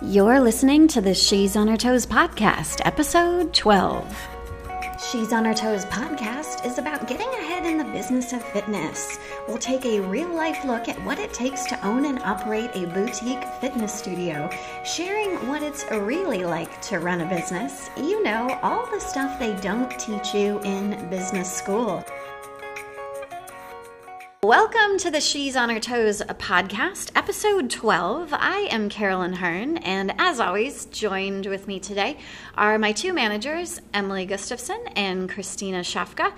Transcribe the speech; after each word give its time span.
You're 0.00 0.38
listening 0.38 0.86
to 0.88 1.00
the 1.00 1.12
She's 1.12 1.56
on 1.56 1.66
Her 1.66 1.76
Toes 1.76 2.06
podcast, 2.06 2.80
episode 2.84 3.52
12. 3.52 4.28
She's 5.10 5.32
on 5.32 5.44
Her 5.44 5.54
Toes 5.54 5.84
podcast 5.86 6.64
is 6.64 6.78
about 6.78 7.08
getting 7.08 7.26
ahead 7.28 7.66
in 7.66 7.78
the 7.78 7.84
business 7.84 8.32
of 8.32 8.42
fitness. 8.44 9.18
We'll 9.48 9.58
take 9.58 9.84
a 9.84 10.00
real 10.00 10.32
life 10.32 10.64
look 10.64 10.88
at 10.88 11.04
what 11.04 11.18
it 11.18 11.32
takes 11.32 11.64
to 11.66 11.86
own 11.86 12.04
and 12.04 12.20
operate 12.20 12.70
a 12.74 12.86
boutique 12.86 13.42
fitness 13.60 13.92
studio, 13.92 14.48
sharing 14.84 15.48
what 15.48 15.64
it's 15.64 15.84
really 15.90 16.44
like 16.44 16.80
to 16.82 17.00
run 17.00 17.20
a 17.20 17.26
business. 17.28 17.90
You 17.96 18.22
know, 18.22 18.56
all 18.62 18.86
the 18.92 19.00
stuff 19.00 19.38
they 19.40 19.54
don't 19.56 19.90
teach 19.98 20.32
you 20.32 20.60
in 20.60 21.10
business 21.10 21.52
school. 21.52 22.04
Welcome 24.48 24.96
to 25.00 25.10
the 25.10 25.20
She's 25.20 25.56
on 25.56 25.68
Her 25.68 25.78
Toes 25.78 26.22
podcast, 26.22 27.10
episode 27.14 27.68
12. 27.68 28.32
I 28.32 28.60
am 28.70 28.88
Carolyn 28.88 29.34
Hearn, 29.34 29.76
and 29.76 30.14
as 30.16 30.40
always, 30.40 30.86
joined 30.86 31.44
with 31.44 31.68
me 31.68 31.78
today 31.78 32.16
are 32.54 32.78
my 32.78 32.92
two 32.92 33.12
managers, 33.12 33.78
Emily 33.92 34.24
Gustafson 34.24 34.80
and 34.96 35.28
Christina 35.28 35.80
Shafka. 35.80 36.32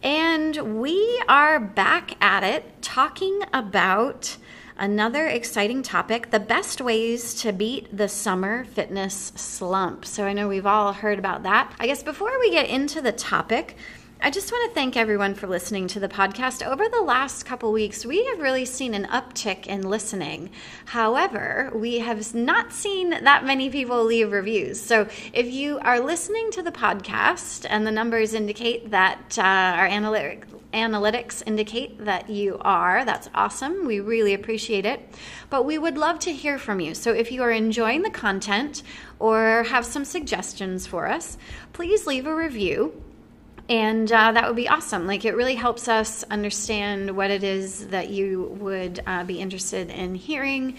And 0.00 0.78
we 0.78 1.20
are 1.28 1.58
back 1.58 2.12
at 2.22 2.44
it 2.44 2.82
talking 2.82 3.40
about 3.52 4.36
another 4.78 5.26
exciting 5.26 5.82
topic 5.82 6.30
the 6.30 6.38
best 6.38 6.80
ways 6.80 7.34
to 7.42 7.52
beat 7.52 7.96
the 7.96 8.08
summer 8.08 8.64
fitness 8.64 9.32
slump. 9.34 10.04
So 10.04 10.24
I 10.24 10.34
know 10.34 10.46
we've 10.46 10.66
all 10.66 10.92
heard 10.92 11.18
about 11.18 11.42
that. 11.42 11.74
I 11.80 11.88
guess 11.88 12.04
before 12.04 12.38
we 12.38 12.52
get 12.52 12.68
into 12.68 13.02
the 13.02 13.10
topic, 13.10 13.76
I 14.18 14.30
just 14.30 14.50
want 14.50 14.70
to 14.70 14.74
thank 14.74 14.96
everyone 14.96 15.34
for 15.34 15.46
listening 15.46 15.88
to 15.88 16.00
the 16.00 16.08
podcast. 16.08 16.66
Over 16.66 16.88
the 16.88 17.02
last 17.02 17.44
couple 17.44 17.70
weeks, 17.70 18.06
we 18.06 18.24
have 18.24 18.40
really 18.40 18.64
seen 18.64 18.94
an 18.94 19.04
uptick 19.04 19.66
in 19.66 19.82
listening. 19.82 20.50
However, 20.86 21.70
we 21.74 21.98
have 21.98 22.34
not 22.34 22.72
seen 22.72 23.10
that 23.10 23.44
many 23.44 23.68
people 23.68 24.02
leave 24.02 24.32
reviews. 24.32 24.80
So 24.80 25.06
if 25.34 25.46
you 25.52 25.78
are 25.80 26.00
listening 26.00 26.50
to 26.52 26.62
the 26.62 26.72
podcast 26.72 27.66
and 27.68 27.86
the 27.86 27.92
numbers 27.92 28.32
indicate 28.32 28.90
that 28.90 29.38
uh, 29.38 29.42
our 29.42 29.86
analytic, 29.86 30.46
analytics 30.72 31.42
indicate 31.44 32.02
that 32.06 32.30
you 32.30 32.56
are, 32.62 33.04
that's 33.04 33.28
awesome. 33.34 33.84
We 33.84 34.00
really 34.00 34.32
appreciate 34.32 34.86
it. 34.86 35.06
But 35.50 35.66
we 35.66 35.76
would 35.76 35.98
love 35.98 36.20
to 36.20 36.32
hear 36.32 36.58
from 36.58 36.80
you. 36.80 36.94
So 36.94 37.12
if 37.12 37.30
you 37.30 37.42
are 37.42 37.52
enjoying 37.52 38.00
the 38.00 38.10
content 38.10 38.82
or 39.18 39.64
have 39.64 39.84
some 39.84 40.06
suggestions 40.06 40.86
for 40.86 41.06
us, 41.06 41.36
please 41.74 42.06
leave 42.06 42.26
a 42.26 42.34
review 42.34 43.02
and 43.68 44.10
uh, 44.12 44.32
that 44.32 44.46
would 44.46 44.56
be 44.56 44.68
awesome. 44.68 45.06
Like, 45.06 45.24
it 45.24 45.34
really 45.34 45.56
helps 45.56 45.88
us 45.88 46.22
understand 46.30 47.16
what 47.16 47.30
it 47.30 47.42
is 47.42 47.88
that 47.88 48.10
you 48.10 48.44
would 48.60 49.00
uh, 49.06 49.24
be 49.24 49.40
interested 49.40 49.90
in 49.90 50.14
hearing. 50.14 50.76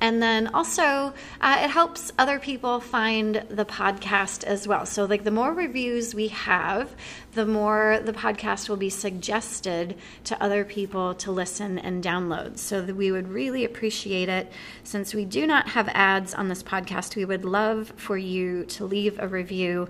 And 0.00 0.22
then 0.22 0.46
also, 0.54 1.12
uh, 1.42 1.60
it 1.62 1.68
helps 1.68 2.10
other 2.18 2.38
people 2.38 2.80
find 2.80 3.44
the 3.50 3.66
podcast 3.66 4.44
as 4.44 4.66
well. 4.66 4.86
So, 4.86 5.04
like, 5.04 5.24
the 5.24 5.30
more 5.30 5.52
reviews 5.52 6.14
we 6.14 6.28
have, 6.28 6.94
the 7.32 7.46
more 7.46 8.00
the 8.04 8.12
podcast 8.12 8.68
will 8.68 8.76
be 8.76 8.90
suggested 8.90 9.96
to 10.24 10.42
other 10.42 10.64
people 10.64 11.14
to 11.14 11.30
listen 11.30 11.78
and 11.78 12.02
download. 12.02 12.58
So, 12.58 12.82
we 12.82 13.12
would 13.12 13.28
really 13.28 13.64
appreciate 13.64 14.28
it. 14.28 14.50
Since 14.84 15.14
we 15.14 15.24
do 15.24 15.46
not 15.46 15.68
have 15.70 15.88
ads 15.88 16.34
on 16.34 16.48
this 16.48 16.62
podcast, 16.62 17.16
we 17.16 17.24
would 17.24 17.44
love 17.44 17.92
for 17.96 18.16
you 18.16 18.64
to 18.66 18.84
leave 18.84 19.18
a 19.18 19.28
review 19.28 19.88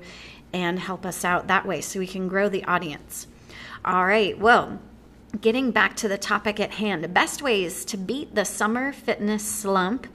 and 0.53 0.79
help 0.79 1.07
us 1.07 1.25
out 1.25 1.47
that 1.49 1.67
way 1.67 1.81
so 1.81 1.99
we 1.99 2.07
can 2.07 2.29
grow 2.29 2.49
the 2.49 2.65
audience. 2.65 3.27
All 3.85 4.05
right, 4.05 4.39
well, 4.39 4.79
getting 5.41 5.71
back 5.71 5.97
to 5.97 6.09
the 6.09 6.19
topic 6.19 6.59
at 6.59 6.73
hand 6.73 7.05
the 7.05 7.09
best 7.09 7.41
ways 7.41 7.85
to 7.87 7.97
beat 7.97 8.35
the 8.35 8.45
summer 8.45 8.93
fitness 8.93 9.45
slump. 9.45 10.07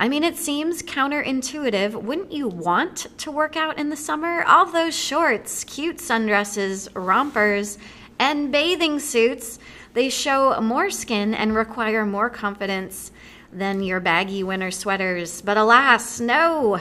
I 0.00 0.08
mean, 0.08 0.22
it 0.22 0.36
seems 0.36 0.80
counterintuitive. 0.80 2.00
Wouldn't 2.00 2.30
you 2.30 2.46
want 2.46 3.08
to 3.18 3.32
work 3.32 3.56
out 3.56 3.78
in 3.78 3.90
the 3.90 3.96
summer? 3.96 4.44
All 4.44 4.64
those 4.64 4.96
shorts, 4.96 5.64
cute 5.64 5.96
sundresses, 5.96 6.88
rompers, 6.94 7.78
and 8.16 8.52
bathing 8.52 9.00
suits, 9.00 9.58
they 9.94 10.08
show 10.08 10.60
more 10.60 10.90
skin 10.90 11.34
and 11.34 11.52
require 11.52 12.06
more 12.06 12.30
confidence 12.30 13.10
than 13.52 13.82
your 13.82 13.98
baggy 13.98 14.44
winter 14.44 14.70
sweaters. 14.70 15.42
But 15.42 15.56
alas, 15.56 16.20
no. 16.20 16.78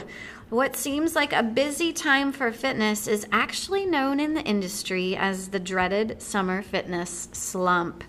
What 0.51 0.75
seems 0.75 1.15
like 1.15 1.33
a 1.33 1.41
busy 1.41 1.91
time 1.91 2.31
for 2.31 2.51
fitness 2.51 3.07
is 3.07 3.25
actually 3.31 3.87
known 3.87 4.19
in 4.19 4.35
the 4.35 4.43
industry 4.43 5.15
as 5.15 5.47
the 5.47 5.59
dreaded 5.59 6.21
summer 6.21 6.61
fitness 6.61 7.29
slump. 7.31 8.03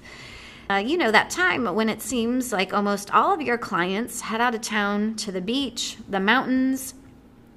Uh, 0.70 0.76
you 0.76 0.98
know, 0.98 1.10
that 1.10 1.30
time 1.30 1.64
when 1.74 1.88
it 1.88 2.02
seems 2.02 2.52
like 2.52 2.74
almost 2.74 3.10
all 3.14 3.32
of 3.32 3.40
your 3.40 3.56
clients 3.56 4.20
head 4.20 4.40
out 4.40 4.54
of 4.54 4.60
town 4.60 5.14
to 5.14 5.32
the 5.32 5.40
beach, 5.40 5.96
the 6.10 6.20
mountains, 6.20 6.92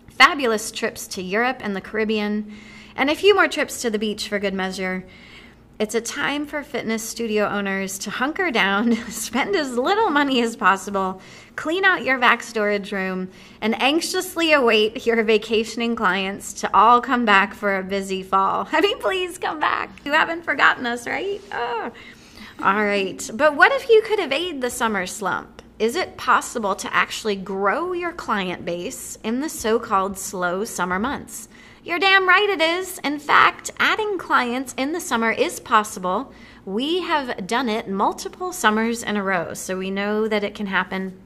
fabulous 0.07 0.71
trips 0.71 1.07
to 1.07 1.21
Europe 1.21 1.57
and 1.59 1.75
the 1.75 1.81
Caribbean, 1.81 2.53
and 2.95 3.09
a 3.09 3.15
few 3.15 3.35
more 3.35 3.49
trips 3.49 3.81
to 3.81 3.89
the 3.89 3.99
beach 3.99 4.29
for 4.29 4.39
good 4.39 4.53
measure. 4.53 5.05
It's 5.77 5.95
a 5.95 5.99
time 5.99 6.45
for 6.45 6.63
fitness 6.63 7.03
studio 7.03 7.47
owners 7.47 7.97
to 7.99 8.11
hunker 8.11 8.49
down, 8.49 8.95
spend 9.09 9.57
as 9.57 9.75
little 9.75 10.09
money 10.09 10.41
as 10.41 10.55
possible, 10.55 11.21
clean 11.57 11.83
out 11.83 12.05
your 12.05 12.17
vac 12.17 12.41
storage 12.43 12.93
room, 12.93 13.29
and 13.59 13.81
anxiously 13.81 14.53
await 14.53 15.05
your 15.05 15.21
vacationing 15.23 15.97
clients 15.97 16.53
to 16.61 16.73
all 16.73 17.01
come 17.01 17.25
back 17.25 17.53
for 17.55 17.75
a 17.75 17.83
busy 17.83 18.23
fall. 18.23 18.69
I 18.71 18.79
mean, 18.79 18.99
please 18.99 19.37
come 19.37 19.59
back. 19.59 19.89
You 20.05 20.13
haven't 20.13 20.43
forgotten 20.43 20.85
us, 20.85 21.05
right? 21.07 21.41
Oh. 21.51 21.91
All 22.59 22.85
right. 22.85 23.29
But 23.33 23.55
what 23.55 23.71
if 23.71 23.89
you 23.89 24.01
could 24.01 24.19
evade 24.19 24.61
the 24.61 24.69
summer 24.69 25.05
slump? 25.05 25.61
Is 25.79 25.95
it 25.95 26.17
possible 26.17 26.75
to 26.75 26.93
actually 26.93 27.35
grow 27.35 27.93
your 27.93 28.11
client 28.11 28.65
base 28.65 29.17
in 29.23 29.39
the 29.39 29.49
so 29.49 29.79
called 29.79 30.17
slow 30.17 30.63
summer 30.63 30.99
months? 30.99 31.47
You're 31.83 31.97
damn 31.97 32.29
right 32.29 32.47
it 32.47 32.61
is. 32.61 32.99
In 32.99 33.17
fact, 33.17 33.71
adding 33.79 34.19
clients 34.19 34.75
in 34.77 34.91
the 34.91 34.99
summer 34.99 35.31
is 35.31 35.59
possible. 35.59 36.31
We 36.65 37.01
have 37.01 37.47
done 37.47 37.67
it 37.67 37.89
multiple 37.89 38.53
summers 38.53 39.01
in 39.01 39.17
a 39.17 39.23
row, 39.23 39.55
so 39.55 39.79
we 39.79 39.89
know 39.89 40.27
that 40.27 40.43
it 40.43 40.53
can 40.53 40.67
happen. 40.67 41.19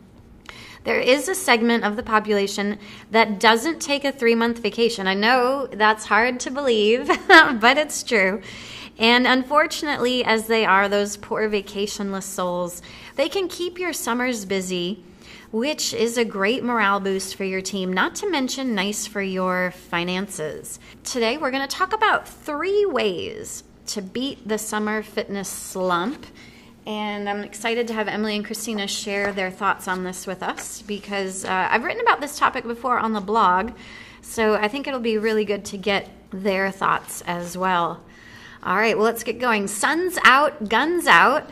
There 0.85 0.99
is 0.99 1.27
a 1.27 1.35
segment 1.35 1.83
of 1.83 1.97
the 1.97 2.03
population 2.03 2.79
that 3.11 3.39
doesn't 3.39 3.81
take 3.81 4.05
a 4.05 4.11
three 4.13 4.35
month 4.35 4.59
vacation. 4.59 5.07
I 5.07 5.15
know 5.15 5.67
that's 5.67 6.05
hard 6.05 6.39
to 6.41 6.51
believe, 6.51 7.07
but 7.27 7.77
it's 7.77 8.03
true. 8.03 8.41
And 8.97 9.28
unfortunately, 9.28 10.23
as 10.23 10.47
they 10.47 10.66
are 10.66 10.88
those 10.88 11.17
poor 11.17 11.50
vacationless 11.50 12.23
souls, 12.23 12.81
they 13.16 13.29
can 13.29 13.47
keep 13.47 13.78
your 13.78 13.94
summers 13.94 14.45
busy 14.45 15.03
which 15.56 15.94
is 15.94 16.17
a 16.17 16.25
great 16.25 16.66
morale 16.66 17.00
boost 17.00 17.35
for 17.35 17.45
your 17.45 17.61
team, 17.61 17.94
not 17.94 18.13
to 18.13 18.29
mention 18.29 18.75
nice 18.75 19.07
for 19.07 19.22
your 19.22 19.72
finances. 19.72 20.79
Today, 21.05 21.38
we're 21.38 21.50
going 21.50 21.66
to 21.66 21.75
talk 21.75 21.94
about 21.94 22.28
three 22.28 22.85
ways 22.85 23.63
to 23.88 24.01
beat 24.01 24.45
the 24.45 24.57
summer 24.57 25.01
fitness 25.01 25.47
slump. 25.47 26.25
And 26.85 27.29
I'm 27.29 27.41
excited 27.41 27.88
to 27.88 27.94
have 27.94 28.09
Emily 28.09 28.35
and 28.35 28.45
Christina 28.45 28.85
share 28.85 29.31
their 29.31 29.50
thoughts 29.50 29.88
on 29.88 30.03
this 30.03 30.28
with 30.28 30.44
us 30.44 30.81
because 30.81 31.45
uh, 31.45 31.69
I've 31.72 31.85
written 31.85 32.01
about 32.01 32.19
this 32.19 32.38
topic 32.38 32.66
before 32.66 33.00
on 33.00 33.13
the 33.13 33.22
blog. 33.22 33.72
So 34.22 34.55
I 34.55 34.67
think 34.67 34.88
it'll 34.88 35.00
be 35.00 35.17
really 35.17 35.45
good 35.45 35.63
to 35.66 35.78
get 35.78 36.09
their 36.31 36.69
thoughts 36.69 37.22
as 37.22 37.57
well. 37.57 38.03
All 38.65 38.77
right, 38.77 38.97
well, 38.97 39.05
let's 39.05 39.23
get 39.23 39.37
going. 39.37 39.67
Sun's 39.67 40.17
out, 40.23 40.69
guns 40.69 41.05
out. 41.05 41.51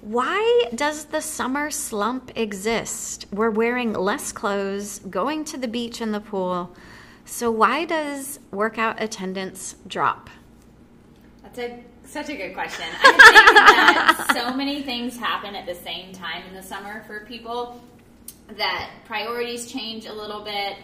Why 0.00 0.64
does 0.74 1.04
the 1.04 1.20
summer 1.20 1.70
slump 1.70 2.32
exist? 2.36 3.26
We're 3.30 3.50
wearing 3.50 3.92
less 3.92 4.32
clothes, 4.32 5.00
going 5.00 5.44
to 5.44 5.58
the 5.58 5.68
beach 5.68 6.00
and 6.00 6.14
the 6.14 6.20
pool. 6.20 6.74
So, 7.26 7.50
why 7.50 7.84
does 7.84 8.40
workout 8.50 9.02
attendance 9.02 9.76
drop? 9.86 10.30
That's 11.42 11.58
a, 11.58 11.84
such 12.06 12.30
a 12.30 12.34
good 12.34 12.54
question. 12.54 12.86
I 12.98 13.12
think 13.12 13.18
that 13.18 14.30
so 14.32 14.56
many 14.56 14.82
things 14.82 15.18
happen 15.18 15.54
at 15.54 15.66
the 15.66 15.74
same 15.74 16.12
time 16.12 16.44
in 16.48 16.54
the 16.54 16.62
summer 16.62 17.04
for 17.06 17.26
people 17.26 17.78
that 18.56 18.90
priorities 19.04 19.70
change 19.70 20.06
a 20.06 20.12
little 20.14 20.40
bit. 20.42 20.78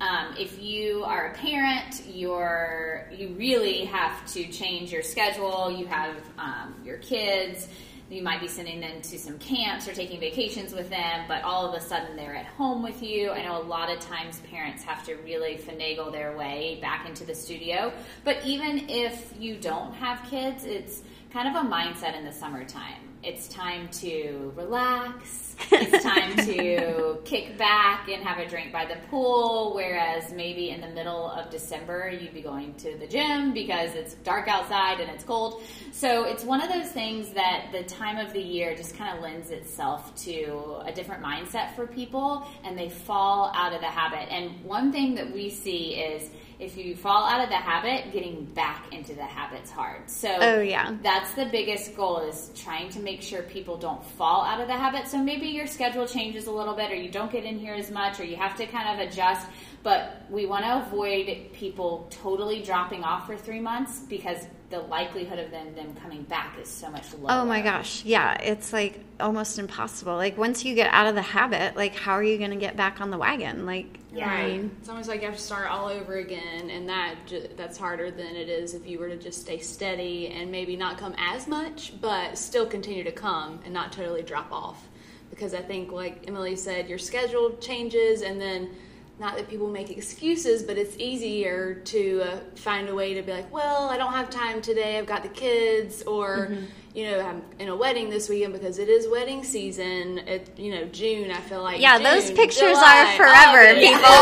Um, 0.00 0.34
if 0.38 0.60
you 0.60 1.04
are 1.04 1.28
a 1.28 1.34
parent, 1.34 2.02
you're 2.06 3.08
you 3.16 3.28
really 3.28 3.86
have 3.86 4.26
to 4.34 4.46
change 4.48 4.92
your 4.92 5.02
schedule. 5.02 5.70
You 5.70 5.86
have 5.86 6.16
um, 6.38 6.74
your 6.84 6.98
kids 6.98 7.68
you 8.08 8.22
might 8.22 8.40
be 8.40 8.46
sending 8.46 8.80
them 8.80 9.02
to 9.02 9.18
some 9.18 9.36
camps 9.38 9.88
or 9.88 9.92
taking 9.92 10.20
vacations 10.20 10.72
with 10.72 10.88
them, 10.88 11.24
but 11.26 11.42
all 11.42 11.66
of 11.66 11.74
a 11.74 11.84
sudden 11.84 12.14
they're 12.14 12.36
at 12.36 12.46
home 12.46 12.82
with 12.82 13.02
you. 13.02 13.30
I 13.30 13.42
know 13.42 13.60
a 13.60 13.64
lot 13.64 13.90
of 13.90 13.98
times 13.98 14.40
parents 14.50 14.84
have 14.84 15.04
to 15.06 15.16
really 15.16 15.56
finagle 15.56 16.12
their 16.12 16.36
way 16.36 16.78
back 16.80 17.08
into 17.08 17.24
the 17.24 17.34
studio. 17.34 17.92
But 18.22 18.44
even 18.44 18.88
if 18.88 19.34
you 19.38 19.56
don't 19.56 19.92
have 19.94 20.22
kids, 20.30 20.64
it's 20.64 21.02
kind 21.32 21.48
of 21.48 21.64
a 21.64 21.68
mindset 21.68 22.16
in 22.16 22.24
the 22.24 22.32
summertime. 22.32 23.05
It's 23.26 23.48
time 23.48 23.88
to 23.88 24.52
relax. 24.54 25.42
It's 25.72 26.04
time 26.04 26.36
to 26.36 27.18
kick 27.24 27.58
back 27.58 28.08
and 28.08 28.22
have 28.22 28.38
a 28.38 28.48
drink 28.48 28.72
by 28.72 28.84
the 28.84 28.96
pool, 29.10 29.72
whereas 29.74 30.30
maybe 30.32 30.70
in 30.70 30.80
the 30.80 30.88
middle 30.88 31.28
of 31.30 31.50
December 31.50 32.08
you'd 32.08 32.34
be 32.34 32.40
going 32.40 32.74
to 32.74 32.96
the 32.96 33.06
gym 33.06 33.52
because 33.52 33.94
it's 33.94 34.14
dark 34.16 34.46
outside 34.46 35.00
and 35.00 35.10
it's 35.10 35.24
cold. 35.24 35.62
So 35.90 36.24
it's 36.24 36.44
one 36.44 36.60
of 36.60 36.68
those 36.68 36.90
things 36.90 37.30
that 37.30 37.70
the 37.72 37.82
time 37.82 38.18
of 38.18 38.32
the 38.32 38.40
year 38.40 38.76
just 38.76 38.96
kind 38.96 39.16
of 39.16 39.22
lends 39.22 39.50
itself 39.50 40.14
to 40.26 40.82
a 40.84 40.92
different 40.92 41.22
mindset 41.22 41.74
for 41.74 41.86
people 41.86 42.46
and 42.62 42.78
they 42.78 42.88
fall 42.88 43.50
out 43.54 43.72
of 43.72 43.80
the 43.80 43.86
habit. 43.86 44.30
And 44.32 44.62
one 44.62 44.92
thing 44.92 45.16
that 45.16 45.32
we 45.32 45.50
see 45.50 45.94
is 45.94 46.30
if 46.58 46.76
you 46.76 46.96
fall 46.96 47.24
out 47.26 47.42
of 47.42 47.48
the 47.50 47.56
habit, 47.56 48.12
getting 48.12 48.44
back 48.46 48.92
into 48.92 49.14
the 49.14 49.24
habit's 49.24 49.70
hard. 49.70 50.08
So 50.08 50.28
Oh, 50.40 50.60
yeah. 50.60 50.96
that's 51.02 51.32
the 51.34 51.46
biggest 51.46 51.94
goal 51.96 52.20
is 52.20 52.50
trying 52.54 52.88
to 52.90 53.00
make 53.00 53.20
sure 53.22 53.42
people 53.42 53.76
don't 53.76 54.02
fall 54.04 54.42
out 54.44 54.60
of 54.60 54.66
the 54.66 54.72
habit. 54.74 55.06
So 55.08 55.18
maybe 55.18 55.46
your 55.48 55.66
schedule 55.66 56.06
changes 56.06 56.46
a 56.46 56.50
little 56.50 56.74
bit 56.74 56.90
or 56.90 56.94
you 56.94 57.10
don't 57.10 57.30
get 57.30 57.44
in 57.44 57.58
here 57.58 57.74
as 57.74 57.90
much 57.90 58.20
or 58.20 58.24
you 58.24 58.36
have 58.36 58.56
to 58.56 58.66
kind 58.66 58.88
of 59.00 59.06
adjust. 59.06 59.46
But 59.86 60.22
we 60.28 60.46
want 60.46 60.64
to 60.64 60.84
avoid 60.84 61.52
people 61.52 62.08
totally 62.10 62.60
dropping 62.60 63.04
off 63.04 63.24
for 63.24 63.36
three 63.36 63.60
months 63.60 64.00
because 64.00 64.44
the 64.68 64.80
likelihood 64.80 65.38
of 65.38 65.52
them, 65.52 65.76
them 65.76 65.94
coming 66.02 66.24
back 66.24 66.58
is 66.60 66.68
so 66.68 66.90
much 66.90 67.14
lower. 67.14 67.30
Oh 67.30 67.44
my 67.44 67.62
gosh. 67.62 68.04
Yeah. 68.04 68.34
It's 68.42 68.72
like 68.72 68.98
almost 69.20 69.60
impossible. 69.60 70.16
Like 70.16 70.36
once 70.36 70.64
you 70.64 70.74
get 70.74 70.92
out 70.92 71.06
of 71.06 71.14
the 71.14 71.22
habit, 71.22 71.76
like 71.76 71.94
how 71.94 72.14
are 72.14 72.24
you 72.24 72.36
going 72.36 72.50
to 72.50 72.56
get 72.56 72.76
back 72.76 73.00
on 73.00 73.12
the 73.12 73.16
wagon? 73.16 73.64
Like, 73.64 74.00
Yeah. 74.12 74.28
I 74.28 74.34
Right. 74.34 74.52
mean, 74.56 74.76
It's 74.80 74.88
almost 74.88 75.08
like 75.08 75.20
you 75.20 75.28
have 75.28 75.36
to 75.36 75.40
start 75.40 75.70
all 75.70 75.86
over 75.86 76.14
again, 76.14 76.68
and 76.68 76.88
that 76.88 77.14
that's 77.56 77.78
harder 77.78 78.10
than 78.10 78.34
it 78.34 78.48
is 78.48 78.74
if 78.74 78.88
you 78.88 78.98
were 78.98 79.08
to 79.08 79.16
just 79.16 79.40
stay 79.42 79.58
steady 79.60 80.30
and 80.30 80.50
maybe 80.50 80.74
not 80.74 80.98
come 80.98 81.14
as 81.16 81.46
much, 81.46 81.92
but 82.00 82.36
still 82.36 82.66
continue 82.66 83.04
to 83.04 83.12
come 83.12 83.60
and 83.64 83.72
not 83.72 83.92
totally 83.92 84.22
drop 84.22 84.50
off. 84.50 84.88
Because 85.30 85.54
I 85.54 85.60
think, 85.62 85.92
like 85.92 86.24
Emily 86.26 86.56
said, 86.56 86.88
your 86.88 86.98
schedule 86.98 87.56
changes, 87.58 88.22
and 88.22 88.40
then 88.40 88.70
not 89.18 89.36
that 89.36 89.48
people 89.48 89.68
make 89.68 89.90
excuses, 89.90 90.62
but 90.62 90.76
it's 90.76 90.96
easier 90.98 91.76
to 91.86 92.20
uh, 92.22 92.38
find 92.54 92.88
a 92.88 92.94
way 92.94 93.14
to 93.14 93.22
be 93.22 93.32
like, 93.32 93.50
well, 93.50 93.88
I 93.88 93.96
don't 93.96 94.12
have 94.12 94.28
time 94.28 94.60
today. 94.60 94.98
I've 94.98 95.06
got 95.06 95.22
the 95.22 95.30
kids, 95.30 96.02
or 96.02 96.50
you 96.94 97.04
know, 97.04 97.20
I'm 97.20 97.42
in 97.58 97.68
a 97.68 97.76
wedding 97.76 98.10
this 98.10 98.28
weekend 98.28 98.52
because 98.52 98.78
it 98.78 98.90
is 98.90 99.08
wedding 99.08 99.42
season. 99.42 100.18
It, 100.18 100.58
you 100.58 100.70
know, 100.70 100.84
June. 100.86 101.30
I 101.30 101.40
feel 101.40 101.62
like 101.62 101.80
yeah, 101.80 101.98
those 101.98 102.30
pictures 102.30 102.72
July, 102.72 103.04
are 103.04 103.16
forever, 103.16 103.60
August. 103.60 103.80
people. 103.80 104.16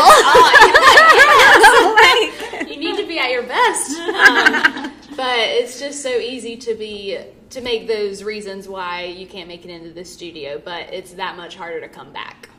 you 2.73 2.79
need 2.79 2.97
to 2.97 3.07
be 3.07 3.19
at 3.19 3.31
your 3.31 3.43
best. 3.43 3.91
Um, 3.91 4.93
but 5.17 5.39
it's 5.39 5.79
just 5.79 6.01
so 6.01 6.09
easy 6.09 6.55
to 6.57 6.73
be 6.73 7.17
to 7.49 7.61
make 7.61 7.87
those 7.87 8.23
reasons 8.23 8.67
why 8.67 9.03
you 9.03 9.27
can't 9.27 9.47
make 9.47 9.65
it 9.65 9.71
into 9.71 9.91
the 9.91 10.05
studio. 10.05 10.61
But 10.63 10.93
it's 10.93 11.13
that 11.13 11.35
much 11.35 11.55
harder 11.55 11.81
to 11.81 11.89
come 11.89 12.13
back. 12.13 12.49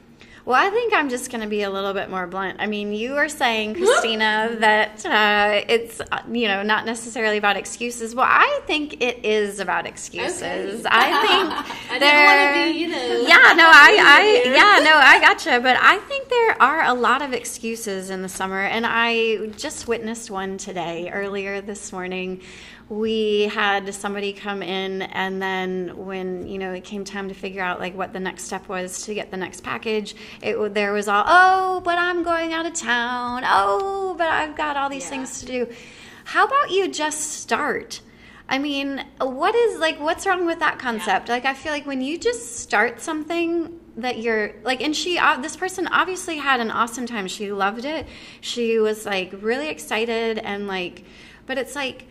Well, 0.47 0.55
I 0.55 0.71
think 0.71 0.95
I'm 0.95 1.09
just 1.09 1.33
going 1.33 1.41
to 1.41 1.49
be 1.49 1.63
a 1.63 1.71
little 1.71 1.93
bit 1.93 2.09
more 2.09 2.29
blunt. 2.29 2.59
I 2.61 2.67
mean, 2.67 2.93
you 2.93 3.17
are 3.17 3.29
saying, 3.29 3.75
Christina, 3.75 4.55
that 4.61 5.05
uh, 5.05 5.65
it's 5.69 6.01
you 6.31 6.47
know 6.47 6.63
not 6.63 6.87
necessarily 6.87 7.37
about 7.37 7.57
excuses. 7.57 8.15
Well, 8.15 8.29
I 8.29 8.61
think 8.65 9.03
it 9.03 9.25
is 9.25 9.59
about 9.59 9.87
excuses. 9.87 10.87
Okay. 10.87 10.89
I 10.89 11.27
think 11.27 11.91
I 11.91 11.99
there. 11.99 12.53
want 12.55 12.69
to 12.69 12.73
be, 12.73 12.79
you 12.79 12.89
know. 12.89 13.27
yeah, 13.27 13.55
no, 13.57 13.67
I, 13.67 13.99
I, 14.01 14.43
yeah, 14.55 14.85
no, 14.85 14.95
I 14.97 15.19
gotcha. 15.21 15.59
But 15.61 15.79
I 15.81 15.99
think 15.99 16.29
there 16.29 16.63
are 16.63 16.85
a 16.85 16.95
lot 16.95 17.23
of 17.23 17.33
excuses 17.33 18.11
in 18.11 18.23
the 18.23 18.29
summer, 18.29 18.61
and 18.61 18.87
I 18.89 19.47
just 19.57 19.89
witnessed 19.89 20.31
one 20.31 20.59
today 20.59 21.11
earlier 21.13 21.61
this 21.61 21.91
morning. 21.91 22.41
We 22.89 23.51
had 23.53 23.93
somebody 23.95 24.33
come 24.33 24.63
in, 24.63 25.03
and 25.03 25.43
then 25.43 26.07
when 26.07 26.47
you 26.47 26.59
know 26.59 26.73
it 26.73 26.85
came 26.85 27.05
time 27.05 27.29
to 27.29 27.35
figure 27.35 27.63
out 27.63 27.81
like 27.81 27.97
what 27.97 28.13
the 28.13 28.21
next 28.21 28.45
step 28.45 28.69
was 28.69 29.03
to 29.07 29.15
get 29.15 29.33
the 29.33 29.37
next 29.37 29.63
package, 29.65 30.15
it 30.41 30.75
there 30.75 30.93
was 30.93 31.09
all 31.09 31.25
oh, 31.27 31.81
but 31.85 31.99
I'm 31.99 32.23
going 32.23 32.53
out 32.53 32.65
of 32.65 32.75
town. 32.75 33.43
Oh, 33.45 34.15
but 34.17 34.29
I've 34.29 34.57
got 34.57 34.77
all 34.77 34.89
these 34.89 35.03
Yeah. 35.05 35.11
things 35.11 35.41
to 35.41 35.47
do. 35.47 35.69
How 36.27 36.47
about 36.47 36.71
you 36.71 36.87
just 36.89 37.33
start? 37.41 38.01
I 38.49 38.59
mean, 38.59 39.05
what 39.21 39.57
is 39.57 39.81
like 39.81 39.99
what's 39.99 40.25
wrong 40.25 40.47
with 40.47 40.61
that 40.61 40.79
concept? 40.79 41.29
Like 41.29 41.45
I 41.45 41.55
feel 41.55 41.73
like 41.73 41.87
when 41.87 42.01
you 42.01 42.17
just 42.17 42.59
start 42.59 43.01
something 43.01 43.81
that 43.97 44.19
you're 44.19 44.53
like 44.63 44.81
and 44.81 44.95
she 44.95 45.19
uh, 45.19 45.39
this 45.39 45.57
person 45.57 45.89
obviously 45.89 46.37
had 46.37 46.61
an 46.61 46.71
awesome 46.71 47.07
time. 47.07 47.27
She 47.27 47.51
loved 47.51 47.85
it. 47.85 48.07
She 48.41 48.79
was 48.79 49.05
like 49.05 49.33
really 49.41 49.69
excited 49.71 50.39
and 50.39 50.69
like 50.69 51.03
but 51.47 51.59
it's 51.59 51.75
like 51.75 52.07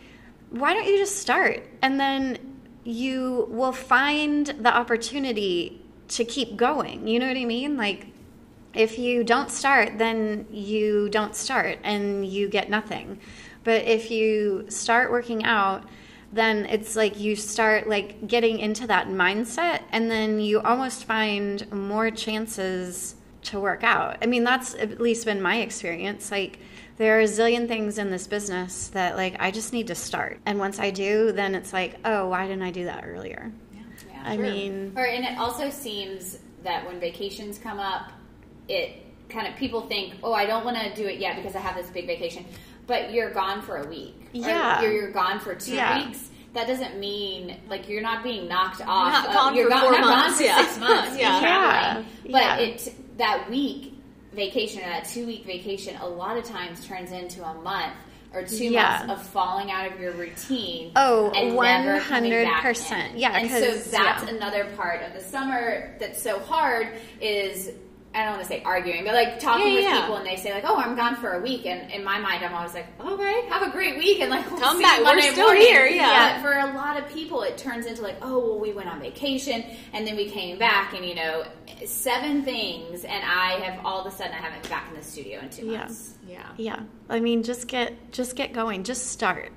why 0.50 0.74
don't 0.74 0.86
you 0.86 0.96
just 0.96 1.16
start 1.16 1.62
and 1.82 1.98
then 1.98 2.38
you 2.84 3.48
will 3.50 3.72
find 3.72 4.46
the 4.46 4.74
opportunity 4.74 5.82
to 6.08 6.24
keep 6.24 6.56
going. 6.56 7.08
You 7.08 7.18
know 7.18 7.26
what 7.26 7.36
I 7.36 7.44
mean? 7.44 7.76
Like 7.76 8.06
if 8.74 8.98
you 8.98 9.24
don't 9.24 9.50
start, 9.50 9.98
then 9.98 10.46
you 10.50 11.08
don't 11.08 11.34
start 11.34 11.78
and 11.82 12.26
you 12.26 12.48
get 12.48 12.70
nothing. 12.70 13.18
But 13.64 13.84
if 13.84 14.10
you 14.10 14.66
start 14.68 15.10
working 15.10 15.44
out, 15.44 15.84
then 16.32 16.66
it's 16.66 16.94
like 16.94 17.18
you 17.18 17.34
start 17.34 17.88
like 17.88 18.28
getting 18.28 18.58
into 18.58 18.86
that 18.86 19.08
mindset 19.08 19.82
and 19.90 20.10
then 20.10 20.38
you 20.38 20.60
almost 20.60 21.04
find 21.04 21.70
more 21.72 22.10
chances 22.10 23.16
to 23.42 23.58
work 23.58 23.82
out. 23.82 24.18
I 24.22 24.26
mean, 24.26 24.44
that's 24.44 24.74
at 24.74 25.00
least 25.00 25.24
been 25.24 25.40
my 25.40 25.56
experience. 25.58 26.30
Like 26.30 26.58
there 26.96 27.16
are 27.18 27.20
a 27.20 27.24
zillion 27.24 27.68
things 27.68 27.98
in 27.98 28.10
this 28.10 28.26
business 28.26 28.88
that 28.88 29.16
like 29.16 29.36
I 29.38 29.50
just 29.50 29.72
need 29.72 29.88
to 29.88 29.94
start. 29.94 30.38
And 30.46 30.58
once 30.58 30.78
I 30.78 30.90
do, 30.90 31.32
then 31.32 31.54
it's 31.54 31.72
like, 31.72 31.96
"Oh, 32.04 32.28
why 32.28 32.46
didn't 32.46 32.62
I 32.62 32.70
do 32.70 32.84
that 32.86 33.04
earlier?" 33.06 33.52
Yeah. 33.74 33.80
I 34.24 34.34
Sure. 34.36 34.44
mean, 34.44 34.92
Or 34.96 35.04
and 35.06 35.24
it 35.24 35.38
also 35.38 35.70
seems 35.70 36.38
that 36.64 36.86
when 36.86 36.98
vacations 37.00 37.58
come 37.58 37.78
up, 37.78 38.10
it 38.68 39.02
kind 39.28 39.46
of 39.46 39.54
people 39.56 39.82
think, 39.82 40.14
oh, 40.22 40.32
I 40.32 40.46
don't 40.46 40.64
want 40.64 40.76
to 40.78 40.94
do 40.94 41.06
it 41.06 41.18
yet 41.18 41.36
because 41.36 41.54
I 41.54 41.60
have 41.60 41.74
this 41.76 41.88
big 41.90 42.06
vacation, 42.06 42.44
but 42.86 43.12
you're 43.12 43.30
gone 43.30 43.60
for 43.62 43.76
a 43.78 43.86
week. 43.88 44.14
Yeah. 44.32 44.80
you're, 44.82 44.92
you're 44.92 45.10
gone 45.12 45.38
for 45.40 45.54
two 45.54 45.74
Yeah. 45.74 46.04
weeks. 46.06 46.30
That 46.54 46.66
doesn't 46.66 46.98
mean 46.98 47.56
like 47.68 47.88
you're 47.88 48.02
not 48.02 48.22
being 48.24 48.48
knocked 48.48 48.80
off. 48.80 49.12
not 49.12 49.26
of- 49.28 49.34
gone 49.34 49.54
you're 49.54 49.64
for 49.66 49.70
gone, 49.70 49.82
four 49.82 49.92
not 49.92 50.00
months, 50.00 50.28
gone 50.28 50.36
for 50.38 50.42
yeah. 50.44 50.56
six 50.66 50.78
months. 50.78 51.16
Yeah. 51.18 51.40
yeah. 51.40 51.98
Yeah. 51.98 52.02
But 52.24 52.32
Yeah. 52.32 52.56
it 52.58 52.94
that 53.18 53.50
week 53.50 53.92
vacation 54.36 54.82
or 54.82 54.86
that 54.86 55.06
two 55.08 55.26
week 55.26 55.44
vacation 55.44 55.96
a 55.96 56.06
lot 56.06 56.36
of 56.36 56.44
times 56.44 56.86
turns 56.86 57.10
into 57.10 57.42
a 57.44 57.54
month 57.62 57.94
or 58.34 58.42
two 58.42 58.66
Yeah. 58.66 59.04
months 59.06 59.22
of 59.22 59.26
falling 59.28 59.70
out 59.70 59.90
of 59.90 59.98
your 59.98 60.12
routine. 60.12 60.92
Oh, 60.94 61.30
coming 61.34 61.56
back 62.30 62.64
100%. 62.64 63.12
Yeah, 63.16 63.36
and 63.38 63.50
so 63.50 63.90
that's 63.90 64.24
yeah. 64.24 64.28
another 64.28 64.66
part 64.76 65.02
of 65.02 65.14
the 65.14 65.20
summer 65.20 65.96
that's 65.98 66.22
so 66.22 66.38
hard 66.38 66.88
is 67.20 67.70
I 68.16 68.24
don't 68.24 68.30
want 68.32 68.42
to 68.42 68.48
say 68.48 68.62
arguing, 68.64 69.04
but 69.04 69.12
like 69.14 69.38
talking 69.38 69.66
Yeah, 69.68 69.74
with 69.74 69.84
yeah. 69.84 70.00
people 70.00 70.16
and 70.16 70.26
they 70.26 70.36
say 70.36 70.54
like, 70.54 70.64
"Oh, 70.66 70.76
I'm 70.76 70.96
gone 70.96 71.16
for 71.16 71.32
a 71.34 71.40
week," 71.42 71.66
and 71.66 71.90
in 71.92 72.02
my 72.02 72.18
mind, 72.18 72.42
I'm 72.44 72.54
always 72.54 72.72
like, 72.74 72.86
"Okay, 72.98 73.46
have 73.48 73.62
a 73.62 73.70
great 73.70 73.98
week," 73.98 74.20
and 74.20 74.30
like, 74.30 74.50
we'll 74.50 74.58
Come 74.58 74.78
see 74.78 74.82
back. 74.82 74.98
you 75.00 75.04
We're 75.04 75.20
still 75.20 75.46
morning. 75.46 75.62
here, 75.62 75.86
yeah. 75.86 76.40
But 76.40 76.42
for 76.42 76.56
a 76.58 76.74
lot 76.74 76.96
of 76.98 77.08
people, 77.12 77.42
it 77.42 77.58
turns 77.58 77.84
into 77.86 78.00
like, 78.02 78.16
"Oh, 78.22 78.38
well, 78.38 78.58
we 78.58 78.72
went 78.72 78.88
on 78.88 79.00
vacation 79.00 79.62
and 79.92 80.06
then 80.06 80.16
we 80.16 80.30
came 80.30 80.58
back, 80.58 80.94
and 80.94 81.04
you 81.04 81.14
know, 81.14 81.44
seven 81.84 82.42
things, 82.42 83.04
and 83.04 83.22
I 83.24 83.52
have 83.60 83.84
all 83.84 84.00
of 84.00 84.12
a 84.12 84.16
sudden 84.16 84.32
I 84.32 84.36
haven't 84.36 84.62
been 84.62 84.70
back 84.70 84.88
in 84.90 84.96
the 84.96 85.02
studio 85.04 85.40
in 85.40 85.50
two 85.50 85.66
Yeah. 85.66 85.78
months." 85.78 86.14
Yeah. 86.26 86.46
yeah. 86.56 86.80
I 87.08 87.20
mean, 87.20 87.42
just 87.42 87.68
get 87.68 88.12
just 88.12 88.34
get 88.34 88.52
going. 88.52 88.82
Just 88.84 89.08
start. 89.12 89.52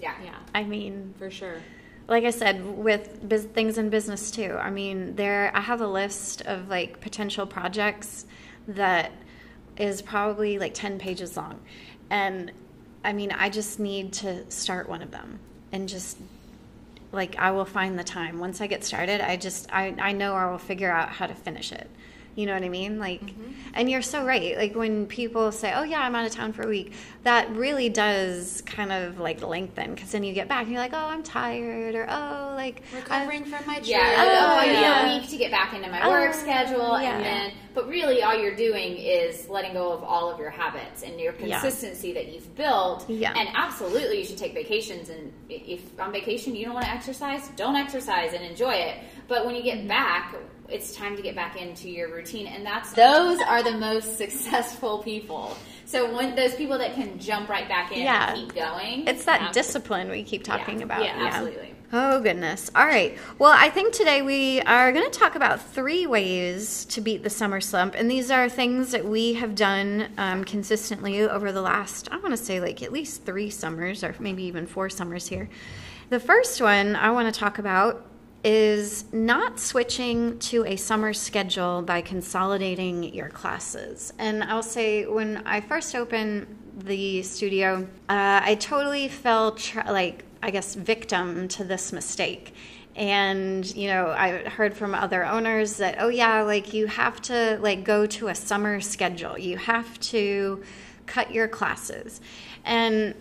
Yeah, 0.00 0.14
Yeah. 0.24 0.34
I 0.54 0.64
mean, 0.64 1.14
For 1.18 1.30
sure. 1.30 1.56
Like 2.08 2.24
I 2.24 2.30
said, 2.30 2.64
with 2.76 3.28
bus- 3.28 3.44
things 3.44 3.78
in 3.78 3.90
business 3.90 4.30
too. 4.30 4.56
I 4.60 4.70
mean, 4.70 5.16
there 5.16 5.50
I 5.54 5.60
have 5.60 5.80
a 5.80 5.86
list 5.86 6.42
of 6.42 6.68
like 6.68 7.00
potential 7.00 7.46
projects 7.46 8.26
that 8.68 9.12
is 9.76 10.02
probably 10.02 10.58
like 10.58 10.74
10 10.74 10.98
pages 10.98 11.36
long. 11.36 11.60
And 12.10 12.52
I 13.04 13.12
mean, 13.12 13.32
I 13.32 13.50
just 13.50 13.78
need 13.80 14.12
to 14.14 14.48
start 14.50 14.88
one 14.88 15.02
of 15.02 15.10
them 15.10 15.38
and 15.72 15.88
just 15.88 16.18
like 17.12 17.36
I 17.36 17.50
will 17.50 17.64
find 17.64 17.98
the 17.98 18.04
time. 18.04 18.38
Once 18.38 18.60
I 18.60 18.66
get 18.66 18.84
started, 18.84 19.20
I 19.20 19.36
just 19.36 19.72
I 19.72 19.94
I 19.98 20.12
know 20.12 20.34
I 20.34 20.50
will 20.50 20.58
figure 20.58 20.90
out 20.90 21.08
how 21.08 21.26
to 21.26 21.34
finish 21.34 21.72
it. 21.72 21.88
You 22.36 22.44
know 22.44 22.52
what 22.52 22.62
I 22.62 22.68
mean? 22.68 22.98
Like, 22.98 23.22
mm-hmm. 23.22 23.52
and 23.72 23.90
you're 23.90 24.02
so 24.02 24.22
right. 24.22 24.58
Like 24.58 24.74
when 24.74 25.06
people 25.06 25.50
say, 25.52 25.72
"Oh 25.74 25.84
yeah, 25.84 26.00
I'm 26.02 26.14
out 26.14 26.26
of 26.26 26.32
town 26.32 26.52
for 26.52 26.62
a 26.64 26.68
week," 26.68 26.92
that 27.22 27.50
really 27.56 27.88
does 27.88 28.60
kind 28.66 28.92
of 28.92 29.18
like 29.18 29.40
lengthen 29.42 29.94
because 29.94 30.12
then 30.12 30.22
you 30.22 30.34
get 30.34 30.46
back 30.46 30.64
and 30.64 30.72
you're 30.72 30.80
like, 30.80 30.92
"Oh, 30.92 30.98
I'm 31.06 31.22
tired," 31.22 31.94
or 31.94 32.06
"Oh, 32.08 32.52
like 32.54 32.82
Recovering 32.94 33.44
from 33.46 33.66
my 33.66 33.76
trip. 33.76 33.86
Yeah, 33.86 34.14
Oh, 34.18 34.52
oh, 34.54 34.58
I 34.58 34.66
need 34.66 34.76
oh, 34.76 34.80
yeah. 34.80 35.06
a 35.16 35.18
week 35.18 35.30
to 35.30 35.36
get 35.38 35.50
back 35.50 35.72
into 35.74 35.90
my 35.90 36.02
Oh, 36.06 36.10
work 36.10 36.34
schedule, 36.34 37.00
yeah. 37.00 37.16
and 37.16 37.24
then, 37.24 37.52
but 37.74 37.88
really, 37.88 38.22
all 38.22 38.38
you're 38.38 38.54
doing 38.54 38.98
is 38.98 39.48
letting 39.48 39.72
go 39.72 39.90
of 39.92 40.04
all 40.04 40.30
of 40.30 40.38
your 40.38 40.50
habits 40.50 41.02
and 41.02 41.18
your 41.18 41.32
Yeah. 41.40 41.58
consistency 41.58 42.12
that 42.12 42.28
you've 42.34 42.54
built. 42.54 43.08
Yeah. 43.08 43.32
And 43.34 43.48
absolutely, 43.54 44.18
you 44.18 44.26
should 44.26 44.36
take 44.38 44.52
vacations. 44.52 45.08
And 45.08 45.32
if 45.48 45.80
on 45.98 46.12
vacation 46.12 46.54
you 46.54 46.66
don't 46.66 46.74
want 46.74 46.84
to 46.84 46.92
exercise, 46.92 47.48
don't 47.56 47.76
exercise 47.76 48.34
and 48.34 48.44
enjoy 48.44 48.74
it. 48.74 48.98
But 49.28 49.44
when 49.44 49.54
you 49.56 49.62
get 49.62 49.86
back, 49.88 50.34
it's 50.68 50.94
time 50.94 51.16
to 51.16 51.22
get 51.22 51.34
back 51.34 51.60
into 51.60 51.88
your 51.88 52.12
routine, 52.12 52.46
and 52.46 52.64
that's 52.64 52.92
those 52.92 53.40
are 53.40 53.62
the 53.62 53.76
most 53.76 54.16
successful 54.18 54.98
people. 54.98 55.56
So 55.84 56.14
when 56.16 56.34
those 56.34 56.54
people 56.54 56.78
that 56.78 56.94
can 56.94 57.18
jump 57.18 57.48
right 57.48 57.68
back 57.68 57.92
in 57.92 58.00
Yeah. 58.02 58.32
and 58.32 58.40
keep 58.40 58.54
going, 58.54 59.06
It's 59.06 59.24
that 59.24 59.40
Yeah. 59.40 59.52
discipline 59.52 60.10
we 60.10 60.22
keep 60.24 60.42
talking 60.42 60.78
Yeah. 60.78 60.84
about. 60.84 61.04
Yeah, 61.04 61.14
absolutely. 61.18 61.74
Oh, 61.92 62.20
goodness. 62.20 62.68
All 62.74 62.84
right. 62.84 63.16
Well, 63.38 63.52
I 63.54 63.70
think 63.70 63.94
today 63.94 64.20
we 64.20 64.60
are 64.62 64.90
going 64.90 65.08
to 65.08 65.16
talk 65.18 65.36
about 65.36 65.62
three 65.62 66.04
ways 66.04 66.84
to 66.86 67.00
beat 67.00 67.22
the 67.22 67.30
summer 67.30 67.60
slump. 67.60 67.94
And 67.96 68.10
these 68.10 68.28
are 68.28 68.48
things 68.48 68.90
that 68.90 69.04
we 69.04 69.34
have 69.34 69.54
done 69.54 70.08
um, 70.18 70.42
consistently 70.42 71.20
over 71.20 71.52
the 71.52 71.62
last, 71.62 72.08
I 72.10 72.16
want 72.16 72.32
to 72.32 72.36
say, 72.36 72.58
like 72.60 72.82
at 72.82 72.90
least 72.92 73.24
three 73.24 73.50
summers 73.50 74.02
or 74.02 74.16
maybe 74.18 74.42
even 74.44 74.66
four 74.66 74.90
summers 74.90 75.28
here. 75.28 75.48
The 76.10 76.18
first 76.18 76.60
one 76.60 76.96
I 76.96 77.12
want 77.12 77.32
to 77.32 77.38
talk 77.38 77.60
about 77.60 78.04
is 78.46 79.04
not 79.12 79.58
switching 79.58 80.38
to 80.38 80.64
a 80.64 80.76
summer 80.76 81.12
schedule 81.12 81.82
by 81.82 82.00
consolidating 82.00 83.02
your 83.12 83.28
classes. 83.28 84.12
And 84.18 84.44
I'll 84.44 84.62
say, 84.62 85.04
when 85.04 85.42
I 85.44 85.60
first 85.60 85.96
opened 85.96 86.46
the 86.78 87.22
studio, 87.22 87.88
uh, 88.08 88.40
I 88.44 88.54
totally 88.54 89.08
fell 89.08 89.52
tra- 89.52 89.90
like 89.90 90.22
I 90.42 90.50
guess, 90.50 90.76
victim 90.76 91.48
to 91.48 91.64
this 91.64 91.92
mistake. 91.92 92.54
And, 92.94 93.66
you 93.74 93.88
know, 93.88 94.08
I 94.08 94.48
heard 94.48 94.74
from 94.74 94.94
other 94.94 95.24
owners 95.24 95.78
that, 95.78 95.96
oh, 95.98 96.08
yeah, 96.08 96.42
like 96.42 96.72
you 96.72 96.86
have 96.86 97.20
to 97.22 97.58
like 97.60 97.82
go 97.82 98.06
to 98.06 98.28
a 98.28 98.34
summer 98.34 98.80
schedule. 98.80 99.36
You 99.36 99.58
have 99.58 99.98
to 100.00 100.62
cut 101.06 101.32
your 101.32 101.48
classes. 101.48 102.20
And 102.64 103.14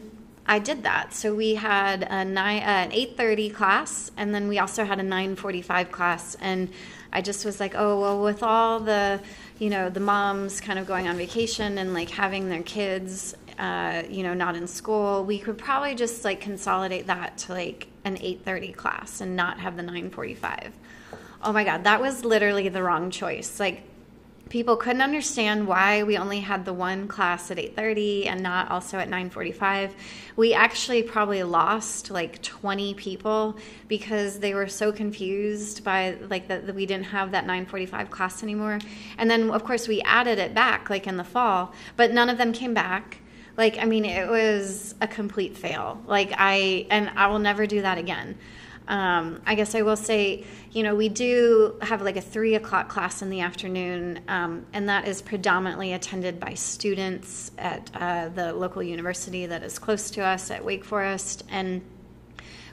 I 0.47 0.59
did 0.59 0.83
that. 0.83 1.13
So 1.13 1.33
we 1.33 1.55
had 1.55 2.03
a 2.03 2.23
nine, 2.23 2.61
uh, 2.61 2.65
an 2.65 2.91
8:30 2.91 3.49
class, 3.49 4.11
and 4.15 4.33
then 4.33 4.47
we 4.47 4.59
also 4.59 4.85
had 4.85 4.99
a 4.99 5.03
9:45 5.03 5.91
class. 5.91 6.35
And 6.39 6.69
I 7.11 7.21
just 7.21 7.45
was 7.45 7.59
like, 7.59 7.73
oh 7.75 7.99
well, 7.99 8.21
with 8.21 8.43
all 8.43 8.79
the, 8.79 9.19
you 9.57 9.69
know, 9.69 9.89
the 9.89 9.99
moms 9.99 10.61
kind 10.61 10.77
of 10.77 10.85
going 10.85 11.07
on 11.07 11.17
vacation 11.17 11.77
and 11.77 11.93
like 11.93 12.09
having 12.09 12.49
their 12.49 12.63
kids 12.63 13.35
uh, 13.57 14.03
you 14.09 14.23
know, 14.23 14.33
not 14.33 14.55
in 14.55 14.67
school, 14.67 15.23
we 15.23 15.39
could 15.39 15.57
probably 15.57 15.95
just 15.95 16.25
like 16.25 16.41
consolidate 16.41 17.07
that 17.07 17.37
to 17.37 17.53
like 17.53 17.87
an 18.03 18.17
8:30 18.17 18.75
class 18.75 19.21
and 19.21 19.35
not 19.35 19.59
have 19.59 19.77
the 19.77 19.83
9:45. 19.83 20.71
Oh 21.41 21.53
my 21.53 21.63
god, 21.63 21.83
that 21.85 22.01
was 22.01 22.25
literally 22.25 22.69
the 22.69 22.83
wrong 22.83 23.11
choice. 23.11 23.59
Like 23.59 23.83
people 24.49 24.77
couldn't 24.77 25.01
understand 25.01 25.67
why 25.67 26.03
we 26.03 26.17
only 26.17 26.39
had 26.39 26.65
the 26.65 26.73
one 26.73 27.07
class 27.07 27.49
at 27.51 27.57
8:30 27.57 28.27
and 28.27 28.41
not 28.41 28.69
also 28.69 28.97
at 28.99 29.09
9:45. 29.09 29.91
We 30.35 30.53
actually 30.53 31.03
probably 31.03 31.43
lost 31.43 32.11
like 32.11 32.41
20 32.41 32.93
people 32.93 33.57
because 33.87 34.39
they 34.39 34.53
were 34.53 34.67
so 34.67 34.91
confused 34.91 35.83
by 35.83 36.17
like 36.29 36.47
that 36.47 36.73
we 36.75 36.85
didn't 36.85 37.05
have 37.05 37.31
that 37.31 37.45
9:45 37.45 38.09
class 38.09 38.43
anymore. 38.43 38.79
And 39.17 39.29
then 39.29 39.49
of 39.49 39.63
course 39.63 39.87
we 39.87 40.01
added 40.01 40.39
it 40.39 40.53
back 40.53 40.89
like 40.89 41.07
in 41.07 41.17
the 41.17 41.23
fall, 41.23 41.73
but 41.95 42.11
none 42.11 42.29
of 42.29 42.37
them 42.37 42.53
came 42.53 42.73
back 42.73 43.17
like, 43.57 43.77
I 43.77 43.85
mean, 43.85 44.05
it 44.05 44.27
was 44.27 44.95
a 44.99 45.07
complete 45.07 45.57
fail. 45.57 46.01
Like, 46.07 46.33
I, 46.37 46.87
and 46.89 47.09
I 47.15 47.27
will 47.27 47.39
never 47.39 47.65
do 47.65 47.81
that 47.81 47.97
again. 47.97 48.37
Um, 48.87 49.41
I 49.45 49.55
guess 49.55 49.73
I 49.73 49.81
will 49.81 49.95
say, 49.97 50.43
you 50.71 50.83
know, 50.83 50.95
we 50.95 51.09
do 51.09 51.75
have 51.81 52.01
like 52.01 52.17
a 52.17 52.21
three 52.21 52.55
o'clock 52.55 52.87
class 52.89 53.21
in 53.21 53.29
the 53.29 53.41
afternoon, 53.41 54.19
um, 54.27 54.65
and 54.73 54.89
that 54.89 55.07
is 55.07 55.21
predominantly 55.21 55.93
attended 55.93 56.39
by 56.39 56.53
students 56.53 57.51
at 57.57 57.89
uh, 57.95 58.29
the 58.29 58.53
local 58.53 58.83
university 58.83 59.45
that 59.47 59.63
is 59.63 59.79
close 59.79 60.11
to 60.11 60.21
us 60.21 60.51
at 60.51 60.63
Wake 60.63 60.85
Forest. 60.85 61.43
And 61.49 61.81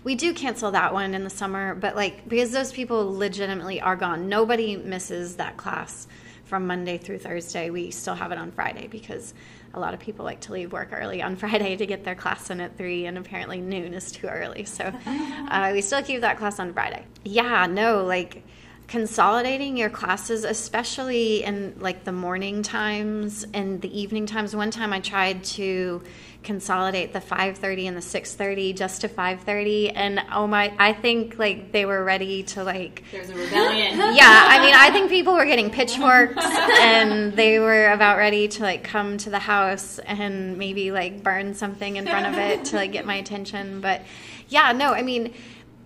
we 0.05 0.15
do 0.15 0.35
cancel 0.35 0.73
that 0.73 0.93
one 0.93 1.15
in 1.15 1.25
the 1.25 1.31
summer, 1.31 1.75
but 1.75 1.97
like, 1.97 2.29
because 2.29 2.51
those 2.51 2.73
people 2.73 3.17
legitimately 3.17 3.81
are 3.81 3.97
gone, 3.97 4.29
nobody 4.29 4.77
misses 4.77 5.37
that 5.37 5.57
class 5.57 6.09
from 6.45 6.67
Monday 6.67 6.99
through 6.99 7.19
Thursday. 7.19 7.71
We 7.71 7.91
still 7.91 8.15
have 8.15 8.33
it 8.33 8.39
on 8.39 8.51
Friday 8.51 8.87
because 8.89 9.33
a 9.75 9.81
lot 9.81 9.95
of 9.95 10.01
people 10.01 10.25
like 10.25 10.41
to 10.41 10.53
leave 10.53 10.73
work 10.73 10.89
early 10.93 11.23
on 11.23 11.37
Friday 11.43 11.77
to 11.77 11.87
get 11.87 12.05
their 12.05 12.15
class 12.15 12.51
in 12.51 12.61
at 12.61 12.77
three, 12.77 13.07
and 13.07 13.19
apparently 13.19 13.61
noon 13.61 13.95
is 13.95 14.13
too 14.13 14.27
early. 14.27 14.65
So 14.65 14.93
uh, 15.07 15.71
we 15.73 15.81
still 15.81 16.03
keep 16.03 16.21
that 16.21 16.39
class 16.39 16.59
on 16.59 16.73
Friday. 16.73 17.05
Yeah, 17.25 17.67
no, 17.67 18.05
like 18.05 18.43
consolidating 18.89 19.77
your 19.77 19.89
classes 19.89 20.45
especially 20.45 21.43
in 21.45 21.75
like 21.79 22.05
the 22.05 22.13
morning 22.13 22.63
times 22.63 23.47
and 23.55 23.81
the 23.81 23.99
evening 23.99 24.27
times 24.27 24.55
one 24.55 24.71
time 24.71 24.93
i 24.93 25.01
tried 25.01 25.43
to 25.43 26.03
consolidate 26.43 27.13
the 27.13 27.21
5:30 27.21 27.87
and 27.87 27.97
the 27.97 28.01
6:30 28.01 28.75
just 28.75 29.03
to 29.03 29.09
5:30 29.09 29.93
and 29.95 30.21
oh 30.33 30.47
my 30.47 30.73
I 30.79 30.93
think 30.93 31.39
like 31.39 31.73
they 31.73 31.85
were 31.85 32.03
ready 32.03 32.43
to 32.45 32.65
like 32.65 33.05
there's 33.13 33.31
a 33.31 33.35
rebellion. 33.35 33.97
yeah, 34.15 34.47
I 34.49 34.61
mean 34.61 34.75
I 34.75 34.91
think 34.91 35.09
people 35.09 35.35
were 35.35 35.45
getting 35.45 35.71
pitchforks 35.71 36.45
and 36.81 37.33
they 37.35 37.59
were 37.59 37.91
about 37.93 38.19
ready 38.19 38.49
to 38.49 38.63
like 38.63 38.83
come 38.83 39.19
to 39.19 39.31
the 39.31 39.39
house 39.39 39.99
and 40.01 40.59
maybe 40.59 40.91
like 40.91 41.23
burn 41.23 41.55
something 41.55 41.97
in 41.97 42.07
front 42.07 42.27
of 42.27 42.35
it 42.37 42.65
to 42.67 42.77
like 42.77 42.93
get 42.93 43.07
my 43.07 43.17
attention, 43.17 43.81
but 43.81 44.03
yeah, 44.49 44.73
no, 44.73 44.93
I 44.93 45.03
mean 45.03 45.33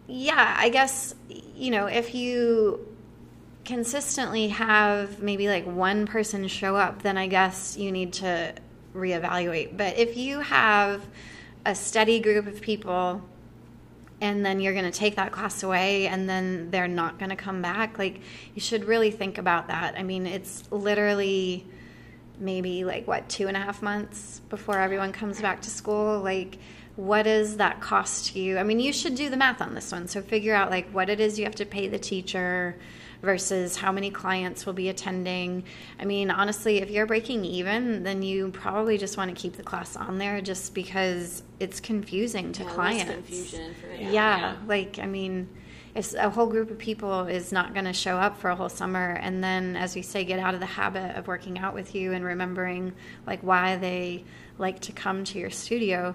yeah, 0.09 0.55
I 0.59 0.69
guess 0.69 1.15
you 1.29 1.71
know, 1.71 1.87
if 1.87 2.15
you 2.15 2.87
consistently 3.65 4.49
have 4.49 5.21
maybe 5.21 5.49
like 5.49 5.67
one 5.67 6.07
person 6.07 6.47
show 6.49 6.77
up, 6.77 7.03
then 7.03 7.19
I 7.19 7.27
guess 7.27 7.77
you 7.77 7.91
need 7.91 8.13
to 8.15 8.55
reevaluate. 8.97 9.77
But 9.77 9.97
if 9.97 10.17
you 10.17 10.41
have 10.41 11.07
a 11.65 11.75
steady 11.75 12.21
group 12.21 12.47
of 12.47 12.61
people 12.61 13.23
and 14.21 14.45
then 14.45 14.61
you're 14.61 14.73
going 14.73 14.91
to 14.91 14.99
take 14.99 15.17
that 15.17 15.33
class 15.33 15.63
away 15.63 16.07
and 16.07 16.29
then 16.29 16.71
they're 16.71 16.89
not 16.89 17.19
going 17.19 17.31
to 17.31 17.37
come 17.37 17.61
back, 17.61 17.99
like 17.99 18.21
you 18.55 18.61
should 18.61 18.85
really 18.85 19.11
think 19.11 19.39
about 19.39 19.69
that. 19.69 19.95
I 19.99 20.03
mean, 20.03 20.27
it's 20.27 20.65
literally 20.71 21.67
maybe 22.39 22.85
like 22.85 23.07
what, 23.07 23.29
two 23.29 23.49
and 23.49 23.57
a 23.57 23.61
half 23.61 23.83
months 23.83 24.41
before 24.49 24.79
everyone 24.79 25.13
comes 25.13 25.41
back 25.41 25.63
to 25.63 25.71
school. 25.71 26.21
Like, 26.21 26.59
what 26.97 27.25
does 27.25 27.59
that 27.59 27.81
cost 27.81 28.35
you? 28.35 28.59
I 28.59 28.63
mean, 28.63 28.81
you 28.81 28.93
should 28.93 29.15
do 29.15 29.29
the 29.29 29.37
math 29.37 29.61
on 29.61 29.75
this 29.75 29.93
one. 29.93 30.09
So 30.09 30.23
figure 30.23 30.55
out 30.55 30.71
like 30.71 30.89
what 30.91 31.11
it 31.11 31.21
is 31.21 31.39
you 31.39 31.45
have 31.45 31.55
to 31.57 31.67
pay 31.67 31.89
the 31.89 31.99
teacher 31.99 32.77
versus 33.23 33.77
how 33.77 33.93
many 33.93 34.11
clients 34.11 34.67
will 34.67 34.73
be 34.73 34.89
attending. 34.89 35.65
I 35.99 36.05
mean, 36.05 36.31
honestly, 36.31 36.79
if 36.79 36.91
you're 36.91 37.07
breaking 37.07 37.45
even, 37.45 38.03
then 38.03 38.23
you 38.23 38.51
probably 38.51 38.99
just 38.99 39.17
want 39.17 39.35
to 39.35 39.41
keep 39.41 39.57
the 39.57 39.63
class 39.63 39.97
on 39.97 40.19
there 40.19 40.41
just 40.41 40.75
because 40.75 41.43
it's 41.61 41.81
confusing 41.81 42.53
to 42.53 42.63
yeah, 42.63 42.71
clients. 42.71 43.53
Yeah, 43.53 44.11
yeah, 44.11 44.57
like 44.67 44.99
I 44.99 45.07
mean, 45.07 45.49
if 45.97 46.13
a 46.15 46.29
whole 46.29 46.47
group 46.47 46.71
of 46.71 46.79
people 46.79 47.27
is 47.27 47.53
not 47.53 47.73
going 47.73 47.87
to 47.87 47.93
show 47.93 48.17
up 48.17 48.37
for 48.39 48.51
a 48.51 48.55
whole 48.55 48.69
summer 48.69 49.19
and 49.23 49.43
then 49.43 49.77
as 49.77 49.95
we 49.95 50.03
say 50.03 50.25
get 50.25 50.39
out 50.39 50.53
of 50.53 50.61
the 50.61 50.67
habit 50.67 51.17
of 51.17 51.27
working 51.27 51.59
out 51.59 51.73
with 51.73 51.95
you 51.95 52.13
and 52.13 52.23
remembering 52.23 52.93
like 53.27 53.41
why 53.41 53.77
they 53.77 54.23
like 54.59 54.79
to 54.81 54.93
come 54.93 55.25
to 55.25 55.39
your 55.39 55.49
studio 55.49 56.15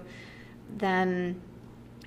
then 0.76 1.40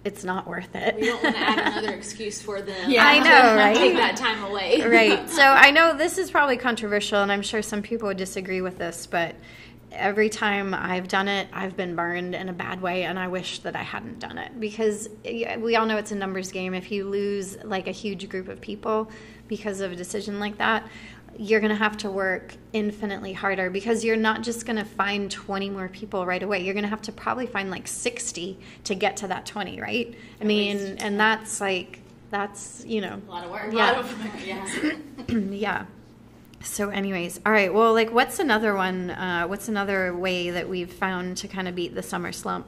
it's 0.06 0.24
not 0.24 0.48
worth 0.48 0.74
it. 0.76 0.96
We 0.96 1.08
don't 1.08 1.22
want 1.22 1.36
to 1.36 1.42
add 1.42 1.60
another 1.74 1.94
excuse 1.98 2.42
for 2.42 2.62
them. 2.62 2.90
Yeah, 2.90 3.06
I 3.06 3.20
know, 3.20 3.56
right? 3.58 3.76
Take 3.76 3.96
that 3.96 4.16
time 4.16 4.44
away. 4.44 4.82
right. 4.82 5.30
So 5.36 5.42
I 5.42 5.72
know 5.72 5.98
this 5.98 6.18
is 6.18 6.32
probably 6.32 6.56
controversial, 6.56 7.22
and 7.22 7.32
I'm 7.32 7.42
sure 7.42 7.62
some 7.62 7.82
people 7.82 8.08
would 8.08 8.18
disagree 8.18 8.62
with 8.62 8.78
this, 8.78 9.08
but 9.08 9.36
every 9.92 10.30
time 10.30 10.74
I've 10.74 11.08
done 11.08 11.28
it, 11.28 11.48
I've 11.52 11.76
been 11.76 11.96
burned 11.96 12.36
in 12.36 12.48
a 12.48 12.54
bad 12.54 12.82
way, 12.82 13.04
and 13.04 13.18
I 13.18 13.28
wish 13.28 13.60
that 13.60 13.76
I 13.76 13.82
hadn't 13.82 14.20
done 14.20 14.38
it 14.38 14.60
because 14.60 15.10
we 15.24 15.76
all 15.76 15.86
know 15.86 15.98
it's 15.98 16.12
a 16.12 16.16
numbers 16.16 16.52
game. 16.52 16.74
If 16.74 16.92
you 16.92 17.06
lose 17.10 17.58
like 17.64 17.88
a 17.88 17.92
huge 17.92 18.30
group 18.30 18.48
of 18.48 18.62
people 18.62 19.10
because 19.48 19.82
of 19.82 19.92
a 19.92 19.96
decision 19.96 20.40
like 20.40 20.58
that, 20.60 20.88
you're 21.38 21.60
going 21.60 21.70
to 21.70 21.76
have 21.76 21.98
to 21.98 22.10
work 22.10 22.54
infinitely 22.74 23.34
harder 23.34 23.70
because 23.70 24.04
you're 24.04 24.16
not 24.18 24.42
just 24.42 24.66
going 24.66 24.78
to 24.78 24.86
find 24.86 25.30
20 25.30 25.70
more 25.70 25.88
people 25.90 26.26
right 26.26 26.42
away. 26.42 26.64
You're 26.64 26.74
going 26.74 26.84
to 26.84 26.90
have 26.90 27.02
to 27.04 27.12
probably 27.12 27.46
find 27.48 27.70
like 27.70 27.88
60 27.88 28.58
to 28.86 28.96
get 28.96 29.18
to 29.18 29.28
that 29.28 29.46
20, 29.46 29.80
right? 29.82 30.16
I 30.40 30.42
At 30.42 30.48
mean, 30.48 30.78
least. 30.78 31.02
and 31.04 31.20
that's 31.20 31.60
like, 31.62 32.00
that's, 32.32 32.84
you 32.86 33.02
know, 33.02 33.22
a 33.28 33.32
lot 33.32 33.46
of 33.46 33.52
work. 33.52 33.74
Yeah. 33.74 34.00
Of, 34.00 34.46
yeah. 34.46 34.96
yeah. 35.30 35.86
So, 36.62 36.90
anyways, 36.90 37.40
all 37.46 37.52
right. 37.52 37.72
Well, 37.74 37.94
like, 37.94 38.12
what's 38.12 38.40
another 38.40 38.74
one? 38.74 39.12
Uh, 39.12 39.46
what's 39.46 39.68
another 39.68 40.16
way 40.16 40.50
that 40.50 40.68
we've 40.68 40.92
found 40.92 41.38
to 41.38 41.48
kind 41.48 41.68
of 41.68 41.76
beat 41.76 41.94
the 41.94 42.02
summer 42.04 42.32
slump? 42.32 42.68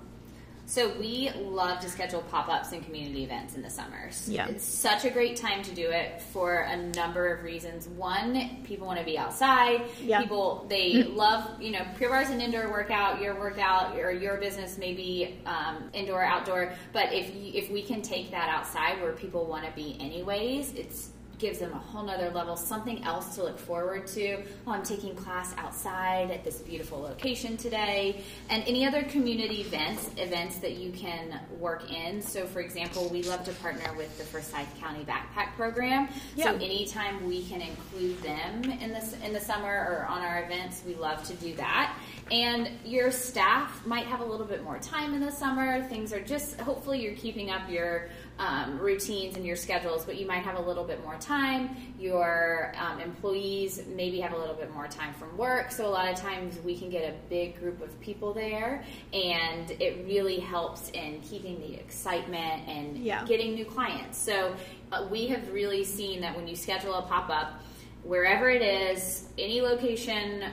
So 0.70 0.92
we 1.00 1.32
love 1.34 1.80
to 1.80 1.90
schedule 1.90 2.22
pop-ups 2.24 2.74
and 2.74 2.84
community 2.84 3.24
events 3.24 3.56
in 3.56 3.62
the 3.62 3.70
summers. 3.70 4.28
Yeah. 4.30 4.48
It's 4.48 4.66
such 4.66 5.06
a 5.06 5.10
great 5.10 5.38
time 5.38 5.64
to 5.64 5.74
do 5.74 5.90
it 5.90 6.22
for 6.22 6.60
a 6.60 6.76
number 6.76 7.34
of 7.34 7.44
reasons. 7.46 7.88
One, 7.88 8.64
people 8.66 8.86
want 8.86 9.00
to 9.00 9.06
be 9.06 9.18
outside. 9.18 9.84
Yeah. 10.02 10.22
People 10.22 10.66
they 10.68 11.04
love, 11.04 11.62
you 11.62 11.72
know, 11.72 11.86
Pure 11.98 12.10
Barre 12.10 12.24
is 12.24 12.30
an 12.32 12.42
indoor 12.42 12.70
workout, 12.70 13.22
your 13.22 13.40
workout 13.40 13.98
or 13.98 14.12
your 14.12 14.36
business 14.38 14.78
may 14.78 14.94
be 14.94 15.40
um, 15.46 15.90
indoor, 15.94 16.22
outdoor. 16.22 16.74
But 16.92 17.14
if 17.14 17.34
you, 17.34 17.54
if 17.54 17.72
we 17.72 17.82
can 17.82 18.02
take 18.02 18.32
that 18.32 18.50
outside 18.50 19.02
where 19.02 19.14
people 19.14 19.46
want 19.46 19.66
to 19.66 19.72
be 19.72 19.96
anyways, 20.02 20.74
it's 20.74 21.12
gives 21.38 21.60
them 21.60 21.72
a 21.74 21.78
whole 21.78 22.04
nother 22.04 22.30
level, 22.32 22.56
something 22.56 23.04
else 23.04 23.36
to 23.36 23.44
look 23.44 23.60
forward 23.60 24.08
to. 24.08 24.44
Oh, 24.66 24.72
I'm 24.72 24.84
taking 24.84 25.16
class 25.16 25.54
outside 25.58 26.32
at 26.32 26.44
this 26.44 26.58
beautiful 26.60 27.00
location 27.00 27.58
today, 27.58 28.24
and 28.50 28.64
any 28.68 28.86
other 28.86 29.04
community 29.04 29.62
events, 29.62 30.10
events 30.18 30.58
that 30.60 30.78
you 30.78 30.92
can 30.92 31.40
work 31.60 31.92
in. 31.92 32.22
So, 32.22 32.46
for 32.46 32.60
example, 32.60 33.10
we 33.10 33.24
love 33.24 33.44
to 33.46 33.52
partner 33.54 33.94
with 33.96 34.18
the 34.18 34.24
Forsyth 34.24 34.68
County 34.80 35.06
Backpack 35.06 35.56
Program. 35.56 36.10
Yeah. 36.36 36.46
So, 36.46 36.56
anytime 36.56 37.26
we 37.28 37.44
can 37.46 37.62
include 37.62 38.22
them 38.24 38.64
in 38.64 38.92
this 38.94 39.16
in 39.24 39.34
the 39.34 39.40
summer 39.40 39.68
or 39.68 40.06
on 40.10 40.22
our 40.22 40.44
events, 40.44 40.84
we 40.86 40.96
love 40.96 41.24
to 41.24 41.34
do 41.36 41.54
that. 41.56 41.96
And 42.32 42.70
your 42.84 43.12
staff 43.12 43.86
might 43.86 44.06
have 44.06 44.20
a 44.20 44.26
little 44.26 44.46
bit 44.46 44.64
more 44.64 44.80
time 44.80 45.14
in 45.14 45.22
the 45.22 45.32
summer. 45.32 45.84
Things 45.88 46.12
are 46.12 46.22
just 46.22 46.60
hopefully 46.60 47.02
you're 47.02 47.16
keeping 47.16 47.52
up 47.52 47.70
your 47.70 48.10
um, 48.40 48.78
routines 48.80 49.36
and 49.36 49.46
your 49.46 49.56
schedules, 49.56 50.06
but 50.06 50.18
you 50.18 50.28
might 50.28 50.44
have 50.44 50.58
a 50.58 50.62
little 50.62 50.84
bit 50.84 51.04
more 51.04 51.16
time. 51.16 51.76
Your 52.00 52.74
um, 52.78 53.00
employees 53.00 53.84
maybe 53.96 54.20
have 54.20 54.34
a 54.34 54.38
little 54.38 54.54
bit 54.56 54.72
more 54.74 54.88
time 54.88 55.14
from 55.16 55.36
work. 55.38 55.72
So 55.72 55.88
a 55.88 55.90
lot 55.90 56.12
of 56.12 56.20
times 56.20 56.60
we 56.64 56.78
can 56.78 56.90
get 56.90 57.10
a 57.10 57.16
big 57.30 57.60
group 57.60 57.82
of 57.82 58.00
people 58.00 58.34
there, 58.34 58.84
and 59.14 59.72
it 59.72 60.06
really 60.06 60.40
helps 60.40 60.90
in 60.92 61.22
keeping 61.22 61.60
the 61.60 61.74
excitement 61.76 62.68
and 62.68 62.98
Yeah. 62.98 63.26
getting 63.26 63.56
new 63.56 63.66
clients. 63.66 64.18
So 64.18 64.56
uh, 64.92 65.08
we 65.10 65.28
have 65.28 65.52
really 65.52 65.84
seen 65.84 66.22
that 66.22 66.36
when 66.36 66.48
you 66.48 66.56
schedule 66.56 66.94
a 66.94 67.02
pop 67.04 67.30
up, 67.30 67.62
wherever 68.04 68.50
it 68.50 68.62
is, 68.62 69.28
any 69.38 69.62
location, 69.62 70.44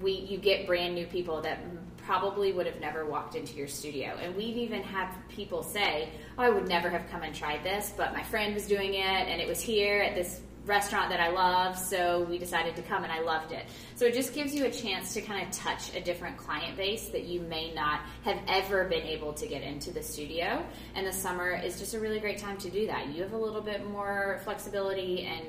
we 0.00 0.12
you 0.12 0.36
get 0.38 0.66
brand 0.66 0.94
new 0.94 1.06
people 1.06 1.40
that 1.42 1.58
probably 2.06 2.52
would 2.52 2.66
have 2.66 2.80
never 2.80 3.04
walked 3.04 3.34
into 3.34 3.54
your 3.54 3.66
studio. 3.66 4.16
And 4.22 4.34
we've 4.36 4.56
even 4.56 4.82
had 4.82 5.12
people 5.28 5.62
say, 5.62 6.08
"Oh, 6.38 6.42
I 6.44 6.50
would 6.50 6.68
never 6.68 6.88
have 6.88 7.10
come 7.10 7.22
and 7.22 7.34
tried 7.34 7.64
this, 7.64 7.92
but 7.96 8.12
my 8.12 8.22
friend 8.22 8.54
was 8.54 8.66
doing 8.66 8.94
it 8.94 9.28
and 9.28 9.40
it 9.40 9.48
was 9.48 9.60
here 9.60 10.00
at 10.00 10.14
this 10.14 10.40
restaurant 10.64 11.10
that 11.10 11.20
I 11.20 11.28
love, 11.30 11.78
so 11.78 12.24
we 12.28 12.38
decided 12.38 12.74
to 12.74 12.82
come 12.82 13.04
and 13.04 13.12
I 13.12 13.20
loved 13.20 13.52
it." 13.52 13.66
So 13.96 14.04
it 14.04 14.14
just 14.14 14.34
gives 14.34 14.54
you 14.54 14.66
a 14.66 14.70
chance 14.70 15.14
to 15.14 15.20
kind 15.20 15.46
of 15.46 15.52
touch 15.52 15.94
a 15.94 16.00
different 16.00 16.36
client 16.36 16.76
base 16.76 17.08
that 17.08 17.24
you 17.24 17.40
may 17.40 17.74
not 17.74 18.00
have 18.24 18.38
ever 18.48 18.84
been 18.84 19.06
able 19.06 19.32
to 19.34 19.46
get 19.46 19.62
into 19.62 19.90
the 19.92 20.02
studio. 20.02 20.64
And 20.94 21.06
the 21.06 21.12
summer 21.12 21.50
is 21.50 21.78
just 21.78 21.94
a 21.94 22.00
really 22.00 22.20
great 22.20 22.38
time 22.38 22.58
to 22.58 22.70
do 22.70 22.86
that. 22.86 23.08
You 23.08 23.22
have 23.22 23.32
a 23.32 23.38
little 23.38 23.62
bit 23.62 23.84
more 23.88 24.40
flexibility 24.44 25.22
and 25.22 25.46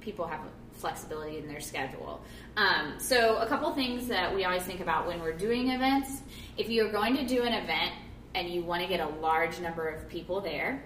people 0.00 0.26
have 0.26 0.40
flexibility 0.80 1.38
in 1.38 1.46
their 1.46 1.60
schedule. 1.60 2.20
Um, 2.56 2.94
so, 2.98 3.36
a 3.36 3.46
couple 3.46 3.72
things 3.74 4.08
that 4.08 4.34
we 4.34 4.44
always 4.44 4.62
think 4.62 4.80
about 4.80 5.06
when 5.06 5.20
we're 5.20 5.36
doing 5.36 5.70
events 5.70 6.22
if 6.56 6.68
you're 6.68 6.92
going 6.92 7.16
to 7.16 7.26
do 7.26 7.42
an 7.42 7.54
event 7.54 7.92
and 8.34 8.48
you 8.48 8.62
want 8.62 8.82
to 8.82 8.88
get 8.88 9.00
a 9.00 9.08
large 9.20 9.60
number 9.60 9.88
of 9.88 10.08
people 10.08 10.40
there, 10.40 10.82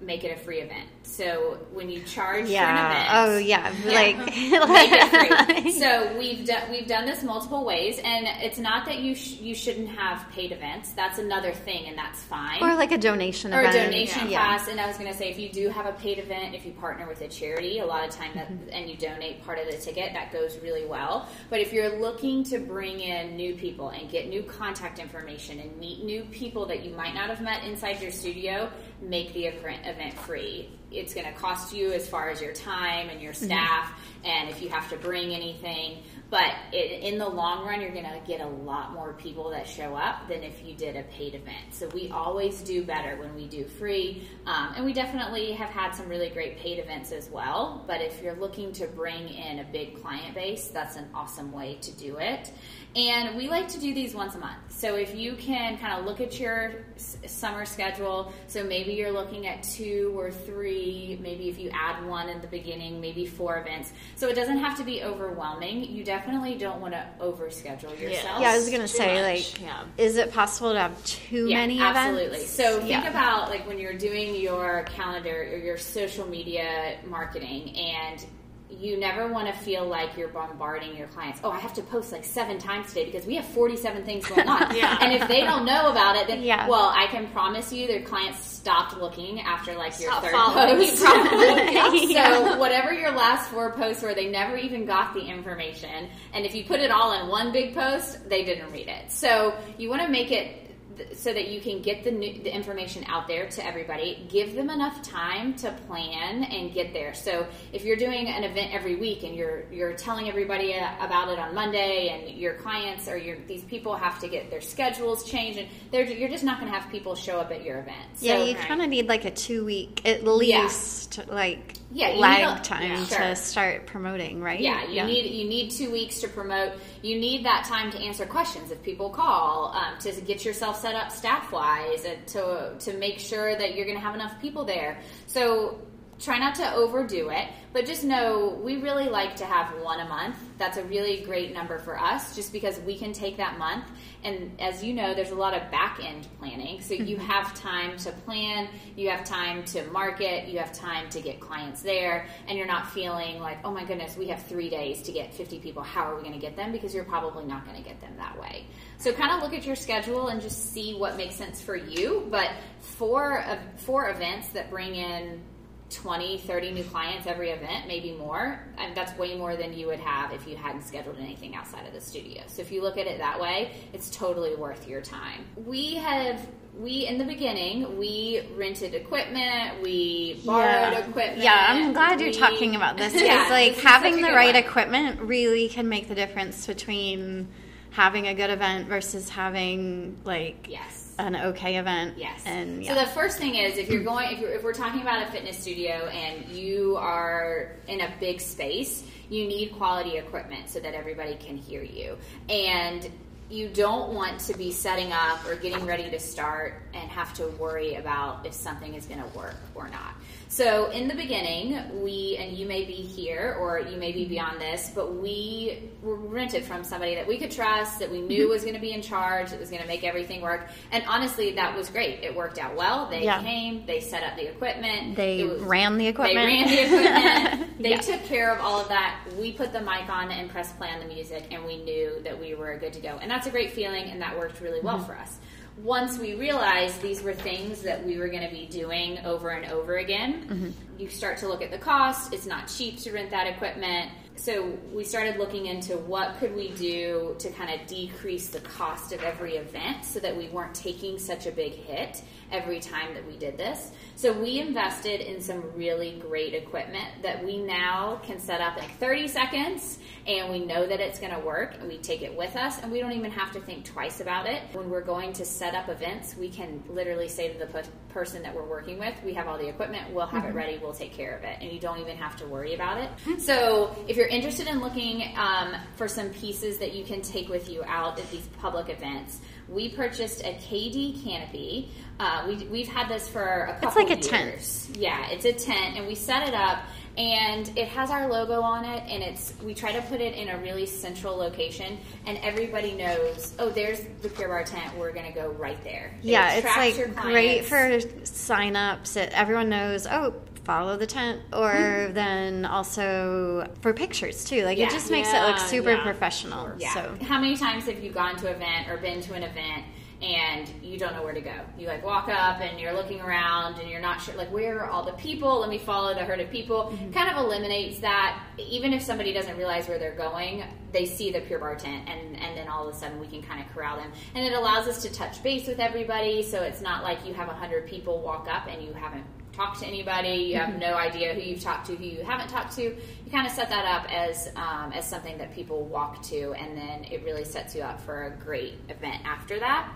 make 0.00 0.24
it 0.24 0.36
a 0.36 0.40
free 0.40 0.60
event. 0.60 0.88
So, 1.08 1.58
when 1.72 1.88
you 1.88 2.02
charge 2.02 2.48
Yeah. 2.48 2.64
for 2.66 2.72
an 2.72 2.90
event, 2.90 3.08
Oh 3.12 3.38
yeah. 3.38 3.72
Like. 3.86 4.18
make 4.18 4.90
it 4.92 5.62
free. 5.62 5.72
So 5.86 6.16
we've 6.18 6.44
done 6.46 6.70
we've 6.70 6.86
done 6.86 7.06
this 7.06 7.22
multiple 7.22 7.64
ways, 7.64 7.98
and 8.02 8.26
it's 8.42 8.58
not 8.58 8.84
that 8.86 8.98
you 8.98 9.14
sh- 9.14 9.38
you 9.40 9.54
shouldn't 9.54 9.88
have 9.88 10.28
paid 10.32 10.52
events. 10.52 10.90
That's 10.92 11.18
another 11.18 11.52
thing, 11.52 11.86
and 11.86 11.96
that's 11.96 12.20
fine 12.22 12.62
or 12.62 12.74
like 12.74 12.92
a 12.92 12.98
donation 12.98 13.54
or 13.54 13.60
a 13.60 13.68
event. 13.68 13.92
donation 13.92 14.28
Yeah. 14.28 14.38
class. 14.56 14.68
And 14.68 14.80
I 14.80 14.86
was 14.86 14.96
going 14.98 15.10
to 15.10 15.16
say, 15.16 15.30
if 15.30 15.38
you 15.38 15.48
do 15.48 15.68
have 15.68 15.86
a 15.86 15.92
paid 15.92 16.18
event, 16.18 16.54
if 16.54 16.66
you 16.66 16.72
partner 16.72 17.06
with 17.08 17.20
a 17.22 17.28
charity, 17.28 17.78
a 17.78 17.86
lot 17.86 18.06
of 18.06 18.10
time 18.14 18.32
that 18.34 18.46
Mm-hmm. 18.50 18.68
and 18.72 18.88
you 18.90 18.96
donate 18.96 19.42
part 19.44 19.58
of 19.58 19.66
the 19.70 19.76
ticket, 19.76 20.12
that 20.12 20.32
goes 20.32 20.58
really 20.62 20.86
well. 20.86 21.28
But 21.50 21.60
if 21.60 21.72
you're 21.72 21.98
looking 22.00 22.44
to 22.44 22.58
bring 22.58 23.00
in 23.00 23.36
new 23.36 23.54
people 23.54 23.88
and 23.90 24.10
get 24.10 24.28
new 24.28 24.42
contact 24.42 24.98
information 24.98 25.58
and 25.60 25.76
meet 25.78 26.04
new 26.04 26.24
people 26.24 26.66
that 26.66 26.84
you 26.84 26.94
might 26.94 27.14
not 27.14 27.28
have 27.28 27.40
met 27.40 27.64
inside 27.64 28.00
your 28.02 28.10
studio, 28.12 28.70
make 29.00 29.32
the 29.34 29.46
event 29.46 30.14
free. 30.20 30.70
It's 30.90 31.14
going 31.14 31.26
to 31.26 31.32
cost 31.32 31.74
you 31.74 31.92
as 31.92 32.08
far 32.08 32.30
as 32.30 32.40
your 32.40 32.52
time 32.52 33.08
and 33.08 33.20
your 33.20 33.32
Mm-hmm. 33.32 33.46
staff, 33.46 33.92
and 34.24 34.48
if 34.48 34.62
you 34.62 34.68
have 34.68 34.88
to 34.90 34.96
bring 34.96 35.34
anything. 35.34 36.02
But 36.28 36.54
it, 36.72 37.02
in 37.04 37.18
the 37.18 37.28
long 37.28 37.64
run, 37.64 37.80
you're 37.80 37.92
going 37.92 38.04
to 38.04 38.20
get 38.26 38.40
a 38.40 38.46
lot 38.48 38.92
more 38.92 39.12
people 39.12 39.50
that 39.50 39.68
show 39.68 39.94
up 39.94 40.26
than 40.28 40.42
if 40.42 40.64
you 40.64 40.74
did 40.74 40.96
a 40.96 41.04
paid 41.04 41.36
event. 41.36 41.72
So 41.72 41.88
we 41.94 42.10
always 42.10 42.62
do 42.62 42.82
better 42.82 43.16
when 43.16 43.32
we 43.36 43.46
do 43.46 43.64
free, 43.64 44.26
um, 44.46 44.72
and 44.74 44.84
we 44.84 44.92
definitely 44.92 45.52
have 45.52 45.68
had 45.70 45.92
some 45.92 46.08
really 46.08 46.28
great 46.30 46.58
paid 46.58 46.80
events 46.80 47.12
as 47.12 47.30
well. 47.30 47.84
But 47.86 48.00
if 48.00 48.20
you're 48.22 48.34
looking 48.34 48.72
to 48.74 48.86
bring 48.88 49.28
in 49.28 49.60
a 49.60 49.64
big 49.64 50.00
client 50.02 50.34
base, 50.34 50.66
that's 50.68 50.96
an 50.96 51.06
awesome 51.14 51.52
way 51.52 51.78
to 51.82 51.92
do 51.92 52.16
it. 52.18 52.50
And 52.96 53.36
we 53.36 53.46
like 53.48 53.68
to 53.68 53.78
do 53.78 53.92
these 53.94 54.14
once 54.14 54.34
a 54.34 54.38
month. 54.38 54.56
So 54.70 54.96
if 54.96 55.14
you 55.14 55.36
can 55.36 55.76
kind 55.78 56.00
of 56.00 56.06
look 56.06 56.20
at 56.20 56.40
your 56.40 56.72
s- 56.96 57.18
summer 57.26 57.66
schedule, 57.66 58.32
so 58.48 58.64
maybe 58.64 58.94
you're 58.94 59.12
looking 59.12 59.46
at 59.46 59.62
two 59.62 60.12
or 60.16 60.30
three, 60.30 60.85
maybe 61.20 61.48
if 61.48 61.58
you 61.58 61.70
add 61.72 62.04
one 62.06 62.28
in 62.28 62.40
the 62.40 62.46
beginning, 62.46 63.00
maybe 63.00 63.26
four 63.26 63.58
events. 63.60 63.92
So 64.16 64.28
it 64.28 64.34
doesn't 64.34 64.58
have 64.58 64.76
to 64.78 64.84
be 64.84 65.02
overwhelming. 65.02 65.84
You 65.84 66.04
definitely 66.04 66.56
don't 66.56 66.80
want 66.80 66.94
to 66.94 67.06
overschedule 67.20 67.98
yourself. 68.00 68.40
Yeah, 68.40 68.50
I 68.50 68.56
was 68.56 68.68
gonna 68.70 68.88
say, 68.88 69.14
much, 69.14 69.52
like, 69.54 69.60
yeah. 69.62 69.84
is 69.98 70.16
it 70.16 70.32
possible 70.32 70.72
to 70.72 70.78
have 70.78 71.04
too 71.04 71.48
Yeah, 71.48 71.56
many 71.60 71.80
absolutely. 71.80 72.24
events? 72.26 72.58
Absolutely. 72.58 72.78
So 72.78 72.78
think 72.80 73.04
Yeah. 73.04 73.10
about 73.10 73.50
like 73.50 73.66
when 73.66 73.78
you're 73.78 73.98
doing 73.98 74.34
your 74.34 74.84
calendar 74.84 75.42
or 75.52 75.56
your 75.58 75.78
social 75.78 76.26
media 76.26 76.98
marketing 77.06 77.76
and 77.76 78.24
you 78.68 78.98
never 78.98 79.28
want 79.32 79.46
to 79.46 79.52
feel 79.60 79.86
like 79.86 80.16
you're 80.16 80.28
bombarding 80.28 80.96
your 80.96 81.06
clients. 81.08 81.40
Oh, 81.44 81.50
I 81.50 81.58
have 81.60 81.72
to 81.74 81.82
post 81.82 82.10
like 82.12 82.24
seven 82.24 82.58
times 82.58 82.88
today 82.88 83.04
because 83.04 83.24
we 83.24 83.36
have 83.36 83.44
47 83.46 84.04
things 84.04 84.26
going 84.26 84.48
on. 84.48 84.56
Yeah. 84.76 84.98
And 85.00 85.12
if 85.12 85.26
they 85.28 85.40
don't 85.42 85.64
know 85.64 85.90
about 85.90 86.16
it, 86.16 86.26
then, 86.26 86.42
Yeah. 86.42 86.68
well, 86.68 86.92
I 86.94 87.06
can 87.06 87.28
promise 87.28 87.72
you 87.72 87.86
their 87.86 88.02
clients 88.02 88.44
stopped 88.44 88.96
looking 88.98 89.40
after 89.40 89.74
like 89.74 89.98
your 90.00 90.10
Stop 90.10 90.24
third 90.24 90.32
following 90.32 90.80
you, 90.80 90.88
post. 90.88 91.02
probably. 91.02 92.14
So 92.26 92.58
whatever 92.58 92.92
your 92.92 93.12
last 93.12 93.50
four 93.50 93.72
posts 93.72 94.02
were, 94.02 94.14
they 94.14 94.28
never 94.28 94.56
even 94.56 94.84
got 94.84 95.14
the 95.14 95.20
information. 95.20 96.08
And 96.34 96.44
if 96.44 96.54
you 96.54 96.64
put 96.64 96.80
it 96.80 96.90
all 96.90 97.12
in 97.20 97.28
one 97.28 97.52
big 97.52 97.74
post, 97.74 98.28
they 98.28 98.44
didn't 98.44 98.70
read 98.72 98.88
it. 98.88 99.12
So 99.12 99.56
you 99.78 99.88
want 99.88 100.02
to 100.02 100.08
make 100.08 100.32
it 100.32 100.65
th- 100.96 101.14
so 101.14 101.32
that 101.32 101.48
you 101.48 101.60
can 101.60 101.82
get 101.82 102.04
the 102.04 102.10
new, 102.10 102.42
the 102.42 102.54
information 102.54 103.04
out 103.08 103.26
there 103.28 103.48
to 103.48 103.64
everybody. 103.64 104.26
Give 104.30 104.54
them 104.54 104.70
enough 104.70 105.02
time 105.02 105.54
to 105.56 105.72
plan 105.86 106.44
and 106.44 106.72
get 106.72 106.92
there. 106.92 107.14
So 107.14 107.46
if 107.72 107.84
you're 107.84 107.96
doing 107.96 108.28
an 108.28 108.44
event 108.44 108.74
every 108.74 108.96
week 108.96 109.22
and 109.22 109.34
you're 109.34 109.64
you're 109.72 109.92
telling 109.94 110.28
everybody 110.28 110.74
uh, 110.74 110.88
about 111.04 111.28
it 111.28 111.38
on 111.38 111.54
Monday, 111.54 112.08
and 112.08 112.38
your 112.38 112.54
clients 112.54 113.08
or 113.08 113.16
your 113.16 113.36
these 113.46 113.64
people 113.64 113.94
have 113.96 114.18
to 114.20 114.28
get 114.28 114.50
their 114.50 114.60
schedules 114.60 115.24
changed, 115.24 115.58
and 115.58 115.68
they're 115.90 116.04
you're 116.04 116.28
just 116.28 116.44
not 116.44 116.60
going 116.60 116.70
to 116.72 116.78
have 116.78 116.90
people 116.90 117.14
show 117.14 117.38
up 117.40 117.50
at 117.50 117.64
your 117.64 117.78
event. 117.78 117.96
Yeah, 118.20 118.38
So- 118.38 118.44
you 118.44 118.54
kind 118.54 118.82
of 118.82 118.88
need 118.88 119.08
like 119.08 119.24
a 119.24 119.30
two 119.30 119.64
week 119.64 120.02
at 120.04 120.24
least 120.24 121.26
like 121.28 121.74
Yeah, 121.96 122.10
you 122.10 122.20
lag 122.20 122.62
time 122.62 122.82
yeah, 122.82 123.04
to 123.06 123.14
sure. 123.14 123.34
start 123.36 123.86
promoting, 123.86 124.42
right? 124.42 124.60
Yeah, 124.60 124.86
you 124.86 125.02
need 125.04 125.32
you 125.34 125.48
need 125.48 125.70
two 125.70 125.90
weeks 125.90 126.20
to 126.20 126.28
promote. 126.28 126.72
You 127.00 127.18
need 127.18 127.46
that 127.46 127.64
time 127.64 127.90
to 127.92 127.98
answer 127.98 128.26
questions 128.26 128.70
if 128.70 128.82
people 128.82 129.08
call, 129.08 129.74
um, 129.74 129.98
to 130.00 130.12
get 130.20 130.44
yourself 130.44 130.78
set 130.78 130.94
up 130.94 131.10
staff 131.10 131.50
wise, 131.50 132.04
and 132.04 132.26
to 132.26 132.74
to 132.80 132.98
make 132.98 133.18
sure 133.18 133.56
that 133.56 133.74
you're 133.74 133.86
going 133.86 133.96
to 133.96 134.04
have 134.04 134.14
enough 134.14 134.38
people 134.42 134.66
there. 134.66 134.98
So 135.26 135.80
try 136.18 136.38
not 136.38 136.54
to 136.54 136.74
overdo 136.74 137.28
it, 137.28 137.48
but 137.72 137.84
just 137.84 138.04
know 138.04 138.58
we 138.62 138.76
really 138.76 139.08
like 139.08 139.36
to 139.36 139.44
have 139.44 139.68
one 139.82 140.00
a 140.00 140.08
month. 140.08 140.36
That's 140.56 140.78
a 140.78 140.84
really 140.84 141.20
great 141.24 141.52
number 141.52 141.78
for 141.78 141.98
us, 141.98 142.34
just 142.34 142.52
because 142.52 142.80
we 142.80 142.96
can 142.96 143.12
take 143.12 143.36
that 143.36 143.58
month. 143.58 143.84
And 144.24 144.58
as 144.58 144.82
you 144.82 144.94
know, 144.94 145.14
there's 145.14 145.30
a 145.30 145.34
lot 145.34 145.52
of 145.52 145.70
back 145.70 146.00
end 146.02 146.26
planning. 146.38 146.80
So 146.80 146.94
you 146.94 147.18
have 147.18 147.54
time 147.54 147.98
to 147.98 148.12
plan, 148.12 148.68
you 148.96 149.10
have 149.10 149.24
time 149.24 149.62
to 149.66 149.84
market, 149.90 150.48
you 150.48 150.58
have 150.58 150.72
time 150.72 151.10
to 151.10 151.20
get 151.20 151.38
clients 151.38 151.82
there, 151.82 152.26
and 152.48 152.56
you're 152.56 152.66
not 152.66 152.90
feeling 152.90 153.38
like, 153.40 153.58
oh 153.62 153.70
my 153.70 153.84
goodness, 153.84 154.16
we 154.16 154.28
have 154.28 154.42
three 154.44 154.70
days 154.70 155.02
to 155.02 155.12
get 155.12 155.34
50 155.34 155.58
people. 155.58 155.82
How 155.82 156.10
are 156.10 156.16
we 156.16 156.22
going 156.22 156.34
to 156.34 156.40
get 156.40 156.56
them? 156.56 156.72
Because 156.72 156.94
you're 156.94 157.04
probably 157.04 157.44
not 157.44 157.66
going 157.66 157.76
to 157.76 157.86
get 157.86 158.00
them 158.00 158.14
that 158.16 158.40
way. 158.40 158.66
So 158.98 159.12
kind 159.12 159.32
of 159.32 159.42
look 159.42 159.52
at 159.52 159.66
your 159.66 159.76
schedule 159.76 160.28
and 160.28 160.40
just 160.40 160.72
see 160.72 160.94
what 160.94 161.18
makes 161.18 161.34
sense 161.34 161.60
for 161.60 161.76
you. 161.76 162.26
But 162.30 162.50
for, 162.80 163.40
uh, 163.40 163.58
for 163.76 164.08
events 164.08 164.48
that 164.48 164.70
bring 164.70 164.94
in 164.94 165.42
20, 165.90 166.38
30 166.38 166.72
new 166.72 166.84
clients 166.84 167.26
every 167.26 167.50
event, 167.50 167.86
maybe 167.86 168.12
more. 168.12 168.58
And 168.78 168.96
that's 168.96 169.16
way 169.18 169.36
more 169.36 169.56
than 169.56 169.72
you 169.72 169.86
would 169.86 170.00
have 170.00 170.32
if 170.32 170.46
you 170.46 170.56
hadn't 170.56 170.82
scheduled 170.82 171.18
anything 171.18 171.54
outside 171.54 171.86
of 171.86 171.92
the 171.92 172.00
studio. 172.00 172.42
So 172.48 172.62
if 172.62 172.72
you 172.72 172.82
look 172.82 172.98
at 172.98 173.06
it 173.06 173.18
that 173.18 173.40
way, 173.40 173.72
it's 173.92 174.10
totally 174.10 174.54
worth 174.56 174.88
your 174.88 175.00
time. 175.00 175.44
We 175.56 175.94
have 175.94 176.46
we 176.78 177.06
in 177.06 177.16
the 177.16 177.24
beginning 177.24 177.96
we 177.98 178.42
rented 178.54 178.94
equipment, 178.94 179.80
we 179.82 180.42
borrowed 180.44 180.92
yeah. 180.92 180.98
equipment. 180.98 181.38
Yeah, 181.42 181.66
I'm 181.70 181.92
glad 181.92 182.20
you're 182.20 182.30
we- 182.30 182.34
talking 182.36 182.74
about 182.76 182.96
this 182.96 183.12
because 183.14 183.26
Yeah, 183.28 183.46
like 183.48 183.76
this 183.76 183.84
having 183.84 184.16
the 184.16 184.32
right 184.32 184.54
one. 184.54 184.62
equipment 184.64 185.20
really 185.20 185.68
can 185.68 185.88
make 185.88 186.08
the 186.08 186.14
difference 186.14 186.66
between 186.66 187.48
having 187.90 188.26
a 188.26 188.34
good 188.34 188.50
event 188.50 188.88
versus 188.88 189.28
having 189.30 190.18
like 190.24 190.66
Yes. 190.68 190.95
An 191.18 191.36
okay 191.36 191.76
event. 191.76 192.18
Yes. 192.18 192.42
And 192.44 192.84
So 192.84 192.94
the 192.94 193.06
first 193.06 193.38
thing 193.38 193.54
is 193.54 193.78
if 193.78 193.88
you're 193.88 194.02
going 194.02 194.32
if, 194.32 194.40
you're, 194.40 194.50
if 194.50 194.62
we're 194.62 194.74
talking 194.74 195.02
about 195.02 195.26
a 195.26 195.30
fitness 195.30 195.58
studio 195.58 196.06
and 196.06 196.46
you 196.48 196.96
are 196.96 197.72
in 197.88 198.00
a 198.00 198.12
big 198.20 198.40
space, 198.40 199.04
you 199.28 199.46
need 199.46 199.72
quality 199.72 200.18
equipment 200.18 200.68
so 200.68 200.80
that 200.80 200.94
everybody 200.94 201.36
can 201.36 201.56
hear 201.56 201.82
you. 201.82 202.16
And 202.48 203.10
you 203.48 203.68
don't 203.68 204.12
want 204.12 204.40
to 204.40 204.58
be 204.58 204.72
setting 204.72 205.12
up 205.12 205.46
or 205.46 205.54
getting 205.54 205.86
ready 205.86 206.10
to 206.10 206.18
start 206.18 206.82
and 206.94 207.08
have 207.10 207.32
to 207.34 207.46
worry 207.46 207.94
about 207.94 208.44
if 208.44 208.52
something 208.52 208.94
is 208.94 209.06
going 209.06 209.22
to 209.22 209.38
work 209.38 209.56
or 209.74 209.88
not. 209.88 210.14
So 210.48 210.90
in 210.90 211.08
the 211.08 211.14
beginning, 211.14 212.02
we 212.02 212.36
and 212.38 212.56
you 212.56 212.66
may 212.66 212.84
be 212.84 212.92
here 212.94 213.56
or 213.60 213.80
you 213.80 213.96
may 213.96 214.12
be 214.12 214.26
beyond 214.26 214.60
this, 214.60 214.90
but 214.94 215.14
we 215.16 215.90
were 216.02 216.14
rented 216.14 216.64
from 216.64 216.84
somebody 216.84 217.16
that 217.16 217.26
we 217.26 217.36
could 217.36 217.50
trust, 217.50 217.98
that 217.98 218.10
we 218.10 218.20
knew 218.22 218.48
was 218.48 218.62
going 218.62 218.74
to 218.74 218.80
be 218.80 218.92
in 218.92 219.02
charge, 219.02 219.50
that 219.50 219.58
was 219.58 219.70
going 219.70 219.82
to 219.82 219.88
make 219.88 220.04
everything 220.04 220.40
work. 220.40 220.68
And 220.92 221.02
honestly, 221.08 221.52
that 221.56 221.76
was 221.76 221.90
great. 221.90 222.22
It 222.22 222.34
worked 222.34 222.58
out 222.58 222.76
well. 222.76 223.10
They 223.10 223.24
Yeah. 223.24 223.42
came, 223.42 223.84
they 223.86 223.98
set 224.00 224.22
up 224.22 224.36
the 224.36 224.48
equipment. 224.48 225.16
They 225.16 225.42
was- 225.44 225.60
ran 225.62 225.98
the 225.98 226.06
equipment. 226.06 226.36
They 226.36 226.46
ran 226.46 226.68
the 226.68 226.82
equipment. 226.86 227.78
they 227.82 227.90
Yeah. 227.90 228.00
took 228.00 228.24
care 228.24 228.54
of 228.54 228.60
all 228.60 228.80
of 228.80 228.88
that. 228.88 229.20
We 229.36 229.52
put 229.52 229.72
the 229.72 229.80
mic 229.80 230.08
on 230.08 230.30
and 230.30 230.48
press 230.48 230.72
play 230.74 230.88
on 230.90 231.00
the 231.00 231.12
music, 231.12 231.48
and 231.50 231.64
we 231.64 231.82
knew 231.82 232.20
that 232.22 232.40
we 232.40 232.54
were 232.54 232.76
good 232.78 232.92
to 232.94 233.00
go. 233.00 233.18
And 233.20 233.28
that's 233.30 233.48
a 233.48 233.50
great 233.50 233.72
feeling, 233.72 234.04
and 234.10 234.22
that 234.22 234.38
worked 234.38 234.60
really 234.60 234.80
well 234.80 234.98
Mm-hmm. 234.98 235.06
for 235.06 235.18
us. 235.18 235.38
Once 235.82 236.18
we 236.18 236.34
realized 236.34 237.00
these 237.02 237.22
were 237.22 237.34
things 237.34 237.82
that 237.82 238.04
we 238.04 238.18
were 238.18 238.28
going 238.28 238.42
to 238.48 238.54
be 238.54 238.66
doing 238.66 239.18
over 239.24 239.50
and 239.50 239.70
over 239.72 239.96
again, 239.98 240.44
Mm-hmm. 240.48 240.70
you 240.98 241.08
start 241.08 241.36
to 241.38 241.48
look 241.48 241.62
at 241.62 241.70
the 241.70 241.78
cost. 241.78 242.32
It's 242.32 242.46
not 242.46 242.66
cheap 242.68 242.98
to 243.00 243.12
rent 243.12 243.30
that 243.30 243.46
equipment. 243.46 244.10
So 244.36 244.78
we 244.92 245.02
started 245.02 245.38
looking 245.38 245.66
into 245.66 245.96
what 245.96 246.38
could 246.38 246.54
we 246.54 246.70
do 246.72 247.34
to 247.38 247.50
kind 247.50 247.80
of 247.80 247.86
decrease 247.86 248.48
the 248.48 248.60
cost 248.60 249.12
of 249.12 249.22
every 249.22 249.56
event 249.56 250.04
so 250.04 250.20
that 250.20 250.36
we 250.36 250.48
weren't 250.48 250.74
taking 250.74 251.18
such 251.18 251.46
a 251.46 251.50
big 251.50 251.72
hit 251.72 252.22
every 252.52 252.78
time 252.80 253.14
that 253.14 253.26
we 253.26 253.36
did 253.36 253.56
this. 253.56 253.90
So 254.14 254.32
we 254.32 254.60
invested 254.60 255.20
in 255.20 255.40
some 255.40 255.62
really 255.74 256.18
great 256.20 256.54
equipment 256.54 257.22
that 257.22 257.44
we 257.44 257.58
now 257.58 258.20
can 258.22 258.38
set 258.38 258.60
up 258.60 258.76
in 258.78 258.84
30 258.84 259.28
seconds 259.28 259.98
and 260.26 260.50
we 260.50 260.60
know 260.60 260.86
that 260.86 261.00
it's 261.00 261.18
going 261.18 261.32
to 261.32 261.40
work 261.40 261.74
and 261.78 261.88
we 261.88 261.98
take 261.98 262.22
it 262.22 262.36
with 262.36 262.56
us 262.56 262.80
and 262.82 262.90
we 262.90 263.00
don't 263.00 263.12
even 263.12 263.30
have 263.30 263.52
to 263.52 263.60
think 263.60 263.84
twice 263.84 264.20
about 264.20 264.46
it. 264.46 264.62
When 264.72 264.90
we're 264.90 265.02
going 265.02 265.32
to 265.34 265.44
set 265.44 265.74
up 265.74 265.88
events, 265.88 266.36
we 266.36 266.48
can 266.48 266.82
literally 266.88 267.28
say 267.28 267.52
to 267.52 267.58
the 267.58 267.66
pe- 267.66 267.88
person 268.10 268.42
that 268.42 268.54
we're 268.54 268.64
working 268.64 268.98
with, 268.98 269.14
we 269.24 269.34
have 269.34 269.46
all 269.46 269.58
the 269.58 269.68
equipment, 269.68 270.12
we'll 270.12 270.26
have 270.26 270.44
it 270.44 270.48
mm-hmm. 270.48 270.56
ready, 270.56 270.78
we'll 270.78 270.94
take 270.94 271.12
care 271.12 271.36
of 271.36 271.44
it 271.44 271.58
and 271.60 271.72
you 271.72 271.80
don't 271.80 271.98
even 271.98 272.16
have 272.16 272.36
to 272.36 272.46
worry 272.46 272.74
about 272.74 272.98
it. 272.98 273.10
Mm-hmm. 273.24 273.38
So 273.38 273.94
if 274.08 274.16
you're 274.16 274.25
interested 274.28 274.66
in 274.66 274.80
looking 274.80 275.34
um, 275.36 275.74
for 275.96 276.08
some 276.08 276.30
pieces 276.30 276.78
that 276.78 276.94
you 276.94 277.04
can 277.04 277.22
take 277.22 277.48
with 277.48 277.68
you 277.68 277.82
out 277.84 278.18
at 278.18 278.30
these 278.30 278.46
public 278.60 278.88
events, 278.88 279.40
we 279.68 279.88
purchased 279.88 280.42
a 280.42 280.54
KD 280.54 281.24
canopy. 281.24 281.90
Uh, 282.20 282.44
we, 282.48 282.64
we've 282.66 282.88
had 282.88 283.08
this 283.08 283.28
for 283.28 283.64
a 283.64 283.72
couple 283.80 283.88
It's 283.88 283.96
like 283.96 284.10
a 284.10 284.38
years. 284.38 284.86
tent. 284.86 284.96
Yeah, 284.96 285.28
it's 285.30 285.44
a 285.44 285.52
tent, 285.52 285.96
and 285.96 286.06
we 286.06 286.14
set 286.14 286.48
it 286.48 286.54
up, 286.54 286.78
and 287.18 287.70
it 287.76 287.88
has 287.88 288.10
our 288.10 288.28
logo 288.28 288.60
on 288.62 288.84
it, 288.84 289.02
and 289.08 289.22
it's 289.22 289.52
we 289.62 289.74
try 289.74 289.92
to 289.92 290.00
put 290.02 290.20
it 290.20 290.34
in 290.34 290.48
a 290.48 290.58
really 290.58 290.86
central 290.86 291.36
location, 291.36 291.98
and 292.26 292.38
everybody 292.38 292.92
knows. 292.94 293.54
Oh, 293.58 293.68
there's 293.70 294.00
the 294.22 294.28
Pure 294.28 294.48
Barre 294.48 294.64
tent. 294.64 294.96
We're 294.96 295.12
gonna 295.12 295.32
go 295.32 295.48
right 295.52 295.82
there. 295.82 296.14
It 296.22 296.28
Yeah, 296.28 296.52
it's 296.54 296.76
like 296.76 297.14
great 297.16 297.64
for 297.64 297.76
signups. 297.76 299.16
It, 299.16 299.30
everyone 299.32 299.68
knows, 299.68 300.06
oh, 300.06 300.34
follow 300.66 300.96
the 300.96 301.06
tent, 301.06 301.40
or 301.52 302.10
then 302.12 302.64
also 302.64 303.70
for 303.80 303.92
pictures 303.94 304.44
too. 304.44 304.64
Like 304.64 304.76
Yeah. 304.76 304.86
it 304.86 304.90
just 304.90 305.10
makes 305.12 305.32
it 305.32 305.40
look 305.40 305.58
super 305.58 305.92
yeah, 305.92 306.02
professional. 306.02 306.72
Yeah. 306.76 306.92
So 306.92 307.16
How 307.24 307.40
many 307.40 307.56
times 307.56 307.84
have 307.86 308.02
you 308.02 308.10
gone 308.10 308.36
to 308.38 308.48
an 308.48 308.56
event 308.56 308.88
or 308.88 308.96
been 308.96 309.20
to 309.22 309.34
an 309.34 309.44
event 309.44 309.84
and 310.20 310.68
you 310.82 310.98
don't 310.98 311.14
know 311.14 311.22
where 311.22 311.34
to 311.34 311.40
go? 311.40 311.54
You 311.78 311.86
like 311.86 312.04
walk 312.04 312.28
up 312.28 312.60
and 312.60 312.80
you're 312.80 312.94
looking 312.94 313.20
around 313.20 313.78
and 313.78 313.88
you're 313.88 314.00
not 314.00 314.20
sure 314.20 314.34
like 314.34 314.50
where 314.52 314.80
are 314.80 314.90
all 314.90 315.04
the 315.04 315.12
people? 315.12 315.60
Let 315.60 315.70
me 315.70 315.78
follow 315.78 316.12
the 316.14 316.24
herd 316.24 316.40
of 316.40 316.50
people. 316.50 316.90
Mm-hmm. 316.92 317.12
Kind 317.12 317.30
of 317.30 317.36
eliminates 317.36 318.00
that. 318.00 318.42
Even 318.58 318.92
if 318.92 319.02
somebody 319.02 319.32
doesn't 319.32 319.56
realize 319.56 319.86
where 319.86 319.98
they're 320.00 320.16
going, 320.16 320.64
they 320.92 321.06
see 321.06 321.30
the 321.30 321.42
Pure 321.42 321.60
Barre 321.60 321.76
tent 321.76 322.08
and 322.08 322.36
and 322.40 322.56
then 322.56 322.66
all 322.66 322.88
of 322.88 322.92
a 322.94 322.98
sudden 322.98 323.20
we 323.20 323.28
can 323.28 323.40
kind 323.42 323.60
of 323.64 323.72
corral 323.72 323.98
them. 323.98 324.10
And 324.34 324.44
it 324.44 324.52
allows 324.52 324.88
us 324.88 325.00
to 325.02 325.12
touch 325.12 325.42
base 325.44 325.68
with 325.68 325.78
everybody, 325.78 326.42
so 326.42 326.62
it's 326.62 326.80
not 326.80 327.04
like 327.04 327.24
you 327.24 327.34
have 327.34 327.48
a 327.48 327.54
hundred 327.54 327.86
people 327.86 328.20
walk 328.20 328.48
up 328.50 328.66
and 328.66 328.82
you 328.82 328.92
haven't 328.94 329.24
talked 329.56 329.80
to 329.80 329.86
anybody, 329.86 330.36
you 330.36 330.56
have 330.56 330.78
no 330.78 330.94
idea 330.94 331.34
who 331.34 331.40
you've 331.40 331.62
talked 331.62 331.86
to, 331.86 331.96
who 331.96 332.04
you 332.04 332.22
haven't 332.22 332.48
talked 332.48 332.76
to. 332.76 332.82
You 332.82 333.30
kind 333.32 333.46
of 333.46 333.52
set 333.52 333.68
that 333.70 333.84
up 333.86 334.12
as 334.12 334.50
um, 334.56 334.92
as 334.92 335.08
something 335.08 335.38
that 335.38 335.54
people 335.54 335.84
walk 335.84 336.22
to, 336.24 336.52
and 336.52 336.76
then 336.76 337.04
it 337.04 337.24
really 337.24 337.44
sets 337.44 337.74
you 337.74 337.82
up 337.82 338.00
for 338.00 338.26
a 338.26 338.30
great 338.30 338.74
event 338.88 339.24
after 339.24 339.58
that. 339.58 339.88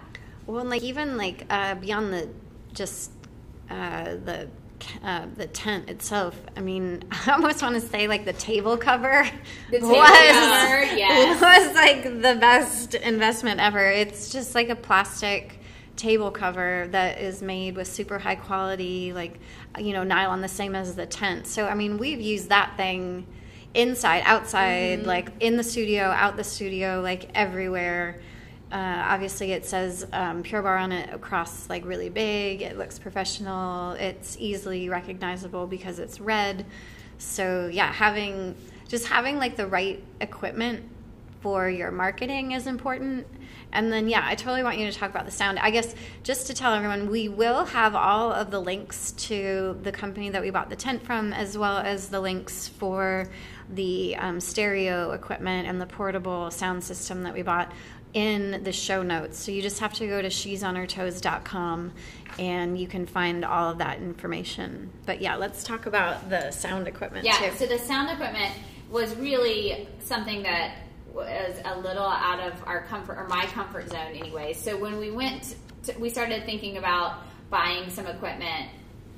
well, 0.47 0.61
and 0.61 0.71
like 0.71 0.83
even 0.83 1.17
like 1.17 1.45
uh, 1.51 1.75
beyond 1.77 2.13
the 2.13 2.29
just 2.73 3.13
uh, 3.69 4.17
the 4.25 4.49
uh, 5.05 5.27
the 5.37 5.47
tent 5.47 5.91
itself. 5.91 6.41
I 6.57 6.61
mean, 6.61 7.05
I 7.27 7.33
almost 7.33 7.63
want 7.63 7.75
to 7.75 7.81
say 7.81 8.09
like 8.09 8.25
the 8.25 8.33
table 8.33 8.77
cover 8.77 9.29
The 9.71 9.79
table 9.79 9.91
was 9.91 10.09
cover, 10.09 10.83
yes. 10.97 11.41
was 11.41 11.75
like 11.75 12.03
the 12.05 12.39
best 12.41 12.95
investment 12.95 13.61
ever. 13.61 13.85
It's 13.91 14.33
just 14.33 14.55
like 14.55 14.69
a 14.69 14.77
plastic 14.77 15.60
table 16.01 16.31
cover 16.31 16.89
that 16.93 17.21
is 17.21 17.43
made 17.43 17.77
with 17.77 17.87
super 17.87 18.19
high 18.19 18.35
quality, 18.35 19.13
like 19.13 19.39
you 19.79 19.93
know, 19.93 20.03
nylon, 20.03 20.41
the 20.41 20.49
same 20.49 20.75
as 20.75 20.97
the 20.97 21.07
tent. 21.07 21.47
So 21.47 21.67
I 21.67 21.75
mean, 21.75 21.99
we've 21.99 22.21
used 22.21 22.49
that 22.49 22.77
thing 22.77 23.27
inside, 23.75 24.23
outside, 24.25 25.05
like 25.05 25.29
in 25.41 25.57
the 25.57 25.63
studio, 25.63 26.05
out 26.05 26.37
the 26.37 26.45
studio, 26.45 27.01
like 27.03 27.31
everywhere. 27.35 28.21
Uh, 28.73 29.03
obviously, 29.07 29.53
it 29.53 29.67
says 29.67 30.07
um, 30.13 30.43
Pure 30.43 30.63
Barre 30.63 30.79
on 30.79 30.93
it 30.93 31.13
across 31.13 31.69
like 31.69 31.85
really 31.85 32.09
big. 32.09 32.63
It 32.63 32.79
looks 32.79 32.99
professional. 32.99 33.93
It's 33.93 34.37
easily 34.41 34.89
recognizable 34.89 35.67
because 35.67 35.99
it's 35.99 36.19
red. 36.19 36.65
So 37.19 37.69
yeah, 37.71 37.93
having 37.93 38.57
just 38.89 39.07
having 39.07 39.39
like 39.39 39.57
the 39.57 39.67
right 39.67 40.03
equipment 40.21 40.83
for 41.43 41.69
your 41.69 41.91
marketing 41.91 42.53
is 42.53 42.67
important. 42.67 43.27
And 43.73 43.93
then 43.93 44.09
yeah, 44.09 44.23
I 44.25 44.35
totally 44.35 44.63
want 44.63 44.79
you 44.79 44.91
to 44.91 44.97
talk 44.97 45.11
about 45.11 45.25
the 45.27 45.31
sound. 45.31 45.59
I 45.59 45.71
guess 45.71 45.95
just 46.23 46.47
to 46.49 46.55
tell 46.55 46.75
everyone, 46.75 47.11
we 47.11 47.29
will 47.29 47.65
have 47.67 47.95
all 47.95 48.33
of 48.33 48.51
the 48.51 48.61
links 48.61 49.13
to 49.13 49.79
the 49.83 49.93
company 49.93 50.31
that 50.31 50.43
we 50.43 50.51
bought 50.51 50.71
the 50.71 50.77
tent 50.77 51.05
from, 51.05 51.33
as 51.33 51.57
well 51.57 51.79
as 51.79 52.09
the 52.09 52.21
links 52.21 52.69
for 52.69 53.29
the 53.73 54.17
um, 54.17 54.41
stereo 54.41 55.13
equipment 55.13 55.69
and 55.69 55.81
the 55.81 55.87
portable 55.87 56.51
sound 56.51 56.83
system 56.83 57.23
that 57.23 57.33
we 57.35 57.43
bought 57.43 57.71
in 58.13 58.65
the 58.65 58.73
show 58.73 59.03
notes. 59.03 59.39
So 59.39 59.53
you 59.53 59.63
just 59.63 59.79
have 59.79 59.95
to 59.95 60.07
go 60.09 60.21
to 60.21 60.29
she'sonhertoes.com 60.31 61.93
and 62.39 62.79
you 62.79 62.87
can 62.89 63.07
find 63.07 63.45
all 63.45 63.71
of 63.71 63.79
that 63.79 63.99
information. 63.99 64.91
But 65.07 65.21
yeah, 65.21 65.37
let's 65.37 65.63
talk 65.63 65.87
about 65.87 66.29
the 66.31 66.51
sound 66.51 66.89
equipment 66.89 67.25
Yeah. 67.25 67.35
too. 67.37 67.57
So 67.57 67.67
the 67.67 67.79
sound 67.79 68.11
equipment 68.11 68.53
was 68.91 69.15
really 69.17 69.87
something 70.01 70.43
that 70.43 70.73
was 71.15 71.55
a 71.65 71.79
little 71.79 72.07
out 72.07 72.41
of 72.41 72.67
our 72.67 72.83
comfort 72.85 73.19
or 73.19 73.27
my 73.29 73.47
comfort 73.47 73.89
zone 73.91 74.15
anyway. 74.15 74.53
So 74.53 74.77
when 74.77 74.99
we 74.99 75.11
went, 75.11 75.57
to, 75.85 75.99
we 75.99 76.11
started 76.11 76.45
thinking 76.45 76.77
about 76.77 77.23
buying 77.51 77.91
some 77.91 78.07
equipment. 78.07 78.69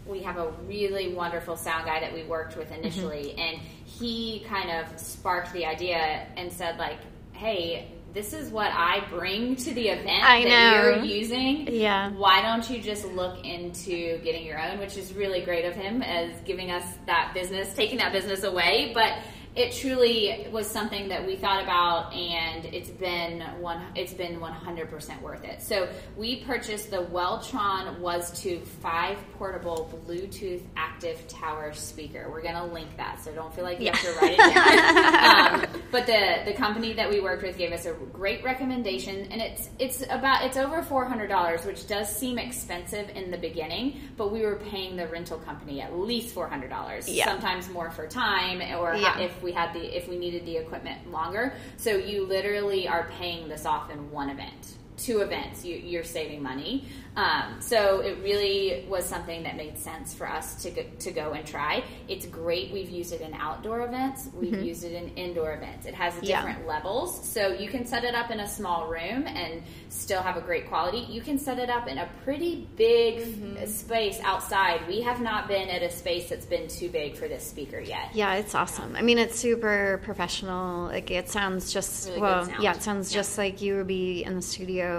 We 0.06 0.22
have 0.22 0.36
a 0.36 0.50
really 0.66 1.12
wonderful 1.14 1.56
sound 1.56 1.86
guy 1.86 2.00
that 2.00 2.12
we 2.12 2.24
worked 2.24 2.56
with 2.56 2.70
mm-hmm. 2.70 2.82
initially, 2.82 3.34
and 3.38 3.60
he 3.84 4.44
kind 4.48 4.70
of 4.70 4.98
sparked 4.98 5.52
the 5.52 5.64
idea 5.64 6.26
and 6.36 6.52
said, 6.52 6.76
like, 6.78 6.98
"Hey, 7.32 7.92
this 8.12 8.32
is 8.32 8.50
what 8.50 8.72
I 8.72 9.06
bring 9.10 9.54
to 9.56 9.72
the 9.72 9.88
event 9.88 10.24
I 10.24 10.42
that 10.42 10.48
know. 10.48 10.88
you're 10.88 11.04
using. 11.04 11.68
Yeah. 11.72 12.10
Why 12.10 12.42
don't 12.42 12.68
you 12.68 12.82
just 12.82 13.06
look 13.06 13.44
into 13.44 14.18
getting 14.18 14.44
your 14.44 14.60
own?" 14.60 14.80
Which 14.80 14.96
is 14.96 15.12
really 15.14 15.42
great 15.42 15.66
of 15.66 15.74
him 15.74 16.02
as 16.02 16.32
giving 16.44 16.72
us 16.72 16.84
that 17.06 17.30
business, 17.32 17.72
taking 17.74 17.98
that 17.98 18.12
business 18.12 18.42
away, 18.42 18.90
but 18.92 19.12
it 19.54 19.72
truly 19.72 20.46
was 20.50 20.66
something 20.66 21.08
that 21.10 21.26
we 21.26 21.36
thought 21.36 21.62
about 21.62 22.10
and 22.14 22.64
it's 22.66 22.88
been 22.88 23.40
one 23.60 23.82
it's 23.94 24.14
been 24.14 24.40
100% 24.40 25.20
worth 25.20 25.44
it 25.44 25.60
so 25.60 25.86
we 26.16 26.42
purchased 26.44 26.90
the 26.90 27.04
Weltron 27.04 27.98
was 27.98 28.30
to 28.42 28.60
5 28.60 29.18
portable 29.36 29.90
bluetooth 30.06 30.62
active 30.76 31.26
tower 31.28 31.72
speaker 31.74 32.30
we're 32.30 32.40
going 32.40 32.54
to 32.54 32.64
link 32.64 32.96
that 32.96 33.22
so 33.22 33.30
don't 33.32 33.54
feel 33.54 33.64
like 33.64 33.78
you 33.78 33.90
have 33.90 34.00
to 34.00 34.12
write 34.20 34.32
it 34.38 34.54
down 34.54 35.54
um, 35.64 35.82
but 35.90 36.06
the 36.06 36.42
the 36.46 36.54
company 36.54 36.94
that 36.94 37.10
we 37.10 37.20
worked 37.20 37.42
with 37.42 37.58
gave 37.58 37.72
us 37.72 37.84
a 37.84 37.92
great 37.92 38.42
recommendation 38.42 39.30
and 39.30 39.42
it's 39.42 39.68
it's 39.78 40.02
about 40.08 40.44
it's 40.46 40.56
over 40.56 40.80
$400 40.82 41.66
which 41.66 41.86
does 41.86 42.08
seem 42.14 42.38
expensive 42.38 43.10
in 43.10 43.30
the 43.30 43.36
beginning 43.38 44.00
but 44.16 44.32
we 44.32 44.42
were 44.46 44.56
paying 44.70 44.96
the 44.96 45.06
rental 45.08 45.38
company 45.38 45.82
at 45.82 45.94
least 45.94 46.34
$400 46.34 47.04
Yeah. 47.06 47.26
sometimes 47.26 47.68
more 47.68 47.90
for 47.90 48.06
time 48.06 48.62
or 48.80 48.94
Yeah. 48.94 49.18
if 49.18 49.41
we 49.42 49.52
had 49.52 49.72
the 49.74 49.96
if 49.96 50.08
we 50.08 50.16
needed 50.16 50.46
the 50.46 50.56
equipment 50.56 51.10
longer. 51.10 51.54
So 51.76 51.96
you 51.96 52.24
literally 52.26 52.88
are 52.88 53.08
paying 53.18 53.48
this 53.48 53.66
off 53.66 53.90
in 53.90 54.10
one 54.10 54.30
event, 54.30 54.76
two 55.04 55.20
events. 55.20 55.64
You, 55.64 55.76
you're 55.76 56.04
saving 56.04 56.42
money. 56.42 56.86
Um, 57.14 57.60
so 57.60 58.00
it 58.00 58.18
really 58.22 58.86
was 58.88 59.04
something 59.04 59.42
that 59.42 59.56
made 59.56 59.76
sense 59.76 60.14
for 60.14 60.26
us 60.26 60.62
to 60.62 60.70
go, 60.70 60.82
to 61.00 61.10
go 61.10 61.32
and 61.32 61.46
try. 61.46 61.84
It's 62.08 62.24
great. 62.24 62.72
We've 62.72 62.88
used 62.88 63.12
it 63.12 63.20
in 63.20 63.34
outdoor 63.34 63.84
events. 63.84 64.30
We've 64.32 64.52
mm-hmm. 64.52 64.64
used 64.64 64.84
it 64.84 64.94
in 64.94 65.08
indoor 65.10 65.52
events. 65.54 65.84
It 65.84 65.94
has 65.94 66.14
Yeah. 66.22 66.38
different 66.40 66.66
levels, 66.66 67.28
so 67.28 67.48
you 67.48 67.68
can 67.68 67.84
set 67.84 68.04
it 68.04 68.14
up 68.14 68.30
in 68.30 68.40
a 68.40 68.48
small 68.48 68.86
room 68.86 69.26
and 69.26 69.62
still 69.90 70.22
have 70.22 70.38
a 70.38 70.40
great 70.40 70.68
quality. 70.70 71.00
You 71.00 71.20
can 71.20 71.38
set 71.38 71.58
it 71.58 71.68
up 71.68 71.86
in 71.86 71.98
a 71.98 72.08
pretty 72.24 72.66
big 72.76 73.18
f- 73.20 73.28
mm-hmm. 73.28 73.62
uh, 73.62 73.66
space 73.66 74.18
outside. 74.24 74.80
We 74.88 75.02
have 75.02 75.20
not 75.20 75.48
been 75.48 75.68
at 75.68 75.82
a 75.82 75.90
space 75.90 76.30
that's 76.30 76.46
been 76.46 76.66
too 76.66 76.88
big 76.88 77.16
for 77.16 77.28
this 77.28 77.46
speaker 77.46 77.80
yet. 77.80 78.08
Yeah, 78.14 78.34
it's 78.36 78.54
awesome. 78.54 78.96
I 78.96 79.02
mean, 79.02 79.18
it's 79.18 79.38
super 79.38 80.00
professional. 80.02 80.86
Like 80.86 81.10
it 81.10 81.28
sounds 81.28 81.74
just 81.74 82.08
Really 82.08 82.20
well, 82.22 82.48
yeah, 82.58 82.74
it 82.74 82.82
sounds 82.82 83.12
Yeah. 83.12 83.20
just 83.20 83.36
like 83.36 83.60
you 83.60 83.76
would 83.76 83.86
be 83.86 84.24
in 84.24 84.34
the 84.34 84.42
studio. 84.42 84.91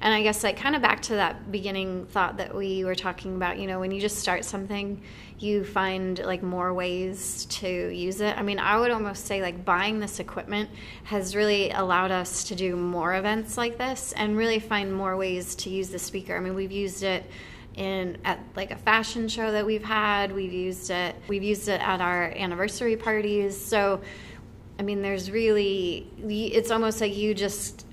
And 0.00 0.14
I 0.14 0.22
guess 0.22 0.42
like 0.42 0.56
kind 0.56 0.74
of 0.74 0.82
back 0.82 1.02
to 1.02 1.14
that 1.14 1.50
beginning 1.50 2.06
thought 2.06 2.36
that 2.38 2.54
we 2.54 2.84
were 2.84 2.94
talking 2.94 3.36
about. 3.36 3.58
You 3.58 3.66
know, 3.66 3.80
when 3.80 3.90
you 3.90 4.00
just 4.00 4.18
start 4.18 4.44
something, 4.44 5.00
you 5.38 5.64
find 5.64 6.18
like 6.20 6.42
more 6.42 6.72
ways 6.72 7.46
to 7.46 7.68
use 7.88 8.20
it. 8.20 8.36
I 8.38 8.42
mean, 8.42 8.58
I 8.58 8.78
would 8.78 8.90
almost 8.90 9.26
say 9.26 9.42
like 9.42 9.64
buying 9.64 10.00
this 10.00 10.20
equipment 10.20 10.70
has 11.04 11.34
really 11.34 11.70
allowed 11.70 12.10
us 12.10 12.44
to 12.44 12.54
do 12.54 12.76
more 12.76 13.14
events 13.16 13.56
like 13.56 13.76
this 13.78 14.12
and 14.16 14.36
really 14.36 14.58
find 14.58 14.92
more 14.92 15.16
ways 15.16 15.54
to 15.56 15.70
use 15.70 15.88
the 15.90 15.98
speaker. 15.98 16.36
I 16.36 16.40
mean, 16.40 16.54
we've 16.54 16.72
used 16.72 17.02
it 17.02 17.24
in 17.76 18.18
at 18.24 18.38
like 18.54 18.70
a 18.70 18.76
fashion 18.76 19.28
show 19.28 19.50
that 19.52 19.66
we've 19.66 19.84
had. 19.84 20.32
We've 20.32 20.52
used 20.52 20.90
it. 20.90 21.16
We've 21.28 21.42
used 21.42 21.68
it 21.68 21.80
at 21.80 22.00
our 22.00 22.30
anniversary 22.36 22.96
parties. 22.96 23.60
So, 23.60 24.00
I 24.78 24.82
mean, 24.82 25.02
there's 25.02 25.30
really. 25.30 26.06
It's 26.26 26.70
almost 26.70 27.00
like 27.00 27.16
you 27.16 27.34
just 27.34 27.83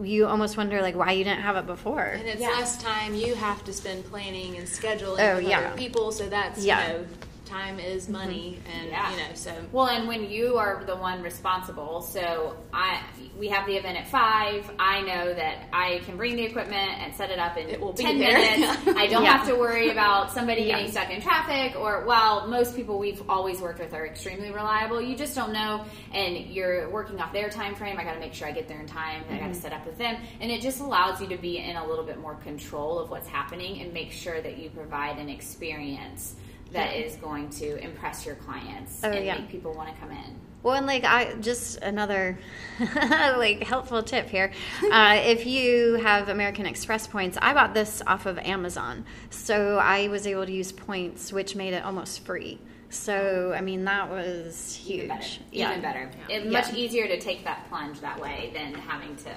you 0.00 0.26
almost 0.26 0.56
wonder 0.56 0.80
like 0.80 0.94
why 0.96 1.12
you 1.12 1.24
didn't 1.24 1.42
have 1.42 1.56
it 1.56 1.66
before. 1.66 2.00
And 2.04 2.26
it's 2.26 2.40
Yeah. 2.40 2.48
less 2.48 2.80
time 2.82 3.14
you 3.14 3.34
have 3.34 3.64
to 3.64 3.72
spend 3.72 4.04
planning 4.04 4.56
and 4.56 4.66
scheduling 4.66 5.18
Oh, 5.20 5.36
with 5.36 5.48
yeah. 5.48 5.60
other 5.60 5.76
people. 5.76 6.12
So 6.12 6.28
that's 6.28 6.64
Yeah. 6.64 6.86
you 6.86 6.92
know, 6.98 7.04
time 7.52 7.78
is 7.78 8.08
money, 8.08 8.58
and 8.74 8.88
Yeah. 8.88 9.10
you 9.10 9.16
know, 9.18 9.34
so 9.34 9.52
Well, 9.72 9.86
and 9.88 10.08
when 10.08 10.30
you 10.30 10.56
are 10.56 10.82
the 10.86 10.96
one 10.96 11.22
responsible, 11.22 12.00
so 12.00 12.56
I 12.72 13.00
we 13.38 13.48
have 13.48 13.66
the 13.66 13.76
event 13.76 13.98
at 13.98 14.08
five. 14.08 14.70
I 14.78 15.00
know 15.02 15.34
that 15.34 15.68
I 15.72 16.00
can 16.04 16.16
bring 16.16 16.36
the 16.36 16.44
equipment 16.44 16.90
and 17.00 17.14
set 17.14 17.30
it 17.30 17.38
up 17.38 17.56
in 17.56 17.68
It 17.68 17.80
will 17.80 17.92
be 17.92 18.04
ten 18.04 18.18
there. 18.18 18.32
minutes. 18.38 18.82
I 18.96 19.06
don't 19.06 19.24
Yeah. 19.24 19.36
have 19.38 19.46
to 19.48 19.54
worry 19.54 19.90
about 19.90 20.30
somebody 20.32 20.62
Yeah. 20.62 20.76
getting 20.76 20.92
stuck 20.92 21.10
in 21.10 21.20
traffic. 21.20 21.74
Or 21.78 22.04
while 22.04 22.46
most 22.46 22.76
people 22.76 22.98
we've 22.98 23.22
always 23.28 23.60
worked 23.60 23.80
with 23.80 23.92
are 23.94 24.06
extremely 24.06 24.50
reliable, 24.50 25.00
you 25.00 25.16
just 25.16 25.34
don't 25.34 25.52
know, 25.52 25.84
and 26.12 26.36
you're 26.36 26.88
working 26.90 27.20
off 27.20 27.32
their 27.32 27.48
time 27.50 27.74
frame. 27.74 27.98
I 27.98 28.04
got 28.04 28.14
to 28.14 28.20
make 28.20 28.34
sure 28.34 28.48
I 28.48 28.52
get 28.52 28.68
there 28.68 28.80
in 28.80 28.86
time. 28.86 29.24
I 29.28 29.32
got 29.34 29.42
Mm-hmm. 29.42 29.52
to 29.52 29.60
set 29.60 29.72
up 29.72 29.84
with 29.86 29.98
them, 29.98 30.16
and 30.40 30.50
it 30.50 30.60
just 30.60 30.80
allows 30.80 31.20
you 31.20 31.26
to 31.28 31.36
be 31.36 31.58
in 31.58 31.76
a 31.76 31.86
little 31.86 32.04
bit 32.04 32.18
more 32.18 32.34
control 32.36 32.98
of 32.98 33.10
what's 33.10 33.28
happening 33.28 33.80
and 33.82 33.92
make 33.92 34.12
sure 34.12 34.40
that 34.40 34.56
you 34.58 34.70
provide 34.70 35.18
an 35.18 35.28
experience. 35.28 36.36
That 36.72 36.96
is 36.96 37.16
going 37.16 37.50
to 37.50 37.78
impress 37.82 38.24
your 38.26 38.34
clients 38.36 39.00
Oh, 39.04 39.10
and 39.10 39.24
yeah. 39.24 39.38
make 39.38 39.48
people 39.50 39.74
want 39.74 39.88
to 39.90 39.94
come 40.00 40.10
in. 40.10 40.40
Well, 40.62 40.74
and 40.74 40.86
like 40.86 41.04
I 41.04 41.34
just 41.40 41.78
another 41.78 42.38
like 42.80 43.64
helpful 43.64 44.02
tip 44.02 44.28
here. 44.28 44.52
Uh, 44.92 45.20
if 45.24 45.44
you 45.46 45.94
have 45.94 46.28
American 46.28 46.66
Express 46.66 47.06
points, 47.06 47.36
I 47.42 47.52
bought 47.52 47.74
this 47.74 48.00
off 48.06 48.26
of 48.26 48.38
Amazon, 48.38 49.04
so 49.30 49.78
I 49.78 50.06
was 50.08 50.26
able 50.26 50.46
to 50.46 50.52
use 50.52 50.70
points, 50.70 51.32
which 51.32 51.56
made 51.56 51.72
it 51.74 51.84
almost 51.84 52.24
free. 52.24 52.60
So 52.90 53.52
I 53.56 53.60
mean 53.60 53.84
that 53.86 54.08
was 54.08 54.74
huge. 54.76 55.00
Even 55.04 55.08
better. 55.08 55.26
Yeah. 55.50 55.70
Even 55.70 55.82
better. 55.82 56.10
It's 56.28 56.44
Yeah. 56.44 56.50
much 56.50 56.72
easier 56.74 57.08
to 57.08 57.18
take 57.18 57.42
that 57.44 57.68
plunge 57.68 58.00
that 58.00 58.20
way 58.20 58.52
than 58.54 58.74
having 58.74 59.16
to 59.16 59.30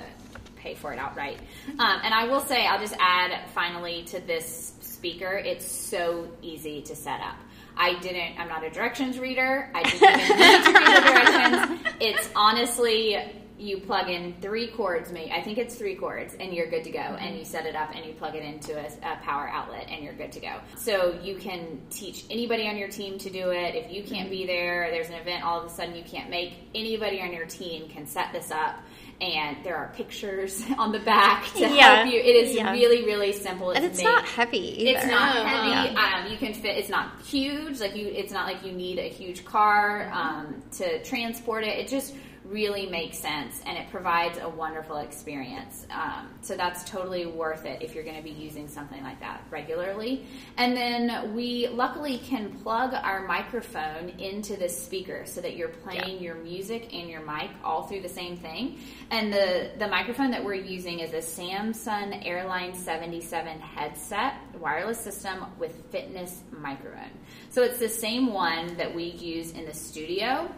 pay 0.57 0.75
for 0.75 0.93
it 0.93 0.99
outright. 0.99 1.39
Um, 1.79 1.99
and 2.03 2.13
I 2.13 2.27
will 2.27 2.39
say, 2.41 2.65
I'll 2.67 2.79
just 2.79 2.95
add 2.99 3.47
finally 3.53 4.03
to 4.07 4.19
this 4.19 4.73
speaker, 5.05 5.37
it's 5.37 5.69
so 5.71 6.27
easy 6.41 6.81
to 6.81 6.95
set 6.95 7.21
up. 7.21 7.35
I 7.77 7.99
didn't, 7.99 8.39
I'm 8.39 8.47
not 8.47 8.63
a 8.63 8.71
directions 8.71 9.19
reader. 9.19 9.69
I 9.75 9.83
didn't 9.83 10.01
need 10.01 10.63
to 10.63 10.73
read 10.73 10.97
the 10.97 11.01
directions. 11.01 11.81
It's 12.01 12.29
honestly, 12.35 13.15
you 13.59 13.77
plug 13.77 14.09
in 14.09 14.33
three 14.41 14.67
cords, 14.67 15.11
maybe, 15.11 15.31
I 15.31 15.41
think 15.41 15.59
it's 15.59 15.75
three 15.75 15.95
cords, 15.95 16.35
and 16.39 16.53
you're 16.53 16.69
good 16.69 16.83
to 16.85 16.91
go. 16.91 16.99
And 16.99 17.19
mm-hmm. 17.19 17.37
you 17.37 17.45
set 17.45 17.67
it 17.67 17.75
up 17.75 17.91
and 17.95 18.03
you 18.03 18.13
plug 18.13 18.35
it 18.35 18.43
into 18.43 18.77
a, 18.77 18.85
a 18.85 19.17
power 19.17 19.47
outlet 19.47 19.87
and 19.89 20.03
you're 20.03 20.15
good 20.15 20.31
to 20.31 20.39
go. 20.39 20.59
So 20.75 21.17
you 21.21 21.35
can 21.35 21.79
teach 21.91 22.25
anybody 22.31 22.67
on 22.67 22.75
your 22.75 22.89
team 22.89 23.19
to 23.19 23.29
do 23.29 23.51
it. 23.51 23.75
If 23.75 23.91
you 23.91 24.01
can't 24.01 24.29
mm-hmm. 24.29 24.41
be 24.41 24.47
there, 24.47 24.89
there's 24.89 25.09
an 25.09 25.15
event 25.15 25.45
all 25.45 25.59
of 25.59 25.67
a 25.67 25.69
sudden 25.69 25.95
you 25.95 26.03
can't 26.03 26.31
make, 26.31 26.53
anybody 26.73 27.21
on 27.21 27.31
your 27.31 27.45
team 27.45 27.87
can 27.89 28.07
set 28.07 28.33
this 28.33 28.49
up. 28.49 28.79
And 29.21 29.57
there 29.63 29.77
are 29.77 29.93
pictures 29.95 30.61
on 30.77 30.91
the 30.91 30.99
back 30.99 31.45
to 31.53 31.59
Yeah. 31.61 31.67
help 32.03 32.13
you. 32.13 32.19
It 32.19 32.35
is 32.35 32.53
Yeah. 32.55 32.71
really, 32.71 33.05
really 33.05 33.31
simple. 33.31 33.71
and 33.71 33.85
it's 33.85 33.99
made- 33.99 34.03
not 34.03 34.25
heavy. 34.25 34.57
Either. 34.89 34.97
it's 34.99 35.07
not 35.07 35.35
No, 35.35 35.43
heavy. 35.45 35.93
yeah. 35.93 36.21
Um, 36.25 36.31
you 36.31 36.37
can 36.37 36.53
fit. 36.53 36.77
It's 36.77 36.89
not 36.89 37.11
huge. 37.25 37.79
Like 37.79 37.95
you, 37.95 38.07
it's 38.07 38.33
not 38.33 38.45
like 38.45 38.63
you 38.65 38.73
need 38.73 38.99
a 38.99 39.07
huge 39.07 39.45
car 39.45 40.11
um, 40.13 40.61
to 40.73 41.01
transport 41.03 41.63
it. 41.63 41.79
It 41.79 41.87
just 41.87 42.13
really 42.49 42.85
makes 42.85 43.17
sense, 43.17 43.61
and 43.65 43.77
it 43.77 43.89
provides 43.89 44.37
a 44.39 44.47
wonderful 44.47 44.97
experience. 44.97 45.85
Um, 45.89 46.29
so 46.41 46.55
that's 46.55 46.83
totally 46.89 47.25
worth 47.25 47.65
it 47.65 47.81
if 47.81 47.95
you're 47.95 48.03
going 48.03 48.17
to 48.17 48.23
be 48.23 48.29
using 48.29 48.67
something 48.67 49.01
like 49.03 49.19
that 49.19 49.43
regularly. 49.49 50.25
And 50.57 50.75
then 50.75 51.33
we 51.33 51.67
luckily 51.67 52.19
can 52.19 52.51
plug 52.59 52.93
our 52.93 53.27
microphone 53.27 54.09
into 54.19 54.55
this 54.55 54.77
speaker 54.77 55.23
so 55.25 55.41
that 55.41 55.55
you're 55.55 55.69
playing 55.69 56.21
your 56.21 56.35
music 56.35 56.93
and 56.93 57.09
your 57.09 57.21
mic 57.21 57.49
all 57.63 57.83
through 57.83 58.01
the 58.01 58.09
same 58.09 58.37
thing. 58.37 58.79
And 59.11 59.33
the 59.33 59.71
the 59.77 59.87
microphone 59.87 60.31
that 60.31 60.43
we're 60.43 60.53
using 60.55 60.99
is 60.99 61.13
a 61.13 61.21
Samson 61.21 62.13
Airline 62.13 62.73
77 62.73 63.59
headset 63.59 64.35
wireless 64.59 64.99
system 64.99 65.45
with 65.59 65.83
fitness 65.91 66.41
microphone. 66.51 67.11
So 67.49 67.63
it's 67.63 67.79
the 67.79 67.89
same 67.89 68.33
one 68.33 68.77
that 68.77 68.93
we 68.93 69.03
use 69.03 69.51
in 69.51 69.65
the 69.65 69.73
studio, 69.73 70.49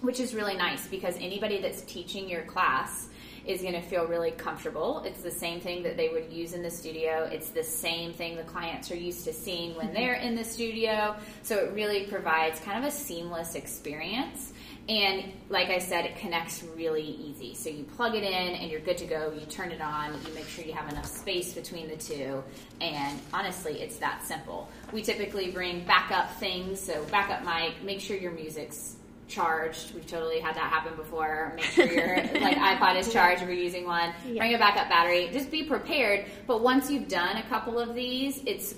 which 0.00 0.20
is 0.20 0.34
really 0.34 0.56
nice 0.56 0.86
because 0.86 1.16
anybody 1.20 1.60
that's 1.60 1.82
teaching 1.82 2.28
your 2.28 2.42
class 2.42 3.08
is 3.46 3.60
going 3.60 3.74
to 3.74 3.82
feel 3.82 4.06
really 4.06 4.30
comfortable. 4.30 5.02
It's 5.04 5.20
the 5.20 5.30
same 5.30 5.60
thing 5.60 5.82
that 5.82 5.96
they 5.96 6.08
would 6.08 6.32
use 6.32 6.54
in 6.54 6.62
the 6.62 6.70
studio. 6.70 7.28
It's 7.30 7.50
the 7.50 7.62
same 7.62 8.12
thing 8.12 8.36
the 8.36 8.42
clients 8.42 8.90
are 8.90 8.96
used 8.96 9.24
to 9.24 9.32
seeing 9.32 9.74
when 9.76 9.86
mm-hmm. 9.86 9.94
they're 9.94 10.14
in 10.14 10.34
the 10.34 10.44
studio. 10.44 11.16
So 11.42 11.56
it 11.56 11.72
really 11.74 12.06
provides 12.06 12.60
kind 12.60 12.78
of 12.78 12.84
a 12.84 12.90
seamless 12.90 13.54
experience. 13.54 14.52
And 14.88 15.32
like 15.48 15.68
I 15.68 15.78
said, 15.78 16.04
it 16.04 16.16
connects 16.16 16.62
really 16.76 17.02
easy. 17.02 17.54
So 17.54 17.70
you 17.70 17.84
plug 17.84 18.14
it 18.14 18.22
in 18.22 18.32
and 18.32 18.70
you're 18.70 18.80
good 18.80 18.98
to 18.98 19.06
go. 19.06 19.32
You 19.32 19.46
turn 19.46 19.72
it 19.72 19.80
on. 19.80 20.12
You 20.12 20.34
make 20.34 20.46
sure 20.46 20.64
you 20.64 20.74
have 20.74 20.90
enough 20.92 21.06
space 21.06 21.54
between 21.54 21.88
the 21.88 21.96
two. 21.96 22.42
And 22.82 23.18
honestly, 23.32 23.80
it's 23.80 23.96
that 23.98 24.24
simple. 24.26 24.68
We 24.92 25.02
typically 25.02 25.50
bring 25.50 25.84
backup 25.84 26.34
things. 26.38 26.80
So 26.80 27.02
backup 27.10 27.44
mic, 27.44 27.82
make 27.82 28.00
sure 28.00 28.16
your 28.16 28.32
music's 28.32 28.96
charged. 29.28 29.94
We've 29.94 30.06
totally 30.06 30.38
had 30.40 30.54
that 30.56 30.70
happen 30.70 30.94
before. 30.96 31.52
Make 31.56 31.64
sure 31.64 31.86
your 31.86 32.16
like 32.16 32.56
iPod 32.78 32.98
is 32.98 33.12
charged 33.12 33.42
if 33.42 33.48
you're 33.48 33.56
using 33.56 33.84
one. 33.86 34.12
Bring 34.36 34.54
a 34.54 34.58
backup 34.58 34.88
battery. 34.88 35.30
Just 35.32 35.50
be 35.50 35.62
prepared. 35.62 36.26
But 36.46 36.62
once 36.62 36.90
you've 36.90 37.08
done 37.08 37.36
a 37.36 37.42
couple 37.44 37.78
of 37.78 37.94
these, 37.94 38.42
it's 38.46 38.74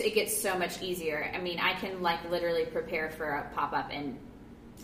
it 0.00 0.14
gets 0.14 0.36
so 0.36 0.58
much 0.58 0.82
easier. 0.82 1.30
I 1.34 1.38
mean, 1.38 1.58
I 1.58 1.72
can 1.74 2.02
like 2.02 2.28
literally 2.30 2.66
prepare 2.66 3.10
for 3.10 3.24
a 3.30 3.50
pop 3.54 3.72
up 3.72 3.90
in 3.92 4.18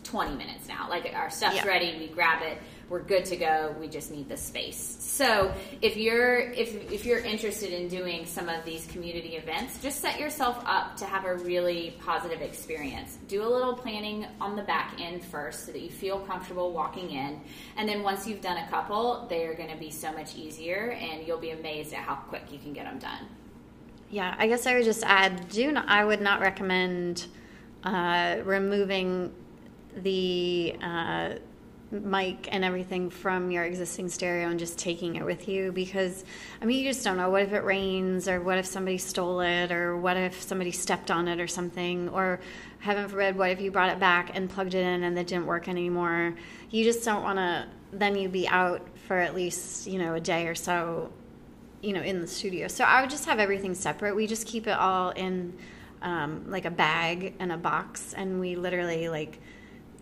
20 0.04 0.36
minutes 0.36 0.68
now. 0.68 0.88
Like 0.88 1.12
our 1.14 1.28
stuff's 1.30 1.56
Yeah. 1.56 1.66
ready, 1.66 1.96
we 1.98 2.06
grab 2.08 2.42
it, 2.42 2.58
we're 2.88 3.02
good 3.02 3.24
to 3.26 3.36
go. 3.36 3.74
We 3.80 3.88
just 3.88 4.10
need 4.12 4.28
the 4.28 4.36
space. 4.36 4.96
So 5.00 5.52
if 5.82 5.96
you're 5.96 6.38
if 6.38 6.92
if 6.92 7.04
you're 7.04 7.18
interested 7.18 7.72
in 7.72 7.88
doing 7.88 8.26
some 8.26 8.48
of 8.48 8.64
these 8.64 8.86
community 8.86 9.36
events, 9.36 9.82
just 9.82 10.00
set 10.00 10.20
yourself 10.20 10.62
up 10.64 10.96
to 10.98 11.04
have 11.04 11.24
a 11.24 11.36
really 11.36 11.96
positive 12.04 12.42
experience. 12.42 13.18
Do 13.26 13.42
a 13.42 13.48
little 13.48 13.74
planning 13.74 14.26
on 14.40 14.54
the 14.54 14.62
back 14.62 15.00
end 15.00 15.24
first 15.24 15.66
so 15.66 15.72
that 15.72 15.80
you 15.80 15.90
feel 15.90 16.20
comfortable 16.20 16.72
walking 16.72 17.10
in. 17.10 17.40
And 17.76 17.88
then 17.88 18.02
once 18.02 18.26
you've 18.26 18.40
done 18.40 18.58
a 18.58 18.68
couple, 18.68 19.26
they 19.28 19.44
are 19.46 19.54
going 19.54 19.70
to 19.70 19.76
be 19.76 19.90
so 19.90 20.12
much 20.12 20.36
easier 20.36 20.92
and 21.00 21.26
you'll 21.26 21.38
be 21.38 21.50
amazed 21.50 21.92
at 21.92 22.00
how 22.00 22.14
quick 22.14 22.44
you 22.52 22.58
can 22.58 22.72
get 22.72 22.84
them 22.84 22.98
done. 22.98 23.26
Yeah, 24.10 24.36
I 24.38 24.46
guess 24.46 24.66
I 24.66 24.76
would 24.76 24.84
just 24.84 25.02
add. 25.04 25.48
Do 25.48 25.72
not, 25.72 25.88
I 25.88 26.04
would 26.04 26.20
not 26.20 26.40
recommend 26.40 27.26
uh, 27.82 28.36
removing 28.44 29.34
the 29.96 30.76
uh, 30.80 31.30
mic 31.90 32.48
and 32.52 32.64
everything 32.64 33.10
from 33.10 33.50
your 33.50 33.64
existing 33.64 34.08
stereo 34.08 34.48
and 34.48 34.58
just 34.58 34.76
taking 34.76 35.16
it 35.16 35.24
with 35.24 35.48
you 35.48 35.70
because 35.70 36.24
I 36.60 36.64
mean 36.64 36.78
you 36.78 36.90
just 36.90 37.04
don't 37.04 37.16
know 37.16 37.30
what 37.30 37.42
if 37.42 37.52
it 37.52 37.62
rains 37.62 38.26
or 38.28 38.40
what 38.40 38.58
if 38.58 38.66
somebody 38.66 38.98
stole 38.98 39.40
it 39.40 39.70
or 39.70 39.96
what 39.96 40.16
if 40.16 40.42
somebody 40.42 40.72
stepped 40.72 41.12
on 41.12 41.28
it 41.28 41.40
or 41.40 41.46
something 41.46 42.08
or 42.08 42.40
heaven 42.80 43.08
forbid 43.08 43.36
what 43.36 43.50
if 43.50 43.60
you 43.60 43.70
brought 43.70 43.90
it 43.90 44.00
back 44.00 44.32
and 44.34 44.50
plugged 44.50 44.74
it 44.74 44.84
in 44.84 45.04
and 45.04 45.16
it 45.16 45.28
didn't 45.28 45.46
work 45.46 45.68
anymore. 45.68 46.34
You 46.70 46.82
just 46.82 47.04
don't 47.04 47.22
want 47.22 47.38
to. 47.38 47.66
Then 47.92 48.16
you'd 48.16 48.32
be 48.32 48.48
out 48.48 48.82
for 49.06 49.16
at 49.16 49.34
least 49.34 49.86
you 49.86 49.98
know 49.98 50.14
a 50.14 50.20
day 50.20 50.48
or 50.48 50.54
so 50.54 51.10
you 51.80 51.92
know 51.92 52.02
in 52.02 52.20
the 52.20 52.26
studio 52.26 52.66
so 52.66 52.82
i 52.84 53.00
would 53.00 53.10
just 53.10 53.24
have 53.26 53.38
everything 53.38 53.74
separate 53.74 54.16
we 54.16 54.26
just 54.26 54.46
keep 54.46 54.66
it 54.66 54.76
all 54.76 55.10
in 55.10 55.56
um, 56.02 56.44
like 56.50 56.64
a 56.64 56.70
bag 56.70 57.34
and 57.38 57.52
a 57.52 57.56
box 57.56 58.12
and 58.14 58.40
we 58.40 58.56
literally 58.56 59.08
like 59.08 59.38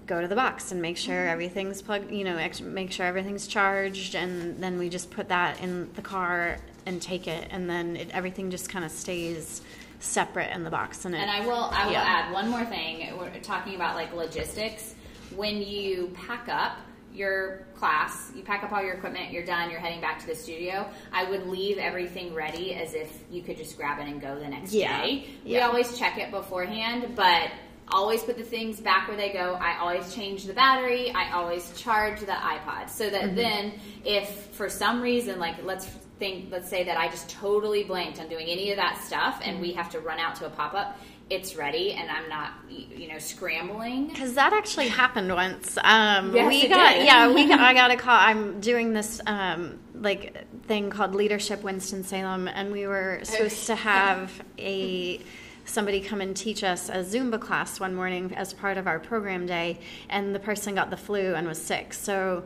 go 0.06 0.20
to 0.20 0.28
the 0.28 0.34
box 0.36 0.70
and 0.72 0.82
make 0.82 0.96
sure 0.96 1.26
everything's 1.28 1.80
plugged 1.80 2.10
you 2.10 2.24
know 2.24 2.36
make 2.62 2.92
sure 2.92 3.06
everything's 3.06 3.46
charged 3.46 4.14
and 4.14 4.62
then 4.62 4.78
we 4.78 4.88
just 4.88 5.10
put 5.10 5.28
that 5.28 5.60
in 5.62 5.90
the 5.94 6.02
car 6.02 6.58
and 6.86 7.00
take 7.00 7.26
it 7.26 7.48
and 7.50 7.68
then 7.70 7.96
it, 7.96 8.10
everything 8.10 8.50
just 8.50 8.68
kind 8.68 8.84
of 8.84 8.90
stays 8.90 9.62
separate 10.00 10.50
in 10.54 10.64
the 10.64 10.70
box 10.70 11.04
and, 11.06 11.14
it, 11.14 11.18
And 11.18 11.30
I 11.30 11.40
will 11.46 11.70
I 11.72 11.86
will 11.86 11.92
yeah. 11.92 12.02
add 12.04 12.32
one 12.32 12.48
more 12.50 12.64
thing. 12.66 13.16
We're 13.18 13.30
talking 13.40 13.74
about 13.74 13.94
like 13.94 14.12
logistics. 14.12 14.94
When 15.34 15.62
you 15.62 16.12
pack 16.14 16.48
up 16.50 16.76
your 17.14 17.64
class, 17.76 18.30
you 18.36 18.42
pack 18.42 18.62
up 18.64 18.72
all 18.72 18.82
your 18.82 18.94
equipment, 18.94 19.30
you're 19.32 19.44
done, 19.46 19.70
you're 19.70 19.80
heading 19.80 20.00
back 20.02 20.18
to 20.20 20.26
the 20.26 20.34
studio. 20.34 20.86
I 21.12 21.24
would 21.30 21.46
leave 21.46 21.78
everything 21.78 22.34
ready 22.34 22.74
as 22.74 22.92
if 22.92 23.10
you 23.30 23.40
could 23.42 23.56
just 23.56 23.76
grab 23.78 23.98
it 24.00 24.08
and 24.08 24.20
go 24.20 24.38
the 24.38 24.48
next 24.48 24.74
Yeah. 24.74 25.00
day. 25.00 25.26
We 25.44 25.52
Yeah. 25.52 25.66
always 25.68 25.96
check 25.98 26.18
it 26.18 26.30
beforehand, 26.30 27.14
but 27.16 27.50
always 27.88 28.22
put 28.22 28.36
the 28.38 28.44
things 28.44 28.80
back 28.80 29.08
where 29.08 29.16
they 29.16 29.32
go. 29.32 29.54
I 29.60 29.78
always 29.78 30.14
change 30.14 30.44
the 30.44 30.52
battery. 30.54 31.10
I 31.12 31.32
always 31.32 31.72
charge 31.78 32.20
the 32.20 32.26
iPod 32.26 32.88
so 32.90 33.10
that 33.10 33.22
Mm-hmm. 33.24 33.36
then 33.36 33.72
if 34.04 34.28
for 34.52 34.68
some 34.68 35.00
reason 35.02 35.38
like 35.38 35.62
let's 35.64 35.86
think 36.18 36.50
let's 36.50 36.68
say 36.70 36.84
that 36.84 36.96
I 36.96 37.08
just 37.08 37.28
totally 37.28 37.84
blanked 37.84 38.20
on 38.20 38.28
doing 38.28 38.46
any 38.48 38.70
of 38.70 38.76
that 38.76 39.02
stuff 39.04 39.40
and 39.44 39.60
we 39.60 39.72
have 39.72 39.90
to 39.90 40.00
run 40.00 40.18
out 40.18 40.36
to 40.36 40.46
a 40.46 40.50
pop-up, 40.50 40.96
it's 41.30 41.56
ready 41.56 41.92
and 41.92 42.10
I'm 42.10 42.28
not 42.28 42.52
you 42.68 43.08
know 43.08 43.18
scrambling. 43.18 44.08
Because 44.08 44.34
that 44.34 44.52
actually 44.52 44.88
happened 44.88 45.32
once. 45.32 45.76
Um, 45.82 46.34
Yes, 46.34 46.48
we 46.48 46.62
it 46.62 46.68
got 46.70 46.94
did. 46.94 47.04
yeah, 47.04 47.32
we 47.32 47.46
got, 47.48 47.60
I 47.68 47.74
got 47.74 47.90
a 47.90 47.96
call. 47.96 48.16
I'm 48.16 48.60
doing 48.60 48.92
this 48.92 49.20
um, 49.26 49.78
like 49.94 50.36
thing 50.66 50.90
called 50.90 51.14
Leadership 51.14 51.62
Winston 51.62 52.02
Salem, 52.04 52.48
and 52.48 52.72
we 52.72 52.86
were 52.86 53.20
supposed 53.24 53.66
to 53.66 53.74
have 53.74 54.30
a 54.58 55.20
somebody 55.64 56.00
come 56.00 56.20
and 56.20 56.36
teach 56.36 56.62
us 56.62 56.88
a 56.88 56.98
Zumba 56.98 57.40
class 57.40 57.80
one 57.80 57.94
morning 57.94 58.34
as 58.34 58.52
part 58.52 58.76
of 58.76 58.86
our 58.86 58.98
program 58.98 59.46
day, 59.46 59.78
and 60.08 60.34
the 60.34 60.40
person 60.40 60.74
got 60.74 60.90
the 60.90 60.96
flu 60.96 61.34
and 61.34 61.46
was 61.46 61.60
sick. 61.60 61.92
So 61.92 62.44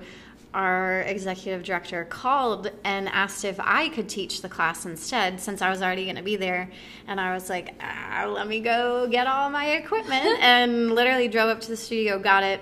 our 0.55 1.03
executive 1.03 1.63
director 1.63 2.05
called 2.07 2.71
and 2.83 3.09
asked 3.09 3.45
if 3.45 3.61
I 3.61 3.91
could 3.91 4.09
teach 4.09 4.41
the 4.41 4.49
class 4.49 4.87
instead 4.87 5.41
since 5.41 5.61
I 5.61 5.69
was 5.69 5.83
already 5.83 6.05
going 6.05 6.17
to 6.17 6.23
be 6.23 6.37
there. 6.37 6.71
And 7.07 7.21
I 7.21 7.35
was 7.35 7.51
like, 7.51 7.75
ah, 7.81 8.27
let 8.29 8.47
me 8.49 8.61
go 8.61 9.07
get 9.09 9.27
all 9.27 9.51
my 9.51 9.73
equipment. 9.73 10.39
and 10.41 10.95
literally 10.95 11.29
drove 11.29 11.51
up 11.51 11.61
to 11.63 11.69
the 11.69 11.77
studio, 11.77 12.19
got 12.19 12.45
it, 12.45 12.61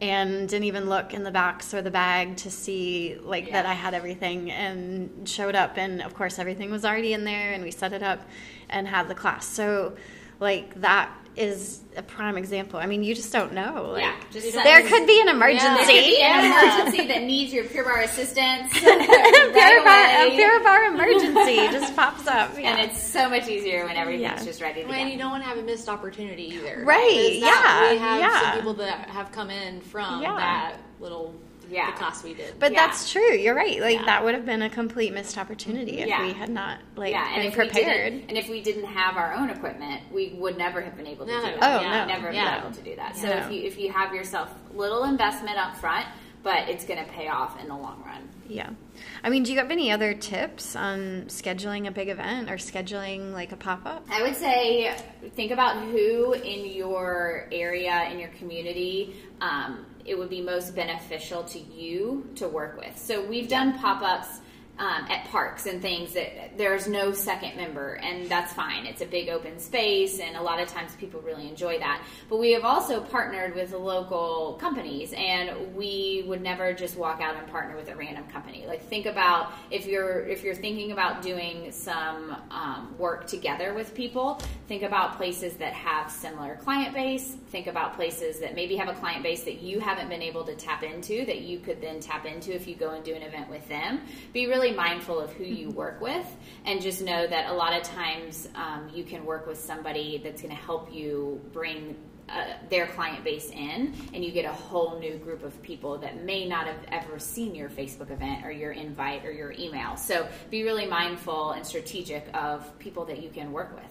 and 0.00 0.48
didn't 0.48 0.64
even 0.64 0.88
look 0.88 1.14
in 1.14 1.22
the 1.22 1.30
box 1.30 1.72
or 1.72 1.80
the 1.80 1.90
bag 1.90 2.36
to 2.38 2.50
see 2.50 3.16
like 3.22 3.46
Yeah. 3.46 3.62
that 3.62 3.66
I 3.66 3.74
had 3.74 3.94
everything 3.94 4.50
and 4.50 5.28
showed 5.28 5.54
up 5.54 5.78
and 5.78 6.02
of 6.02 6.14
course 6.14 6.38
everything 6.38 6.70
was 6.70 6.84
already 6.84 7.12
in 7.12 7.24
there 7.24 7.52
and 7.52 7.62
we 7.62 7.70
set 7.70 7.92
it 7.92 8.02
up 8.02 8.20
and 8.68 8.88
had 8.88 9.08
the 9.08 9.14
class. 9.14 9.46
So 9.46 9.96
like 10.40 10.74
that 10.80 11.10
is 11.36 11.80
a 11.96 12.02
prime 12.02 12.36
example. 12.36 12.78
I 12.78 12.86
mean, 12.86 13.02
you 13.02 13.14
just 13.14 13.32
don't 13.32 13.52
know. 13.52 13.90
Like, 13.92 14.02
Yeah, 14.02 14.14
just 14.30 14.52
there 14.52 14.62
something- 14.80 14.86
could 14.88 15.06
be 15.06 15.20
an 15.20 15.26
There 15.26 15.34
emergency. 15.34 15.84
could 15.84 15.86
be 16.04 16.20
an 16.22 16.44
emergency 16.44 17.06
that 17.08 17.22
needs 17.32 17.52
your 17.52 17.64
Pure 17.64 17.84
Barre 17.84 18.04
assistance. 18.04 18.72
Pure 18.78 18.96
right 18.96 19.84
bar, 19.84 20.24
a 20.24 20.26
away. 20.26 20.36
pure 20.36 20.60
barre 20.62 20.86
emergency 20.94 21.56
just 21.76 21.94
pops 21.96 22.26
up. 22.26 22.56
Yeah. 22.58 22.76
And 22.76 22.90
it's 22.90 23.02
so 23.02 23.28
much 23.28 23.48
easier 23.48 23.84
when 23.84 23.96
everything's 23.96 24.22
Yeah. 24.40 24.44
just 24.44 24.60
ready 24.60 24.82
to 24.82 24.88
Well, 24.88 24.96
and 24.98 25.08
go. 25.08 25.12
you 25.12 25.18
don't 25.18 25.30
want 25.30 25.42
to 25.42 25.48
have 25.48 25.58
a 25.58 25.62
missed 25.62 25.88
opportunity 25.88 26.44
either. 26.54 26.82
Right, 26.84 27.08
Because 27.08 27.40
that- 27.40 27.86
yeah, 27.86 27.92
We 27.92 27.98
have 27.98 28.20
yeah. 28.20 28.40
some 28.40 28.52
people 28.58 28.74
that 28.74 29.08
have 29.10 29.32
come 29.32 29.50
in 29.50 29.80
from 29.80 30.22
Yeah. 30.22 30.36
that 30.36 30.76
little 31.00 31.34
Yeah. 31.70 31.90
the 31.90 31.96
class 31.96 32.22
we 32.22 32.34
did. 32.34 32.58
But 32.58 32.72
Yeah. 32.72 32.86
that's 32.86 33.10
true. 33.12 33.32
You're 33.34 33.54
right. 33.54 33.80
Like 33.80 33.98
Yeah. 34.00 34.04
that 34.06 34.24
would 34.24 34.34
have 34.34 34.44
been 34.46 34.62
a 34.62 34.70
complete 34.70 35.12
missed 35.12 35.36
opportunity 35.38 35.98
if 36.00 36.08
Yeah. 36.08 36.22
we 36.26 36.32
had 36.32 36.48
not 36.50 36.78
like 36.96 37.12
yeah, 37.12 37.26
and 37.26 37.36
been 37.36 37.46
if 37.46 37.54
prepared. 37.54 38.12
didn't, 38.12 38.28
and 38.28 38.38
if 38.38 38.48
we 38.48 38.60
didn't 38.62 38.84
have 38.86 39.16
our 39.16 39.32
own 39.34 39.50
equipment, 39.50 40.02
we 40.12 40.34
would 40.38 40.56
never 40.58 40.80
have 40.80 40.96
been 40.96 41.06
able 41.06 41.26
to 41.26 41.32
No. 41.32 41.38
do 41.40 41.46
that. 41.46 41.58
Oh, 41.62 41.78
We'd 41.82 41.88
no. 41.90 42.04
never 42.06 42.32
Yeah. 42.32 42.54
been 42.56 42.64
able 42.66 42.76
to 42.76 42.82
do 42.82 42.96
that. 42.96 43.16
So 43.16 43.28
No. 43.28 43.36
if 43.36 43.50
you 43.50 43.62
if 43.64 43.78
you 43.78 43.92
have 43.92 44.14
yourself 44.14 44.50
little 44.74 45.04
investment 45.04 45.56
up 45.58 45.76
front, 45.76 46.06
but 46.42 46.68
it's 46.68 46.84
going 46.84 47.02
to 47.02 47.10
pay 47.10 47.26
off 47.28 47.58
in 47.58 47.68
the 47.68 47.74
long 47.74 48.02
run. 48.04 48.28
Yeah. 48.46 48.68
I 49.22 49.30
mean, 49.30 49.44
do 49.44 49.52
you 49.52 49.58
have 49.58 49.70
any 49.70 49.90
other 49.90 50.12
tips 50.12 50.76
on 50.76 51.24
scheduling 51.28 51.86
a 51.88 51.90
big 51.90 52.10
event 52.10 52.50
or 52.50 52.56
scheduling 52.56 53.32
like 53.32 53.50
a 53.52 53.56
pop 53.56 53.86
up? 53.86 54.04
I 54.12 54.20
would 54.22 54.36
say 54.36 54.94
think 55.34 55.50
about 55.52 55.76
who 55.78 56.34
in 56.34 56.66
your 56.66 57.48
area, 57.50 58.06
in 58.12 58.18
your 58.18 58.28
community, 58.38 59.16
um, 59.40 59.86
it 60.04 60.18
would 60.18 60.30
be 60.30 60.40
most 60.40 60.74
beneficial 60.74 61.42
to 61.44 61.58
you 61.58 62.28
to 62.36 62.48
work 62.48 62.76
with. 62.78 62.98
So 62.98 63.24
we've 63.24 63.48
done 63.48 63.78
pop 63.78 64.02
ups. 64.02 64.40
Um, 64.76 65.06
at 65.08 65.26
parks 65.26 65.66
and 65.66 65.80
things 65.80 66.14
that 66.14 66.58
there's 66.58 66.88
no 66.88 67.12
second 67.12 67.56
member 67.56 67.94
and 67.94 68.28
that's 68.28 68.52
fine. 68.52 68.86
It's 68.86 69.02
a 69.02 69.06
big 69.06 69.28
open 69.28 69.60
space 69.60 70.18
and 70.18 70.36
a 70.36 70.42
lot 70.42 70.60
of 70.60 70.66
times 70.66 70.96
people 70.96 71.20
really 71.20 71.48
enjoy 71.48 71.78
that. 71.78 72.02
But 72.28 72.38
we 72.38 72.50
have 72.54 72.64
also 72.64 73.00
partnered 73.00 73.54
with 73.54 73.72
local 73.72 74.58
companies 74.60 75.14
and 75.16 75.76
we 75.76 76.24
would 76.26 76.42
never 76.42 76.72
just 76.72 76.96
walk 76.96 77.20
out 77.20 77.36
and 77.36 77.46
partner 77.46 77.76
with 77.76 77.88
a 77.88 77.94
random 77.94 78.24
company. 78.32 78.64
Like 78.66 78.82
think 78.82 79.06
about 79.06 79.52
if 79.70 79.86
you're 79.86 80.26
if 80.26 80.42
you're 80.42 80.56
thinking 80.56 80.90
about 80.90 81.22
doing 81.22 81.70
some 81.70 82.36
um, 82.50 82.96
work 82.98 83.28
together 83.28 83.74
with 83.74 83.94
people 83.94 84.40
think 84.66 84.82
about 84.82 85.16
places 85.16 85.56
that 85.58 85.72
have 85.74 86.10
similar 86.10 86.56
client 86.56 86.94
base. 86.94 87.36
Think 87.50 87.66
about 87.66 87.94
places 87.94 88.40
that 88.40 88.54
maybe 88.54 88.76
have 88.76 88.88
a 88.88 88.94
client 88.94 89.22
base 89.22 89.44
that 89.44 89.60
you 89.60 89.78
haven't 89.78 90.08
been 90.08 90.22
able 90.22 90.42
to 90.44 90.54
tap 90.54 90.82
into 90.82 91.26
that 91.26 91.42
you 91.42 91.58
could 91.58 91.80
then 91.80 92.00
tap 92.00 92.24
into 92.24 92.54
if 92.54 92.66
you 92.66 92.74
go 92.74 92.90
and 92.90 93.04
do 93.04 93.14
an 93.14 93.22
event 93.22 93.50
with 93.50 93.66
them. 93.68 94.00
Be 94.32 94.46
really 94.46 94.63
mindful 94.72 95.20
of 95.20 95.32
who 95.32 95.44
you 95.44 95.70
work 95.70 96.00
with 96.00 96.26
and 96.64 96.80
just 96.80 97.02
know 97.02 97.26
that 97.26 97.50
a 97.50 97.52
lot 97.52 97.74
of 97.74 97.82
times 97.82 98.48
um, 98.54 98.90
you 98.94 99.04
can 99.04 99.24
work 99.24 99.46
with 99.46 99.58
somebody 99.58 100.20
that's 100.22 100.42
going 100.42 100.54
to 100.54 100.60
help 100.60 100.92
you 100.92 101.40
bring 101.52 101.96
uh, 102.28 102.54
their 102.70 102.86
client 102.86 103.22
base 103.22 103.50
in, 103.50 103.92
and 104.14 104.24
you 104.24 104.32
get 104.32 104.46
a 104.46 104.52
whole 104.52 104.98
new 104.98 105.16
group 105.18 105.44
of 105.44 105.60
people 105.62 105.98
that 105.98 106.24
may 106.24 106.48
not 106.48 106.66
have 106.66 106.78
ever 106.88 107.18
seen 107.18 107.54
your 107.54 107.68
Facebook 107.68 108.10
event 108.10 108.46
or 108.46 108.50
your 108.50 108.72
invite 108.72 109.26
or 109.26 109.30
your 109.30 109.52
email. 109.52 109.94
So 109.96 110.26
be 110.50 110.62
really 110.62 110.86
mindful 110.86 111.50
and 111.50 111.66
strategic 111.66 112.26
of 112.32 112.78
people 112.78 113.04
that 113.06 113.22
you 113.22 113.28
can 113.28 113.52
work 113.52 113.74
with. 113.74 113.84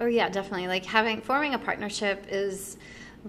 Oh 0.00 0.06
yeah, 0.06 0.28
definitely. 0.30 0.68
Like 0.68 0.86
having 0.86 1.20
forming 1.20 1.54
a 1.54 1.58
partnership 1.58 2.24
is 2.30 2.78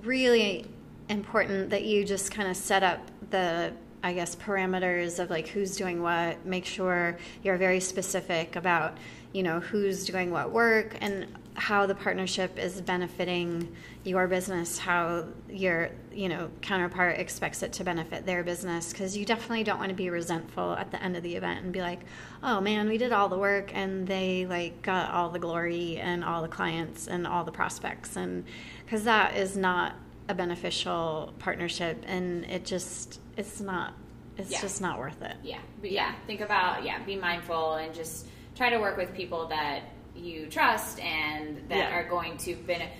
really 0.03 0.65
important 1.09 1.71
that 1.71 1.83
you 1.83 2.05
just 2.05 2.31
kind 2.31 2.49
of 2.49 2.55
set 2.55 2.83
up 2.83 2.99
the 3.31 3.73
I 4.01 4.13
guess 4.13 4.35
parameters 4.35 5.19
of 5.19 5.29
like 5.29 5.47
who's 5.49 5.75
doing 5.75 6.01
what, 6.01 6.45
make 6.45 6.65
sure 6.65 7.17
you're 7.43 7.57
very 7.57 7.79
specific 7.79 8.55
about, 8.55 8.97
you 9.33 9.43
know, 9.43 9.59
who's 9.59 10.05
doing 10.05 10.31
what 10.31 10.51
work 10.51 10.95
and 11.01 11.27
how 11.55 11.85
the 11.85 11.95
partnership 11.95 12.57
is 12.57 12.79
benefiting 12.79 13.75
your 14.05 14.27
business, 14.27 14.79
how 14.79 15.25
your, 15.49 15.89
you 16.13 16.29
know, 16.29 16.49
counterpart 16.61 17.19
expects 17.19 17.61
it 17.61 17.73
to 17.73 17.83
benefit 17.83 18.25
their 18.25 18.43
business 18.43 18.93
because 18.93 19.17
you 19.17 19.25
definitely 19.25 19.65
don't 19.65 19.77
want 19.77 19.89
to 19.89 19.95
be 19.95 20.09
resentful 20.09 20.73
at 20.73 20.89
the 20.91 21.03
end 21.03 21.17
of 21.17 21.23
the 21.23 21.35
event 21.35 21.63
and 21.65 21.73
be 21.73 21.81
like, 21.81 21.99
"Oh 22.41 22.61
man, 22.61 22.87
we 22.87 22.97
did 22.97 23.11
all 23.11 23.27
the 23.27 23.37
work 23.37 23.71
and 23.75 24.07
they 24.07 24.45
like 24.45 24.81
got 24.81 25.11
all 25.11 25.29
the 25.29 25.39
glory 25.39 25.97
and 25.97 26.23
all 26.23 26.41
the 26.41 26.47
clients 26.47 27.07
and 27.07 27.27
all 27.27 27.43
the 27.43 27.51
prospects." 27.51 28.15
And 28.15 28.45
cuz 28.87 29.03
that 29.03 29.35
is 29.35 29.57
not 29.57 29.95
a 30.29 30.33
beneficial 30.33 31.33
partnership 31.39 32.03
and 32.07 32.45
it 32.45 32.63
just 32.63 33.19
it's 33.39 33.59
not 33.61 33.93
it's 34.37 34.51
Yeah. 34.51 34.61
just 34.61 34.81
not 34.81 34.99
worth 34.99 35.21
it. 35.21 35.35
Yeah, 35.43 35.57
but 35.81 35.91
yeah, 35.91 36.13
think 36.27 36.39
about 36.41 36.83
yeah, 36.85 37.03
be 37.03 37.15
mindful 37.15 37.73
and 37.75 37.93
just 37.93 38.27
try 38.55 38.69
to 38.69 38.77
work 38.79 38.95
with 38.97 39.13
people 39.13 39.47
that 39.47 39.81
you 40.15 40.47
trust 40.47 40.99
and 40.99 41.57
that 41.69 41.77
Yeah. 41.77 41.95
are 41.95 42.07
going 42.07 42.37
to 42.37 42.55
benefit 42.55 42.93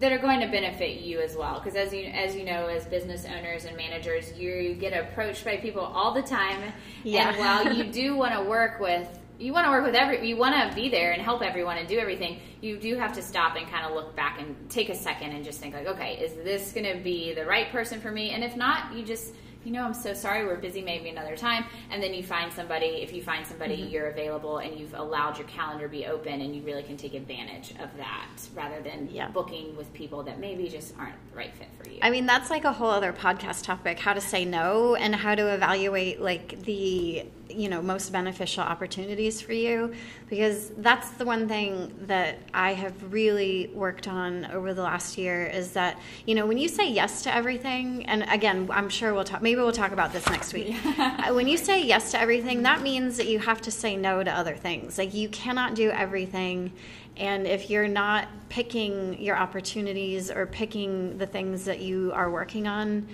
that 0.00 0.12
are 0.12 0.18
going 0.18 0.40
to 0.40 0.46
benefit 0.46 1.00
you 1.02 1.20
as 1.20 1.36
well 1.36 1.60
because 1.60 1.76
as 1.76 1.92
you 1.92 2.04
as 2.04 2.34
you 2.34 2.42
know 2.44 2.66
as 2.68 2.86
business 2.86 3.26
owners 3.26 3.66
and 3.66 3.76
managers 3.76 4.32
you 4.38 4.72
get 4.74 4.92
approached 4.94 5.44
by 5.44 5.58
people 5.58 5.82
all 5.82 6.14
the 6.14 6.22
time 6.22 6.72
Yeah. 7.04 7.28
and 7.28 7.38
while 7.38 7.74
you 7.74 7.84
do 8.02 8.16
want 8.16 8.32
to 8.34 8.42
work 8.48 8.80
with 8.80 9.06
you 9.38 9.52
want 9.52 9.66
to 9.66 9.70
work 9.70 9.84
with 9.84 9.94
every 9.94 10.26
you 10.26 10.36
want 10.38 10.54
to 10.70 10.74
be 10.74 10.88
there 10.88 11.12
and 11.12 11.20
help 11.20 11.42
everyone 11.42 11.76
and 11.76 11.86
do 11.86 11.98
everything 11.98 12.40
you 12.62 12.78
do 12.78 12.96
have 12.96 13.12
to 13.12 13.20
stop 13.22 13.56
and 13.56 13.68
kind 13.68 13.84
of 13.84 13.92
look 13.92 14.16
back 14.16 14.40
and 14.40 14.56
take 14.70 14.88
a 14.88 14.94
second 14.94 15.32
and 15.32 15.44
just 15.44 15.60
think 15.60 15.74
like 15.74 15.86
okay 15.86 16.16
is 16.16 16.32
this 16.44 16.72
going 16.72 16.86
to 16.96 17.02
be 17.04 17.34
the 17.34 17.44
right 17.44 17.70
person 17.70 18.00
for 18.00 18.10
me 18.10 18.30
and 18.30 18.42
if 18.42 18.56
not 18.56 18.94
you 18.94 19.04
just 19.04 19.34
you 19.64 19.70
know 19.72 19.84
i'm 19.84 19.92
so 19.94 20.14
sorry 20.14 20.44
we're 20.46 20.56
busy 20.56 20.80
maybe 20.82 21.08
another 21.10 21.36
time 21.36 21.64
and 21.90 22.02
then 22.02 22.14
you 22.14 22.22
find 22.22 22.52
somebody 22.52 22.86
if 22.86 23.12
you 23.12 23.22
find 23.22 23.46
somebody 23.46 23.76
Mm-hmm. 23.78 23.90
you're 23.90 24.06
available 24.08 24.58
and 24.58 24.78
you've 24.78 24.94
allowed 24.94 25.36
your 25.38 25.46
calendar 25.48 25.84
to 25.84 25.90
be 25.90 26.06
open 26.06 26.40
and 26.40 26.56
you 26.56 26.62
really 26.62 26.82
can 26.82 26.96
take 26.96 27.14
advantage 27.14 27.70
of 27.80 27.94
that 27.98 28.28
rather 28.54 28.80
than 28.80 29.08
Yeah. 29.12 29.28
booking 29.28 29.76
with 29.76 29.92
people 29.92 30.22
that 30.24 30.40
maybe 30.40 30.68
just 30.68 30.94
aren't 30.98 31.14
the 31.30 31.36
right 31.36 31.54
fit 31.54 31.68
for 31.82 31.88
you 31.90 31.98
I 32.02 32.10
mean, 32.10 32.24
that's 32.26 32.48
like 32.50 32.64
a 32.64 32.72
whole 32.72 32.90
other 32.90 33.12
podcast 33.12 33.64
topic 33.64 33.98
how 33.98 34.14
to 34.14 34.20
say 34.20 34.44
no 34.44 34.94
and 34.94 35.14
how 35.14 35.34
to 35.34 35.52
evaluate 35.54 36.20
like 36.20 36.62
the, 36.62 37.26
you 37.54 37.68
know, 37.68 37.82
most 37.82 38.12
beneficial 38.12 38.62
opportunities 38.62 39.40
for 39.40 39.52
you 39.52 39.92
because 40.28 40.70
that's 40.78 41.10
the 41.12 41.24
one 41.24 41.48
thing 41.48 41.94
that 42.06 42.38
I 42.54 42.74
have 42.74 43.12
really 43.12 43.70
worked 43.74 44.08
on 44.08 44.46
over 44.46 44.74
the 44.74 44.82
last 44.82 45.18
year 45.18 45.46
is 45.46 45.72
that, 45.72 45.98
you 46.26 46.34
know, 46.34 46.46
when 46.46 46.58
you 46.58 46.68
say 46.68 46.90
yes 46.90 47.22
to 47.24 47.34
everything 47.34 48.06
and 48.06 48.24
again, 48.30 48.68
I'm 48.72 48.88
sure 48.88 49.14
we'll 49.14 49.24
talk 49.24 49.42
maybe 49.42 49.60
we'll 49.60 49.72
talk 49.72 49.92
about 49.92 50.12
this 50.12 50.26
next 50.26 50.52
week. 50.52 50.74
Uh, 51.00 51.32
when 51.32 51.48
you 51.48 51.56
say 51.56 51.82
yes 51.82 52.12
to 52.12 52.20
everything, 52.20 52.62
that 52.62 52.82
means 52.82 53.16
that 53.16 53.26
you 53.26 53.38
have 53.38 53.60
to 53.62 53.70
say 53.70 53.96
no 53.96 54.22
to 54.22 54.30
other 54.30 54.54
things. 54.54 54.98
Like 54.98 55.12
you 55.14 55.28
cannot 55.28 55.74
do 55.74 55.90
everything 55.90 56.72
and 57.16 57.46
if 57.46 57.68
you're 57.68 57.88
not 57.88 58.28
picking 58.48 59.20
your 59.20 59.36
opportunities 59.36 60.30
or 60.30 60.46
picking 60.46 61.18
the 61.18 61.26
things 61.26 61.64
that 61.66 61.80
you 61.80 62.12
are 62.14 62.30
working 62.30 62.66
on 62.66 63.06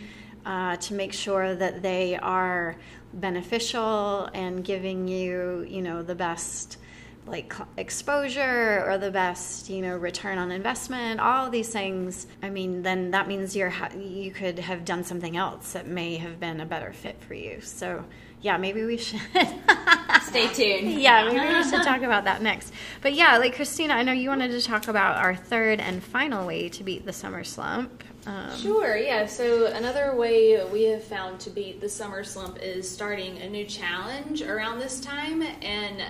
uh, 0.44 0.76
to 0.76 0.94
make 0.94 1.12
sure 1.12 1.56
that 1.56 1.82
they 1.82 2.16
are 2.16 2.76
beneficial 3.16 4.28
and 4.32 4.64
giving 4.64 5.08
you, 5.08 5.66
you 5.68 5.82
know, 5.82 6.02
the 6.02 6.14
best 6.14 6.78
like 7.26 7.52
exposure 7.76 8.84
or 8.86 8.98
the 8.98 9.10
best, 9.10 9.68
you 9.68 9.82
know, 9.82 9.96
return 9.96 10.38
on 10.38 10.52
investment, 10.52 11.18
all 11.18 11.50
these 11.50 11.68
things. 11.68 12.26
I 12.42 12.50
mean, 12.50 12.82
then 12.82 13.10
that 13.10 13.26
means 13.26 13.56
you're 13.56 13.70
ha- 13.70 13.90
you 13.98 14.30
could 14.30 14.58
have 14.60 14.84
done 14.84 15.02
something 15.02 15.36
else 15.36 15.72
that 15.72 15.86
may 15.86 16.16
have 16.16 16.38
been 16.38 16.60
a 16.60 16.66
better 16.66 16.92
fit 16.92 17.20
for 17.20 17.34
you. 17.34 17.60
So, 17.60 18.04
yeah, 18.42 18.56
maybe 18.58 18.84
we 18.84 18.96
should 18.96 19.20
stay 20.22 20.46
tuned 20.52 21.00
yeah, 21.00 21.24
maybe 21.24 21.54
we 21.54 21.68
should 21.68 21.82
talk 21.82 22.02
about 22.02 22.24
that 22.24 22.42
next. 22.42 22.72
But 23.02 23.14
yeah, 23.14 23.38
like 23.38 23.56
Christina, 23.56 23.94
I 23.94 24.02
know 24.02 24.12
you 24.12 24.28
wanted 24.28 24.52
to 24.52 24.62
talk 24.62 24.86
about 24.86 25.16
our 25.16 25.34
third 25.34 25.80
and 25.80 26.02
final 26.02 26.46
way 26.46 26.68
to 26.68 26.84
beat 26.84 27.04
the 27.06 27.12
summer 27.12 27.42
slump. 27.42 28.04
Um, 28.26 28.56
Sure, 28.58 28.96
yeah. 28.96 29.26
So 29.26 29.66
another 29.66 30.14
way 30.16 30.62
we 30.72 30.84
have 30.84 31.04
found 31.04 31.38
to 31.40 31.50
beat 31.50 31.80
the 31.80 31.88
summer 31.88 32.24
slump 32.24 32.58
is 32.60 32.88
starting 32.90 33.38
a 33.38 33.48
new 33.48 33.64
challenge 33.64 34.42
around 34.42 34.80
this 34.80 35.00
time, 35.00 35.42
and 35.62 36.02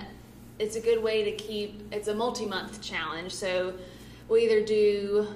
it's 0.59 0.75
a 0.75 0.81
good 0.81 1.01
way 1.03 1.23
to 1.25 1.31
keep. 1.31 1.81
It's 1.93 2.07
a 2.07 2.15
multi-month 2.15 2.81
challenge, 2.81 3.33
so 3.33 3.73
we'll 4.27 4.39
either 4.41 4.65
do. 4.65 5.27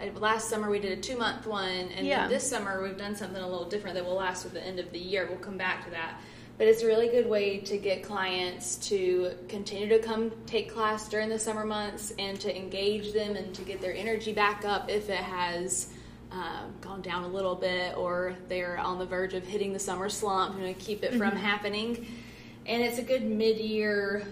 uh, 0.00 0.18
Last 0.18 0.48
summer 0.50 0.68
we 0.70 0.78
did 0.78 0.98
a 0.98 1.00
two-month 1.00 1.46
one, 1.46 1.88
and 1.96 2.06
Yeah. 2.06 2.28
this 2.28 2.48
summer 2.48 2.82
we've 2.82 2.98
done 2.98 3.16
something 3.16 3.42
a 3.42 3.48
little 3.48 3.68
different 3.68 3.96
that 3.96 4.04
will 4.04 4.16
last 4.16 4.42
to 4.42 4.48
the 4.50 4.62
end 4.62 4.78
of 4.78 4.92
the 4.92 4.98
year. 4.98 5.26
We'll 5.26 5.38
come 5.38 5.56
back 5.56 5.84
to 5.86 5.90
that. 5.92 6.20
But 6.58 6.68
it's 6.68 6.82
a 6.82 6.86
really 6.86 7.08
good 7.08 7.26
way 7.26 7.56
to 7.60 7.78
get 7.78 8.02
clients 8.02 8.76
to 8.88 9.30
continue 9.48 9.88
to 9.88 9.98
come 9.98 10.30
take 10.44 10.70
class 10.70 11.08
during 11.08 11.30
the 11.30 11.38
summer 11.38 11.64
months 11.64 12.12
and 12.18 12.38
to 12.40 12.54
engage 12.54 13.14
them 13.14 13.34
and 13.36 13.54
to 13.54 13.62
get 13.62 13.80
their 13.80 13.94
energy 13.94 14.34
back 14.34 14.66
up 14.66 14.90
if 14.90 15.08
it 15.08 15.16
has 15.16 15.88
um, 16.32 16.72
gone 16.80 17.02
down 17.02 17.24
a 17.24 17.28
little 17.28 17.54
bit 17.54 17.96
or 17.96 18.36
they're 18.48 18.78
on 18.78 18.98
the 18.98 19.06
verge 19.06 19.34
of 19.34 19.44
hitting 19.44 19.72
the 19.72 19.78
summer 19.78 20.08
slump, 20.08 20.56
you 20.58 20.66
know, 20.66 20.74
keep 20.78 21.02
it 21.02 21.14
from 21.14 21.36
happening. 21.36 22.06
And 22.66 22.82
it's 22.82 22.98
a 22.98 23.02
good 23.02 23.24
mid 23.24 23.58
year 23.58 24.26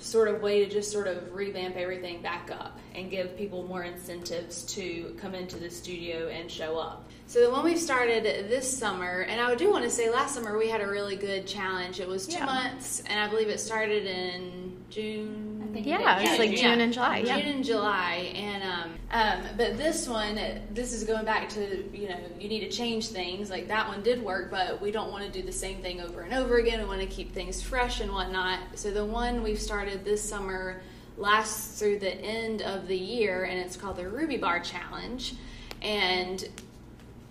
sort 0.00 0.28
of 0.28 0.40
way 0.42 0.64
to 0.64 0.70
just 0.70 0.90
sort 0.92 1.06
of 1.06 1.34
revamp 1.34 1.76
everything 1.76 2.22
back 2.22 2.50
up 2.52 2.78
and 2.94 3.10
give 3.10 3.36
people 3.36 3.64
more 3.66 3.82
incentives 3.82 4.62
to 4.74 5.14
come 5.20 5.34
into 5.34 5.56
the 5.56 5.68
studio 5.70 6.28
and 6.28 6.50
show 6.50 6.78
up. 6.78 7.04
So 7.26 7.40
the 7.44 7.50
one 7.50 7.64
we 7.64 7.76
started 7.76 8.24
this 8.48 8.78
summer, 8.78 9.20
and 9.28 9.40
I 9.40 9.54
do 9.54 9.70
want 9.70 9.84
to 9.84 9.90
say 9.90 10.08
last 10.08 10.34
summer 10.34 10.56
we 10.56 10.68
had 10.68 10.80
a 10.80 10.88
really 10.88 11.16
good 11.16 11.46
challenge. 11.46 12.00
It 12.00 12.08
was 12.08 12.26
two 12.26 12.34
Yeah. 12.38 12.46
months, 12.46 13.02
and 13.06 13.20
I 13.20 13.28
believe 13.28 13.48
it 13.48 13.60
started 13.60 14.06
in 14.06 14.76
June. 14.88 15.47
Think 15.72 15.86
Yeah, 15.86 16.20
it's 16.20 16.38
like 16.38 16.56
June 16.56 16.80
and 16.80 16.92
July. 16.92 17.18
June 17.18 17.26
Yeah. 17.26 17.36
and 17.48 17.64
July, 17.64 18.32
and 18.34 18.62
um, 18.62 18.94
um, 19.10 19.42
but 19.56 19.76
this 19.76 20.08
one, 20.08 20.38
this 20.72 20.92
is 20.92 21.04
going 21.04 21.24
back 21.24 21.48
to 21.50 21.84
you 21.96 22.08
know 22.08 22.18
you 22.40 22.48
need 22.48 22.60
to 22.60 22.70
change 22.70 23.08
things. 23.08 23.50
Like 23.50 23.68
that 23.68 23.88
one 23.88 24.02
did 24.02 24.22
work, 24.22 24.50
but 24.50 24.80
we 24.80 24.90
don't 24.90 25.10
want 25.10 25.24
to 25.24 25.30
do 25.30 25.44
the 25.44 25.52
same 25.52 25.82
thing 25.82 26.00
over 26.00 26.22
and 26.22 26.32
over 26.32 26.56
again. 26.58 26.80
We 26.80 26.86
want 26.86 27.00
to 27.00 27.06
keep 27.06 27.32
things 27.32 27.60
fresh 27.62 28.00
and 28.00 28.12
whatnot. 28.12 28.60
So 28.76 28.90
the 28.90 29.04
one 29.04 29.42
we've 29.42 29.60
started 29.60 30.04
this 30.04 30.26
summer 30.26 30.80
lasts 31.16 31.78
through 31.78 31.98
the 31.98 32.14
end 32.14 32.62
of 32.62 32.86
the 32.88 32.96
year, 32.96 33.44
and 33.44 33.58
it's 33.58 33.76
called 33.76 33.96
the 33.96 34.08
Ruby 34.08 34.36
Bar 34.36 34.60
Challenge, 34.60 35.34
and 35.82 36.48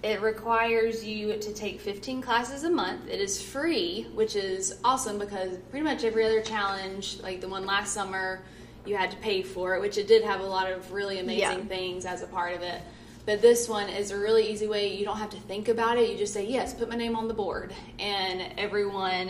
it 0.04 0.22
requires 0.22 1.04
you 1.04 1.38
to 1.38 1.54
take 1.54 1.82
15 1.82 2.22
classes 2.22 2.64
a 2.64 2.70
month. 2.70 3.08
It 3.10 3.20
is 3.20 3.42
free, 3.42 4.08
which 4.14 4.36
is 4.36 4.78
awesome 4.84 5.18
because 5.18 5.58
pretty 5.72 5.84
much 5.84 6.04
every 6.04 6.24
other 6.26 6.42
challenge, 6.42 7.20
like 7.22 7.42
the 7.42 7.48
one 7.50 7.66
last 7.66 7.94
summer, 7.94 8.42
you 8.86 8.96
had 8.96 9.12
to 9.12 9.18
pay 9.18 9.42
for 9.42 9.76
it, 9.76 9.82
which 9.82 9.98
it 9.98 10.08
did 10.08 10.24
have 10.24 10.40
a 10.42 10.46
lot 10.46 10.72
of 10.72 10.92
really 10.92 11.20
amazing 11.20 11.60
Yeah. 11.60 11.66
things 11.66 12.06
as 12.06 12.22
a 12.22 12.28
part 12.28 12.54
of 12.54 12.62
it. 12.62 12.82
But 13.26 13.42
this 13.42 13.68
one 13.68 13.90
is 13.90 14.12
a 14.12 14.18
really 14.18 14.50
easy 14.50 14.68
way. 14.68 14.96
You 14.96 15.04
don't 15.04 15.18
have 15.18 15.32
to 15.32 15.40
think 15.42 15.68
about 15.68 15.98
it. 15.98 16.10
You 16.10 16.18
just 16.18 16.34
say, 16.34 16.46
yes, 16.46 16.74
put 16.74 16.88
my 16.88 16.96
name 16.96 17.16
on 17.16 17.28
the 17.28 17.34
board. 17.34 17.74
And 18.00 18.54
everyone, 18.58 19.30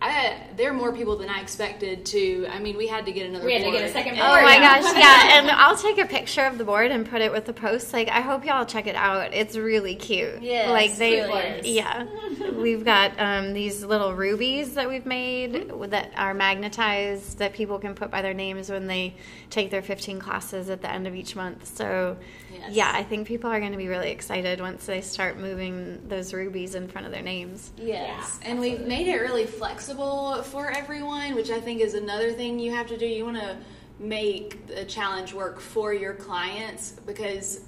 I, 0.00 0.36
there 0.56 0.70
are 0.70 0.74
more 0.74 0.92
people 0.92 1.16
than 1.16 1.28
I 1.28 1.40
expected 1.40 2.06
to. 2.06 2.46
I 2.50 2.60
mean, 2.60 2.76
we 2.76 2.86
had 2.86 3.04
to 3.06 3.12
get 3.12 3.26
another 3.26 3.44
We 3.44 3.54
had 3.54 3.64
to 3.64 3.70
get 3.72 3.82
a 3.82 3.92
second 3.92 4.12
And- 4.12 4.20
Oh 4.20 4.42
my 4.44 4.54
Yeah. 4.54 4.80
gosh, 4.80 4.92
yeah. 4.96 5.38
And 5.40 5.50
I'll 5.50 5.76
take 5.76 5.98
a 5.98 6.06
picture 6.06 6.42
of 6.44 6.56
the 6.56 6.64
board 6.64 6.92
and 6.92 7.04
put 7.08 7.20
it 7.20 7.32
with 7.32 7.46
the 7.46 7.52
post. 7.52 7.92
Like, 7.92 8.08
I 8.08 8.20
hope 8.20 8.44
y'all 8.44 8.64
check 8.64 8.86
it 8.86 8.94
out. 8.94 9.34
It's 9.34 9.56
really 9.56 9.96
cute. 9.96 10.40
Yeah, 10.40 10.70
like 10.70 10.96
they, 10.98 11.20
really 11.22 11.60
yeah. 11.64 12.06
we've 12.52 12.84
got 12.84 13.18
um, 13.18 13.54
these 13.54 13.82
little 13.84 14.14
rubies 14.14 14.74
that 14.74 14.88
we've 14.88 15.06
made 15.06 15.52
Mm-hmm. 15.54 15.90
that 15.90 16.12
are 16.16 16.32
magnetized 16.34 17.38
that 17.38 17.52
people 17.52 17.78
can 17.80 17.94
put 17.94 18.10
by 18.10 18.22
their 18.22 18.34
names 18.34 18.70
when 18.70 18.86
they 18.86 19.14
take 19.50 19.70
their 19.70 19.82
15 19.82 20.20
classes 20.20 20.68
at 20.70 20.80
the 20.80 20.90
end 20.90 21.06
of 21.06 21.14
each 21.14 21.34
month. 21.34 21.66
So, 21.76 22.16
Yes. 22.58 22.72
yeah, 22.72 22.90
I 22.94 23.02
think 23.04 23.26
people 23.28 23.50
are 23.50 23.60
going 23.60 23.72
to 23.72 23.78
be 23.78 23.88
really 23.88 24.10
excited 24.10 24.60
once 24.60 24.86
they 24.86 25.00
start 25.00 25.38
moving 25.38 26.06
those 26.08 26.32
rubies 26.34 26.74
in 26.74 26.88
front 26.88 27.06
of 27.06 27.12
their 27.12 27.22
names. 27.22 27.72
Yes, 27.76 28.38
Yeah, 28.42 28.50
and 28.50 28.60
we've 28.60 28.80
made 28.80 29.06
it 29.08 29.20
really 29.20 29.46
flexible 29.46 30.42
for 30.42 30.70
everyone, 30.70 31.34
which 31.34 31.50
I 31.50 31.60
think 31.60 31.80
is 31.80 31.94
another 31.94 32.32
thing 32.32 32.58
you 32.58 32.72
have 32.72 32.86
to 32.88 32.96
do. 32.96 33.06
You 33.06 33.24
want 33.24 33.38
to 33.38 33.56
make 33.98 34.66
the 34.66 34.84
challenge 34.84 35.32
work 35.34 35.60
for 35.60 35.92
your 35.92 36.14
clients 36.14 36.92
because 37.06 37.62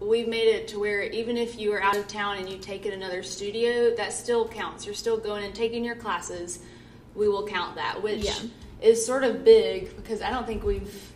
we've 0.00 0.28
made 0.28 0.48
it 0.48 0.68
to 0.68 0.78
where 0.78 1.02
even 1.04 1.36
if 1.36 1.58
you 1.58 1.72
are 1.72 1.82
out 1.82 1.96
of 1.96 2.06
town 2.08 2.36
and 2.38 2.48
you 2.48 2.58
take 2.58 2.86
it 2.86 2.92
another 2.92 3.22
studio, 3.22 3.94
that 3.96 4.12
still 4.12 4.48
counts. 4.48 4.86
You're 4.86 4.94
still 4.94 5.18
going 5.18 5.44
and 5.44 5.54
taking 5.54 5.84
your 5.84 5.96
classes. 5.96 6.60
We 7.14 7.28
will 7.28 7.46
count 7.46 7.74
that, 7.76 8.00
which 8.02 8.24
Yeah. 8.24 8.34
is 8.80 9.04
sort 9.04 9.24
of 9.24 9.44
big 9.44 9.94
because 9.96 10.22
I 10.22 10.30
don't 10.30 10.46
think 10.46 10.62
we've 10.64 11.12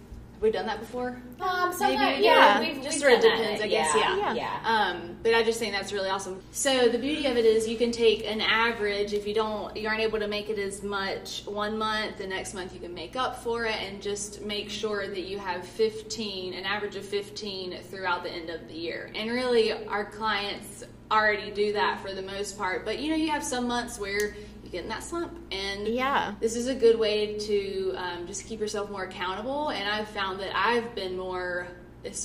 have 0.49 0.55
done 0.55 0.67
that 0.67 0.81
before. 0.81 1.17
Um, 1.41 1.73
sometimes, 1.73 1.99
Maybe, 1.99 2.25
yeah, 2.25 2.61
yeah. 2.61 2.61
we've, 2.61 2.83
Just 2.83 2.95
we've 2.97 3.01
sort 3.01 3.13
of 3.15 3.23
that. 3.23 3.37
depends, 3.37 3.63
I 3.63 3.69
guess, 3.69 3.95
yeah. 3.95 4.17
Yeah. 4.17 4.35
yeah. 4.35 4.61
Um, 4.65 5.17
but 5.23 5.35
I 5.35 5.43
just 5.43 5.59
think 5.59 5.73
that's 5.73 5.93
really 5.93 6.09
awesome. 6.09 6.41
So 6.53 6.89
the 6.89 6.99
beauty 6.99 7.27
of 7.27 7.37
it 7.37 7.45
is 7.45 7.69
you 7.69 7.77
can 7.77 7.93
take 7.93 8.25
an 8.27 8.41
average. 8.41 9.13
If 9.13 9.27
you 9.27 9.35
don't, 9.35 9.77
you 9.77 9.89
aren't 9.89 10.01
able 10.01 10.19
to 10.19 10.29
make 10.29 10.49
it 10.51 10.59
as 10.59 10.83
much 10.83 11.45
one 11.47 11.77
month, 11.79 12.19
the 12.19 12.27
next 12.27 12.55
month 12.55 12.73
you 12.75 12.81
can 12.81 12.95
make 12.95 13.17
up 13.17 13.43
for 13.43 13.65
it, 13.67 13.77
and 13.83 14.01
just 14.03 14.43
make 14.43 14.71
sure 14.71 15.09
that 15.09 15.23
you 15.23 15.39
have 15.39 15.67
15, 15.67 16.55
an 16.55 16.65
average 16.65 16.97
of 16.97 17.05
15 17.05 17.79
throughout 17.91 18.23
the 18.23 18.31
end 18.31 18.51
of 18.51 18.67
the 18.69 18.75
year. 18.75 19.11
And 19.15 19.31
really, 19.31 19.73
our 19.87 20.05
clients 20.05 20.85
already 21.11 21.51
do 21.51 21.73
that 21.75 22.01
for 22.01 22.15
the 22.15 22.23
most 22.23 22.57
part. 22.57 22.85
But 22.85 22.99
you 22.99 23.11
know, 23.11 23.17
you 23.17 23.31
have 23.31 23.45
some 23.45 23.69
months 23.69 23.99
where 23.99 24.35
get 24.73 24.83
in 24.83 24.89
that 24.89 25.05
slump, 25.05 25.39
and 25.53 25.87
Yeah. 25.87 26.35
this 26.41 26.57
is 26.57 26.67
a 26.67 26.75
good 26.75 26.99
way 26.99 27.39
to 27.39 27.95
um, 27.97 28.27
just 28.27 28.47
keep 28.47 28.59
yourself 28.59 28.91
more 28.91 29.05
accountable. 29.05 29.69
And 29.69 29.89
I've 29.89 30.09
found 30.09 30.41
that 30.41 30.51
I've 30.57 30.95
been 30.95 31.17
more. 31.17 31.69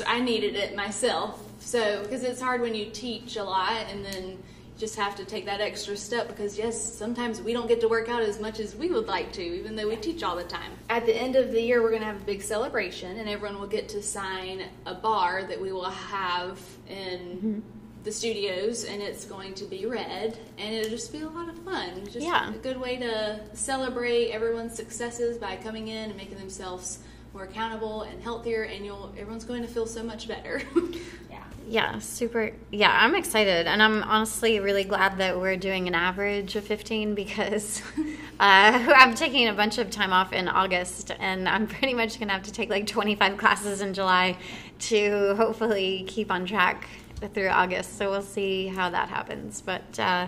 I 0.07 0.19
needed 0.21 0.55
it 0.55 0.75
myself. 0.75 1.43
So 1.59 2.01
because 2.01 2.23
it's 2.23 2.41
hard 2.41 2.61
when 2.61 2.73
you 2.73 2.89
teach 2.89 3.35
a 3.35 3.43
lot 3.43 3.85
and 3.91 4.03
then 4.03 4.39
just 4.79 4.95
have 4.95 5.15
to 5.15 5.25
take 5.25 5.45
that 5.45 5.59
extra 5.59 5.95
step 5.97 6.27
because 6.27 6.57
yes, 6.57 6.81
sometimes 6.95 7.41
we 7.41 7.51
don't 7.53 7.67
get 7.67 7.81
to 7.81 7.87
work 7.87 8.09
out 8.09 8.21
as 8.21 8.39
much 8.39 8.59
as 8.59 8.75
we 8.75 8.89
would 8.89 9.07
like 9.07 9.31
to, 9.33 9.41
even 9.41 9.75
though 9.75 9.87
we 9.87 9.95
teach 9.97 10.23
all 10.23 10.35
the 10.35 10.43
time. 10.43 10.71
At 10.89 11.05
the 11.05 11.15
end 11.15 11.35
of 11.35 11.51
the 11.51 11.61
year, 11.61 11.81
we're 11.83 11.89
going 11.89 12.01
to 12.01 12.07
have 12.07 12.21
a 12.21 12.25
big 12.25 12.41
celebration, 12.41 13.17
and 13.17 13.27
everyone 13.27 13.59
will 13.59 13.67
get 13.67 13.89
to 13.89 14.01
sign 14.01 14.63
a 14.85 14.93
bar 14.95 15.43
that 15.43 15.59
we 15.59 15.71
will 15.71 15.89
have 15.89 16.59
in. 16.87 17.61
The 18.03 18.11
studios, 18.11 18.85
and 18.85 19.01
it's 19.01 19.25
going 19.25 19.53
to 19.55 19.65
be 19.65 19.85
red, 19.85 20.37
and 20.57 20.73
it'll 20.73 20.89
just 20.89 21.11
be 21.11 21.21
a 21.21 21.27
lot 21.27 21.49
of 21.49 21.57
fun. 21.59 22.05
Just 22.05 22.25
Yeah. 22.25 22.49
a 22.53 22.57
good 22.57 22.79
way 22.79 22.95
to 22.97 23.41
celebrate 23.53 24.31
everyone's 24.31 24.75
successes 24.75 25.37
by 25.37 25.57
coming 25.57 25.89
in 25.89 26.09
and 26.09 26.15
making 26.15 26.37
themselves 26.37 26.99
more 27.33 27.43
accountable 27.43 28.03
and 28.03 28.23
healthier 28.23 28.63
and 28.63 28.85
you'll 28.85 29.13
everyone's 29.19 29.43
going 29.43 29.61
to 29.61 29.67
feel 29.67 29.85
so 29.85 30.01
much 30.01 30.27
better 30.27 30.61
yeah. 31.29 31.43
Yeah, 31.69 31.99
super. 31.99 32.53
Yeah, 32.71 32.97
I'm 32.97 33.13
excited. 33.13 33.67
And 33.67 33.83
I'm 33.83 34.01
honestly 34.03 34.61
really 34.61 34.85
glad 34.85 35.17
that 35.17 35.37
we're 35.37 35.57
doing 35.57 35.89
an 35.89 35.95
average 35.95 36.55
of 36.55 36.63
15 36.63 37.13
because 37.13 37.81
uh, 37.97 38.01
I'm 38.39 39.13
taking 39.15 39.49
a 39.49 39.53
bunch 39.53 39.77
of 39.77 39.91
time 39.91 40.13
off 40.13 40.31
in 40.31 40.47
August 40.47 41.11
and 41.19 41.47
I'm 41.49 41.67
pretty 41.67 41.93
much 41.93 42.19
going 42.19 42.29
to 42.29 42.33
have 42.33 42.43
to 42.43 42.53
take 42.53 42.69
like 42.69 42.87
25 42.87 43.35
classes 43.37 43.81
in 43.81 43.93
July 43.93 44.37
to 44.79 45.35
hopefully 45.35 46.05
keep 46.07 46.31
on 46.31 46.45
track 46.45 46.87
through 47.33 47.49
August. 47.49 47.97
So 47.97 48.09
we'll 48.09 48.21
see 48.21 48.67
how 48.67 48.89
that 48.89 49.09
happens. 49.09 49.61
But 49.61 49.99
uh, 49.99 50.27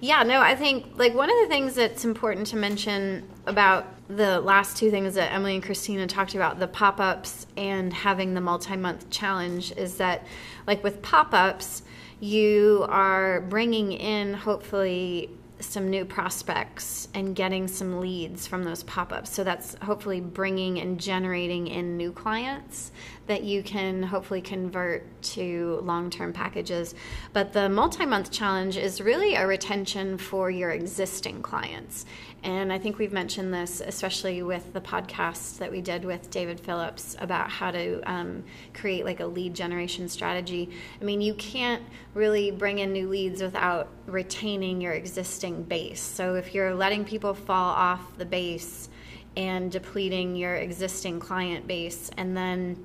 yeah, 0.00 0.22
no, 0.22 0.40
I 0.40 0.54
think 0.54 0.86
like 0.96 1.14
one 1.14 1.30
of 1.30 1.36
the 1.42 1.48
things 1.48 1.74
that's 1.74 2.04
important 2.04 2.46
to 2.48 2.56
mention 2.56 3.28
about 3.46 3.86
the 4.08 4.40
last 4.40 4.76
two 4.76 4.90
things 4.90 5.14
that 5.14 5.32
Emily 5.32 5.54
and 5.54 5.62
Christina 5.62 6.06
talked 6.06 6.34
about, 6.34 6.58
the 6.58 6.68
pop 6.68 7.00
ups 7.00 7.46
and 7.56 7.92
having 7.92 8.34
the 8.34 8.40
multi 8.40 8.76
month 8.76 9.08
challenge, 9.10 9.72
is 9.72 9.96
that 9.96 10.26
like 10.66 10.82
with 10.82 11.00
pop 11.02 11.32
ups, 11.32 11.82
you 12.20 12.84
are 12.88 13.40
bringing 13.42 13.92
in 13.92 14.34
hopefully 14.34 15.30
some 15.72 15.88
new 15.88 16.04
prospects 16.04 17.08
and 17.14 17.34
getting 17.34 17.68
some 17.68 18.00
leads 18.00 18.46
from 18.46 18.64
those 18.64 18.82
pop 18.82 19.12
ups. 19.12 19.30
So 19.30 19.44
that's 19.44 19.74
hopefully 19.82 20.20
bringing 20.20 20.78
and 20.78 21.00
generating 21.00 21.66
in 21.66 21.96
new 21.96 22.12
clients 22.12 22.92
that 23.26 23.42
you 23.42 23.62
can 23.62 24.02
hopefully 24.02 24.42
convert 24.42 25.04
to 25.22 25.80
long 25.82 26.10
term 26.10 26.32
packages. 26.32 26.94
But 27.32 27.52
the 27.52 27.68
multi 27.68 28.04
month 28.04 28.30
challenge 28.30 28.76
is 28.76 29.00
really 29.00 29.34
a 29.34 29.46
retention 29.46 30.18
for 30.18 30.50
your 30.50 30.70
existing 30.70 31.42
clients. 31.42 32.04
And 32.42 32.70
I 32.70 32.78
think 32.78 32.98
we've 32.98 33.12
mentioned 33.12 33.54
this, 33.54 33.80
especially 33.80 34.42
with 34.42 34.74
the 34.74 34.80
podcast 34.80 35.56
that 35.58 35.72
we 35.72 35.80
did 35.80 36.04
with 36.04 36.28
David 36.28 36.60
Phillips 36.60 37.16
about 37.18 37.48
how 37.48 37.70
to 37.70 38.02
um, 38.02 38.44
create 38.74 39.06
like 39.06 39.20
a 39.20 39.26
lead 39.26 39.54
generation 39.54 40.10
strategy. 40.10 40.68
I 41.00 41.04
mean, 41.04 41.22
you 41.22 41.32
can't 41.34 41.82
really 42.12 42.50
bring 42.50 42.80
in 42.80 42.92
new 42.92 43.08
leads 43.08 43.40
without 43.40 43.88
retaining 44.06 44.82
your 44.82 44.92
existing 44.92 45.53
base. 45.62 46.00
So 46.00 46.34
if 46.34 46.54
you're 46.54 46.74
letting 46.74 47.04
people 47.04 47.34
fall 47.34 47.70
off 47.70 48.18
the 48.18 48.26
base 48.26 48.88
and 49.36 49.70
depleting 49.70 50.36
your 50.36 50.56
existing 50.56 51.20
client 51.20 51.66
base, 51.66 52.10
and 52.16 52.36
then 52.36 52.84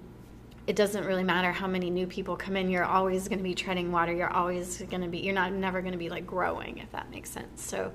it 0.69 0.75
doesn't 0.75 1.03
really 1.05 1.23
matter 1.23 1.51
how 1.51 1.65
many 1.65 1.89
new 1.89 2.05
people 2.05 2.35
come 2.35 2.55
in 2.55 2.69
you're 2.69 2.85
always 2.85 3.27
going 3.27 3.39
to 3.39 3.43
be 3.43 3.55
treading 3.55 3.91
water 3.91 4.13
you're 4.13 4.31
always 4.31 4.83
going 4.83 5.01
to 5.01 5.07
be 5.07 5.17
you're 5.17 5.33
not 5.33 5.51
never 5.51 5.81
going 5.81 5.93
to 5.93 5.97
be 5.97 6.09
like 6.09 6.27
growing 6.27 6.77
if 6.77 6.91
that 6.91 7.09
makes 7.09 7.31
sense 7.31 7.65
so 7.65 7.91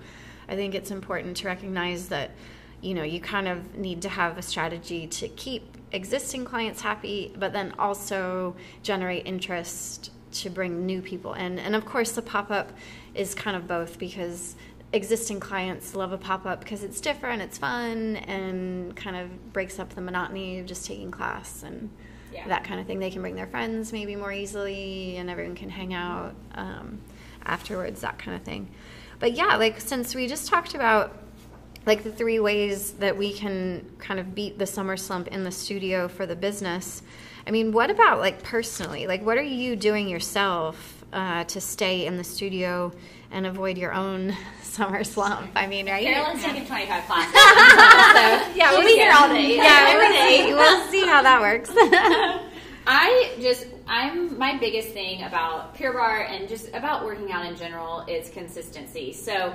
i 0.49 0.57
think 0.57 0.75
it's 0.75 0.91
important 0.91 1.37
to 1.37 1.47
recognize 1.47 2.09
that 2.09 2.33
you 2.81 2.93
know 2.93 3.05
you 3.05 3.21
kind 3.21 3.47
of 3.47 3.77
need 3.77 4.03
to 4.03 4.09
have 4.09 4.37
a 4.39 4.43
strategy 4.43 5.07
to 5.07 5.29
keep 5.29 5.79
existing 5.93 6.45
clients 6.45 6.81
happy 6.81 7.33
but 7.39 7.53
then 7.53 7.73
also 7.79 8.57
generate 8.83 9.25
interest 9.25 10.11
to 10.33 10.51
bring 10.51 10.85
new 10.85 11.01
people 11.01 11.33
in 11.35 11.61
and 11.61 11.77
of 11.77 11.87
course 11.87 12.11
the 12.11 12.23
pop-up 12.23 12.73
is 13.15 13.35
kind 13.35 13.57
of 13.57 13.67
both 13.69 13.99
because 13.99 14.57
existing 14.93 15.41
clients 15.41 15.95
love 15.95 16.13
a 16.13 16.19
pop-up 16.19 16.61
because 16.61 16.85
it's 16.85 17.01
different 17.01 17.43
it's 17.43 17.59
fun 17.59 18.15
and 18.17 18.95
kind 18.95 19.17
of 19.17 19.53
breaks 19.53 19.79
up 19.81 19.93
the 19.95 20.01
monotony 20.01 20.61
of 20.61 20.67
just 20.67 20.87
taking 20.87 21.11
class 21.11 21.63
and 21.65 21.91
Yeah. 22.33 22.47
that 22.49 22.65
kind 22.65 22.81
of 22.81 22.87
thing. 22.87 22.99
They 22.99 23.11
can 23.11 23.21
bring 23.23 23.37
their 23.37 23.47
friends 23.47 23.93
maybe 23.93 24.17
more 24.17 24.33
easily, 24.33 25.17
and 25.17 25.31
everyone 25.31 25.55
can 25.55 25.69
hang 25.69 25.95
out 25.95 26.35
um, 26.57 27.01
afterwards, 27.47 28.01
that 28.01 28.19
kind 28.19 28.37
of 28.37 28.43
thing. 28.43 28.69
But 29.21 29.35
yeah, 29.35 29.57
like 29.57 29.81
since 29.81 30.15
we 30.15 30.27
just 30.27 30.49
talked 30.49 30.75
about 30.75 31.17
like 31.87 32.03
the 32.03 32.11
three 32.11 32.41
ways 32.41 32.93
that 32.95 33.17
we 33.17 33.33
can 33.33 33.89
kind 33.99 34.19
of 34.19 34.35
beat 34.35 34.59
the 34.59 34.67
summer 34.67 34.97
slump 34.97 35.29
in 35.29 35.45
the 35.45 35.51
studio 35.53 36.09
for 36.09 36.27
the 36.27 36.35
business, 36.37 37.03
I 37.47 37.51
mean, 37.53 37.71
what 37.73 37.91
about 37.91 38.19
like 38.21 38.43
personally? 38.43 39.07
Like, 39.07 39.25
what 39.25 39.39
are 39.39 39.43
you 39.43 39.77
doing 39.77 40.09
yourself 40.09 40.94
uh, 41.15 41.45
to 41.45 41.61
stay 41.61 42.05
in 42.07 42.17
the 42.19 42.25
studio 42.25 42.93
and 43.31 43.47
avoid 43.47 43.79
your 43.79 43.93
own 43.95 44.37
summer 44.63 45.05
slump? 45.05 45.51
I 45.57 45.67
mean, 45.67 45.87
right? 45.89 46.05
Carolyn's 46.05 46.43
taking 46.43 46.67
25 46.67 47.05
classes. 47.07 47.33
so, 47.33 47.39
yeah, 48.57 48.71
She'll 48.71 48.79
we'll 48.81 48.87
be 48.89 48.95
here 48.95 49.13
all 49.15 49.29
day. 49.29 49.57
Yeah, 49.57 49.87
every 49.89 50.07
we'll 50.09 50.13
day. 50.13 50.55
we'll 50.55 50.89
see 50.91 51.07
how 51.07 51.23
that 51.23 51.41
works. 51.41 51.71
I 52.87 53.33
just, 53.41 53.67
I'm, 53.87 54.39
my 54.39 54.59
biggest 54.59 54.89
thing 54.91 55.23
about 55.23 55.75
Pure 55.75 55.95
Barre 55.95 56.27
and 56.27 56.49
just 56.49 56.69
about 56.75 57.05
working 57.05 57.33
out 57.33 57.47
in 57.47 57.57
general 57.57 58.01
is 58.07 58.29
consistency. 58.29 59.13
So, 59.15 59.55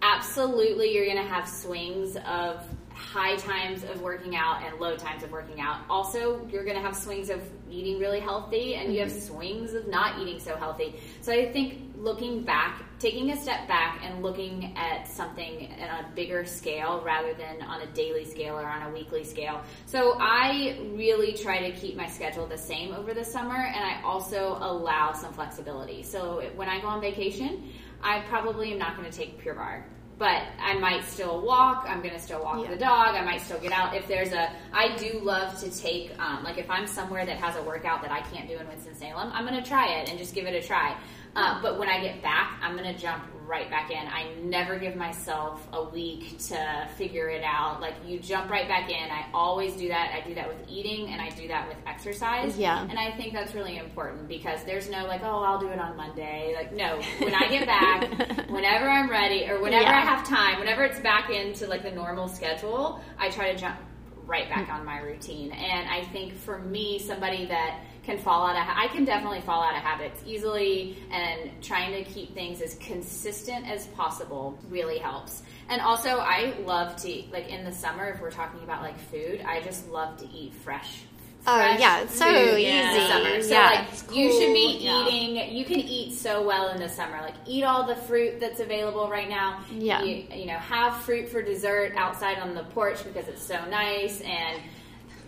absolutely, 0.00 0.94
you're 0.94 1.06
going 1.06 1.16
to 1.16 1.24
have 1.24 1.48
swings 1.48 2.16
of 2.26 2.60
high 2.94 3.36
times 3.36 3.84
of 3.84 4.00
working 4.00 4.36
out 4.36 4.62
and 4.62 4.78
low 4.80 4.96
times 4.96 5.22
of 5.22 5.30
working 5.30 5.60
out. 5.60 5.80
Also, 5.88 6.46
you're 6.48 6.64
going 6.64 6.76
to 6.76 6.82
have 6.82 6.96
swings 6.96 7.30
of 7.30 7.40
eating 7.70 7.98
really 7.98 8.20
healthy 8.20 8.74
and 8.74 8.92
you 8.92 9.00
have 9.00 9.08
mm-hmm. 9.08 9.34
swings 9.34 9.74
of 9.74 9.88
not 9.88 10.20
eating 10.20 10.38
so 10.38 10.56
healthy. 10.56 11.00
So, 11.20 11.32
I 11.32 11.50
think 11.52 11.92
looking 12.02 12.42
back, 12.42 12.82
taking 12.98 13.30
a 13.30 13.36
step 13.36 13.68
back 13.68 14.00
and 14.02 14.22
looking 14.22 14.76
at 14.76 15.06
something 15.06 15.72
on 15.80 16.04
a 16.04 16.08
bigger 16.14 16.44
scale 16.44 17.00
rather 17.04 17.32
than 17.34 17.62
on 17.62 17.80
a 17.82 17.86
daily 17.92 18.24
scale 18.24 18.58
or 18.58 18.66
on 18.66 18.82
a 18.82 18.90
weekly 18.92 19.22
scale. 19.22 19.62
So 19.86 20.16
I 20.18 20.78
really 20.94 21.32
try 21.34 21.70
to 21.70 21.76
keep 21.78 21.96
my 21.96 22.08
schedule 22.08 22.46
the 22.46 22.58
same 22.58 22.92
over 22.92 23.14
the 23.14 23.24
summer 23.24 23.54
and 23.54 23.84
I 23.84 24.02
also 24.02 24.58
allow 24.60 25.12
some 25.12 25.32
flexibility. 25.32 26.02
So 26.02 26.42
when 26.56 26.68
I 26.68 26.80
go 26.80 26.88
on 26.88 27.00
vacation, 27.00 27.70
I 28.02 28.20
probably 28.28 28.72
am 28.72 28.78
not 28.78 28.96
going 28.96 29.08
to 29.08 29.16
take 29.16 29.38
Pure 29.38 29.54
Barre. 29.54 29.84
But 30.18 30.42
I 30.60 30.74
might 30.78 31.04
still 31.04 31.40
walk. 31.40 31.84
I'm 31.88 32.00
going 32.00 32.14
to 32.14 32.20
still 32.20 32.42
walk 32.42 32.62
Yeah. 32.62 32.70
the 32.70 32.76
dog. 32.76 33.14
I 33.16 33.22
might 33.24 33.40
still 33.40 33.58
get 33.58 33.72
out. 33.72 33.94
If 33.94 34.06
there's 34.06 34.32
a, 34.32 34.50
I 34.72 34.94
do 34.96 35.18
love 35.20 35.58
to 35.60 35.70
take, 35.70 36.16
um, 36.20 36.44
like 36.44 36.58
if 36.58 36.70
I'm 36.70 36.86
somewhere 36.86 37.26
that 37.26 37.38
has 37.38 37.56
a 37.56 37.62
workout 37.62 38.02
that 38.02 38.12
I 38.12 38.20
can't 38.20 38.48
do 38.48 38.56
in 38.56 38.68
Winston-Salem, 38.68 39.30
I'm 39.32 39.46
going 39.46 39.60
to 39.60 39.68
try 39.68 39.88
it 39.94 40.08
and 40.10 40.18
just 40.18 40.34
give 40.34 40.46
it 40.46 40.54
a 40.54 40.64
try. 40.64 40.96
Uh, 41.34 41.60
but 41.62 41.78
when 41.78 41.88
I 41.88 42.00
get 42.00 42.22
back, 42.22 42.58
I'm 42.62 42.76
going 42.76 42.92
to 42.92 43.00
jump 43.00 43.24
right 43.46 43.68
back 43.68 43.90
in. 43.90 44.06
I 44.06 44.32
never 44.42 44.78
give 44.78 44.96
myself 44.96 45.66
a 45.72 45.82
week 45.84 46.38
to 46.48 46.88
figure 46.96 47.28
it 47.28 47.42
out. 47.44 47.80
Like 47.80 47.94
you 48.06 48.18
jump 48.18 48.50
right 48.50 48.66
back 48.68 48.88
in. 48.88 49.10
I 49.10 49.26
always 49.34 49.74
do 49.74 49.88
that. 49.88 50.12
I 50.14 50.26
do 50.26 50.34
that 50.34 50.48
with 50.48 50.56
eating 50.68 51.08
and 51.08 51.20
I 51.20 51.28
do 51.30 51.48
that 51.48 51.68
with 51.68 51.76
exercise. 51.86 52.56
Yeah. 52.56 52.86
And 52.88 52.98
I 52.98 53.10
think 53.12 53.32
that's 53.34 53.54
really 53.54 53.76
important 53.78 54.28
because 54.28 54.64
there's 54.64 54.88
no 54.88 55.06
like, 55.06 55.22
oh, 55.22 55.42
I'll 55.42 55.58
do 55.58 55.68
it 55.68 55.78
on 55.78 55.96
Monday. 55.96 56.54
Like, 56.56 56.72
no, 56.72 57.00
when 57.18 57.34
I 57.34 57.48
get 57.48 57.66
back, 57.66 58.48
whenever 58.50 58.88
I'm 58.88 59.10
ready 59.10 59.46
or 59.48 59.60
whenever 59.60 59.82
Yeah. 59.84 59.98
I 59.98 60.00
have 60.00 60.26
time, 60.26 60.58
whenever 60.58 60.84
it's 60.84 61.00
back 61.00 61.28
into 61.28 61.66
like 61.66 61.82
the 61.82 61.90
normal 61.92 62.28
schedule, 62.28 63.00
I 63.18 63.28
try 63.28 63.52
to 63.52 63.58
jump 63.58 63.76
right 64.24 64.48
back 64.48 64.70
on 64.70 64.84
my 64.84 65.00
routine. 65.00 65.52
And 65.52 65.88
I 65.88 66.04
think 66.06 66.34
for 66.34 66.58
me, 66.58 66.98
somebody 66.98 67.44
that 67.46 67.80
can 68.02 68.18
fall 68.18 68.46
out 68.46 68.56
of, 68.56 68.64
I 68.76 68.88
can 68.88 69.04
definitely 69.04 69.40
fall 69.42 69.62
out 69.62 69.76
of 69.76 69.82
habits 69.82 70.20
easily 70.26 70.96
and 71.12 71.50
trying 71.62 71.92
to 71.92 72.10
keep 72.10 72.34
things 72.34 72.60
as 72.60 72.74
consistent 72.74 73.68
as 73.70 73.86
possible 73.88 74.58
really 74.68 74.98
helps. 74.98 75.42
And 75.68 75.80
also 75.80 76.18
I 76.18 76.54
love 76.64 76.96
to, 77.02 77.22
like 77.32 77.48
in 77.48 77.64
the 77.64 77.72
summer, 77.72 78.08
if 78.10 78.20
we're 78.20 78.32
talking 78.32 78.60
about 78.64 78.82
like 78.82 78.98
food, 78.98 79.40
I 79.46 79.60
just 79.60 79.88
love 79.88 80.16
to 80.18 80.28
eat 80.28 80.52
fresh. 80.52 81.02
Oh, 81.44 81.58
yeah, 81.58 82.02
it's 82.02 82.16
so 82.16 82.24
food 82.24 82.58
easy. 82.58 82.66
in 82.66 82.94
the 82.94 83.08
summer. 83.08 83.42
So 83.42 83.50
Yeah. 83.54 83.66
like 83.70 83.88
It's 83.92 84.12
you 84.12 84.30
should 84.32 84.52
be 84.52 84.72
cool, 84.78 84.82
yeah. 84.82 85.08
eating, 85.08 85.56
you 85.56 85.64
can 85.64 85.80
eat 85.80 86.14
so 86.14 86.42
well 86.46 86.68
in 86.70 86.78
the 86.80 86.88
summer. 86.88 87.20
Like 87.20 87.34
eat 87.46 87.62
all 87.64 87.84
the 87.86 87.96
fruit 87.96 88.38
that's 88.40 88.60
available 88.60 89.08
right 89.08 89.28
now. 89.28 89.60
Yeah. 89.72 90.02
You, 90.02 90.24
you 90.32 90.46
know, 90.46 90.58
have 90.58 90.96
fruit 90.98 91.28
for 91.28 91.40
dessert 91.42 91.94
outside 91.96 92.38
on 92.38 92.54
the 92.54 92.62
porch 92.64 93.02
because 93.04 93.26
it's 93.28 93.42
so 93.42 93.64
nice 93.68 94.20
and 94.22 94.60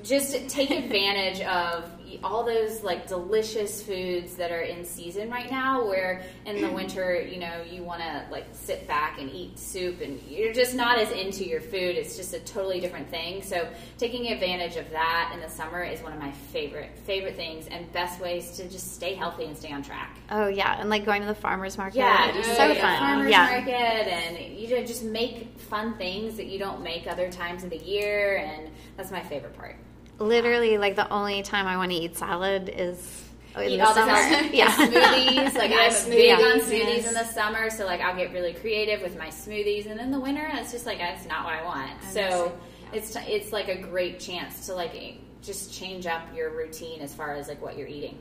just 0.05 0.49
take 0.49 0.71
advantage 0.71 1.41
of 1.41 1.91
all 2.23 2.45
those 2.45 2.83
like 2.83 3.07
delicious 3.07 3.83
foods 3.83 4.35
that 4.37 4.51
are 4.51 4.61
in 4.61 4.85
season 4.85 5.31
right 5.31 5.51
now 5.51 5.85
where 5.85 6.23
in 6.47 6.61
the 6.61 6.71
winter 6.71 7.21
you 7.21 7.39
know 7.39 7.63
you 7.69 7.83
want 7.83 8.01
to 8.01 8.25
like 8.31 8.47
sit 8.53 8.87
back 8.87 9.21
and 9.21 9.31
eat 9.31 9.59
soup 9.59 10.01
and 10.01 10.21
you're 10.29 10.53
just 10.53 10.75
not 10.75 10.99
as 10.99 11.11
into 11.13 11.45
your 11.45 11.61
food 11.61 11.97
it's 11.97 12.17
just 12.17 12.35
a 12.35 12.41
totally 12.41 12.81
different 12.81 13.09
thing 13.11 13.43
so 13.43 13.69
taking 13.99 14.33
advantage 14.33 14.77
of 14.77 14.89
that 14.91 15.31
in 15.35 15.41
the 15.41 15.49
summer 15.49 15.83
is 15.83 16.01
one 16.03 16.13
of 16.13 16.19
my 16.19 16.31
favorite 16.31 16.91
favorite 17.05 17.37
things 17.37 17.67
and 17.69 17.91
best 17.93 18.21
ways 18.21 18.57
to 18.57 18.69
just 18.69 18.95
stay 18.95 19.15
healthy 19.15 19.45
and 19.45 19.57
stay 19.57 19.73
on 19.73 19.83
track 19.83 20.19
oh 20.31 20.49
yeah, 20.49 20.81
and 20.81 20.91
like 20.91 21.05
going 21.05 21.21
to 21.21 21.27
the 21.27 21.35
farmers 21.35 21.79
market. 21.79 21.99
yeah, 21.99 22.37
it's 22.37 22.49
so 22.49 22.75
fun. 22.75 22.99
farmers 22.99 23.31
yeah. 23.31 23.51
market, 23.51 23.73
and 23.73 24.59
you 24.59 24.69
know, 24.71 24.85
just 24.85 25.05
make 25.05 25.59
fun 25.59 25.95
things 25.97 26.37
that 26.37 26.47
you 26.47 26.59
don't 26.59 26.83
make 26.83 27.07
other 27.07 27.31
times 27.31 27.65
of 27.65 27.71
the 27.71 27.79
year, 27.79 28.39
and 28.39 28.71
that's 28.97 29.11
my 29.11 29.23
favorite 29.23 29.57
part. 29.57 29.77
Literally, 30.19 30.79
like 30.79 30.97
the 30.97 31.09
only 31.13 31.43
time 31.43 31.67
I 31.67 31.77
want 31.77 31.91
to 31.93 31.97
eat 31.97 32.17
salad 32.17 32.73
is 32.75 33.25
in 33.57 33.63
Eat 33.71 33.77
the 33.79 33.87
all 33.87 33.95
summer. 33.95 34.15
salad- 34.15 34.51
yeah. 34.55 34.75
smoothies. 34.75 35.55
Like 35.55 35.71
I'm 35.73 36.11
big 36.11 36.39
smoothies, 36.39 36.55
on 36.55 36.61
smoothies 36.61 36.71
yes. 36.71 37.09
in 37.09 37.15
the 37.15 37.25
summer, 37.25 37.71
so 37.71 37.87
like 37.87 38.01
I'll 38.01 38.17
get 38.17 38.33
really 38.33 38.53
creative 38.55 39.01
with 39.03 39.17
my 39.19 39.29
smoothies, 39.29 39.87
and 39.91 40.01
in 40.01 40.11
the 40.11 40.21
winter, 40.21 40.49
it's 40.53 40.73
just 40.73 40.87
like 40.87 40.99
that's 40.99 41.27
not 41.27 41.45
what 41.45 41.55
I 41.55 41.65
want. 41.65 41.91
So 42.11 42.57
it's 42.93 43.17
it's 43.17 43.53
like 43.53 43.69
a 43.69 43.81
great 43.81 44.21
chance 44.21 44.67
to 44.67 44.75
like 44.75 45.19
just 45.43 45.73
change 45.73 46.07
up 46.07 46.23
your 46.35 46.51
routine 46.51 47.01
as 47.01 47.15
far 47.15 47.35
as 47.35 47.49
like 47.49 47.61
what 47.61 47.77
you're 47.77 47.89
eating. 47.89 48.19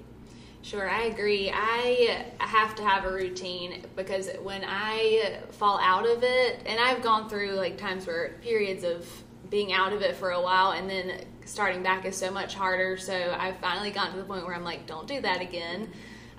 Sure, 0.62 0.90
I 0.90 1.04
agree. 1.04 1.52
I 1.54 2.26
have 2.40 2.74
to 2.76 2.84
have 2.84 3.04
a 3.04 3.12
routine 3.12 3.84
because 3.98 4.30
when 4.44 4.64
I 4.66 5.40
fall 5.52 5.78
out 5.80 6.08
of 6.08 6.24
it, 6.24 6.62
and 6.66 6.80
I've 6.80 7.02
gone 7.02 7.28
through 7.28 7.52
like 7.52 7.78
times 7.78 8.08
where 8.08 8.36
periods 8.42 8.84
of 8.86 9.06
being 9.54 9.72
out 9.72 9.94
of 9.94 10.02
it 10.02 10.16
for 10.16 10.32
a 10.32 10.42
while 10.42 10.72
and 10.72 10.90
then 10.90 11.24
starting 11.46 11.84
back 11.84 12.06
is 12.06 12.18
so 12.18 12.32
much 12.32 12.56
harder. 12.56 12.98
So 12.98 13.36
I've 13.38 13.56
finally 13.58 13.92
gotten 13.92 14.14
to 14.14 14.18
the 14.18 14.26
point 14.26 14.48
where 14.48 14.56
I'm 14.56 14.64
like, 14.64 14.88
don't 14.88 15.08
do 15.08 15.22
that 15.22 15.42
again. 15.42 15.92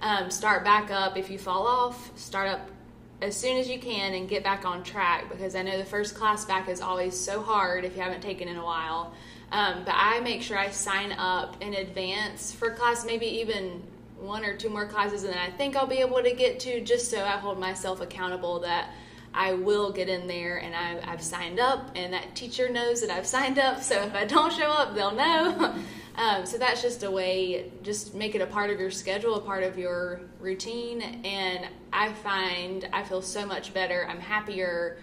Um, 0.02 0.32
start 0.32 0.64
back 0.64 0.90
up. 0.90 1.16
If 1.16 1.30
you 1.30 1.38
fall 1.38 1.64
off, 1.64 2.10
start 2.18 2.48
up 2.48 2.68
as 3.22 3.36
soon 3.36 3.56
as 3.56 3.68
you 3.68 3.78
can 3.78 4.14
and 4.14 4.28
get 4.28 4.42
back 4.42 4.64
on 4.64 4.82
track 4.82 5.30
because 5.30 5.54
I 5.54 5.62
know 5.62 5.78
the 5.78 5.84
first 5.84 6.16
class 6.16 6.44
back 6.44 6.68
is 6.68 6.80
always 6.80 7.16
so 7.16 7.40
hard 7.40 7.84
if 7.84 7.94
you 7.94 8.02
haven't 8.02 8.20
taken 8.20 8.48
in 8.48 8.56
a 8.56 8.64
while. 8.64 9.14
Um, 9.52 9.84
but 9.84 9.94
I 9.96 10.18
make 10.18 10.42
sure 10.42 10.58
I 10.58 10.70
sign 10.70 11.12
up 11.12 11.56
in 11.62 11.74
advance 11.74 12.52
for 12.52 12.70
class, 12.70 13.06
maybe 13.06 13.26
even 13.26 13.80
one 14.18 14.44
or 14.44 14.56
two 14.56 14.70
more 14.70 14.88
classes 14.88 15.22
than 15.22 15.34
I 15.34 15.50
think 15.50 15.76
I'll 15.76 15.86
be 15.86 16.00
able 16.00 16.20
to 16.20 16.32
get 16.32 16.58
to, 16.60 16.80
just 16.80 17.12
so 17.12 17.22
I 17.22 17.36
hold 17.36 17.60
myself 17.60 18.00
accountable 18.00 18.58
that 18.60 18.90
I 19.34 19.54
will 19.54 19.90
get 19.90 20.08
in 20.08 20.28
there 20.28 20.58
and 20.58 20.74
I, 20.74 21.00
I've 21.10 21.22
signed 21.22 21.58
up, 21.58 21.90
and 21.96 22.12
that 22.12 22.36
teacher 22.36 22.68
knows 22.68 23.00
that 23.00 23.10
I've 23.10 23.26
signed 23.26 23.58
up. 23.58 23.82
So 23.82 24.00
if 24.02 24.14
I 24.14 24.24
don't 24.24 24.52
show 24.52 24.70
up, 24.70 24.94
they'll 24.94 25.14
know. 25.14 25.74
um, 26.16 26.46
so 26.46 26.56
that's 26.56 26.80
just 26.80 27.02
a 27.02 27.10
way, 27.10 27.72
just 27.82 28.14
make 28.14 28.36
it 28.36 28.40
a 28.40 28.46
part 28.46 28.70
of 28.70 28.78
your 28.78 28.92
schedule, 28.92 29.34
a 29.34 29.40
part 29.40 29.64
of 29.64 29.76
your 29.76 30.20
routine. 30.38 31.02
And 31.24 31.66
I 31.92 32.12
find 32.12 32.88
I 32.92 33.02
feel 33.02 33.22
so 33.22 33.44
much 33.44 33.74
better. 33.74 34.06
I'm 34.08 34.20
happier, 34.20 34.98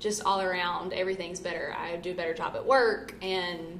just 0.00 0.24
all 0.24 0.40
around. 0.40 0.92
Everything's 0.92 1.38
better. 1.38 1.74
I 1.78 1.96
do 1.96 2.10
a 2.10 2.14
better 2.14 2.34
job 2.34 2.56
at 2.56 2.66
work 2.66 3.14
and 3.22 3.78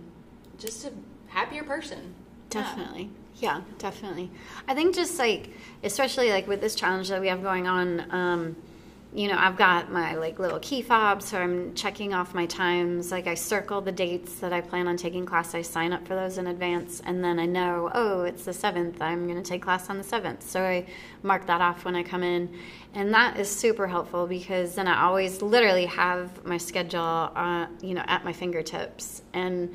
just 0.59 0.87
a 0.87 0.93
happier 1.27 1.65
person. 1.65 2.15
Yeah. 2.53 2.63
Definitely. 2.63 3.11
Yeah, 3.41 3.61
definitely. 3.79 4.31
I 4.67 4.75
think 4.75 4.95
just 4.95 5.19
like, 5.19 5.51
especially 5.85 6.31
like 6.31 6.49
with 6.49 6.61
this 6.61 6.75
challenge 6.75 7.09
that 7.09 7.21
we 7.21 7.29
have 7.29 7.43
going 7.43 7.69
on, 7.69 8.13
um, 8.13 8.57
you 9.15 9.27
know, 9.27 9.37
I've 9.39 9.57
got 9.57 9.91
my 9.91 10.17
like 10.17 10.39
little 10.39 10.59
key 10.59 10.83
fob, 10.83 11.23
so 11.23 11.39
I'm 11.39 11.75
checking 11.75 12.13
off 12.13 12.35
my 12.35 12.45
times. 12.45 13.11
Like 13.11 13.27
I 13.27 13.35
circle 13.35 13.81
the 13.81 13.93
dates 13.93 14.35
that 14.41 14.53
I 14.53 14.61
plan 14.61 14.87
on 14.87 14.99
taking 14.99 15.25
class. 15.25 15.55
I 15.55 15.63
sign 15.63 15.95
up 15.95 16.07
for 16.07 16.15
those 16.15 16.37
in 16.37 16.47
advance, 16.47 17.01
and 17.05 17.25
then 17.25 17.39
I 17.39 17.47
know, 17.47 17.91
oh, 17.95 18.25
it's 18.25 18.45
the 18.45 18.53
seventh. 18.53 19.01
I'm 19.01 19.27
going 19.27 19.43
to 19.43 19.49
take 19.49 19.63
class 19.63 19.89
on 19.89 19.97
the 19.97 20.05
seventh, 20.05 20.49
so 20.49 20.63
I 20.63 20.87
mark 21.23 21.47
that 21.47 21.63
off 21.63 21.87
when 21.87 21.97
I 21.97 22.03
come 22.03 22.23
in, 22.23 22.55
and 22.95 23.13
that 23.15 23.39
is 23.39 23.49
super 23.49 23.87
helpful 23.87 24.27
because 24.27 24.75
then 24.75 24.87
I 24.87 25.03
always 25.03 25.41
literally 25.41 25.87
have 25.87 26.45
my 26.45 26.59
schedule, 26.59 27.01
uh, 27.01 27.67
you 27.81 27.95
know, 27.95 28.05
at 28.07 28.25
my 28.25 28.35
fingertips 28.35 29.23
and 29.33 29.75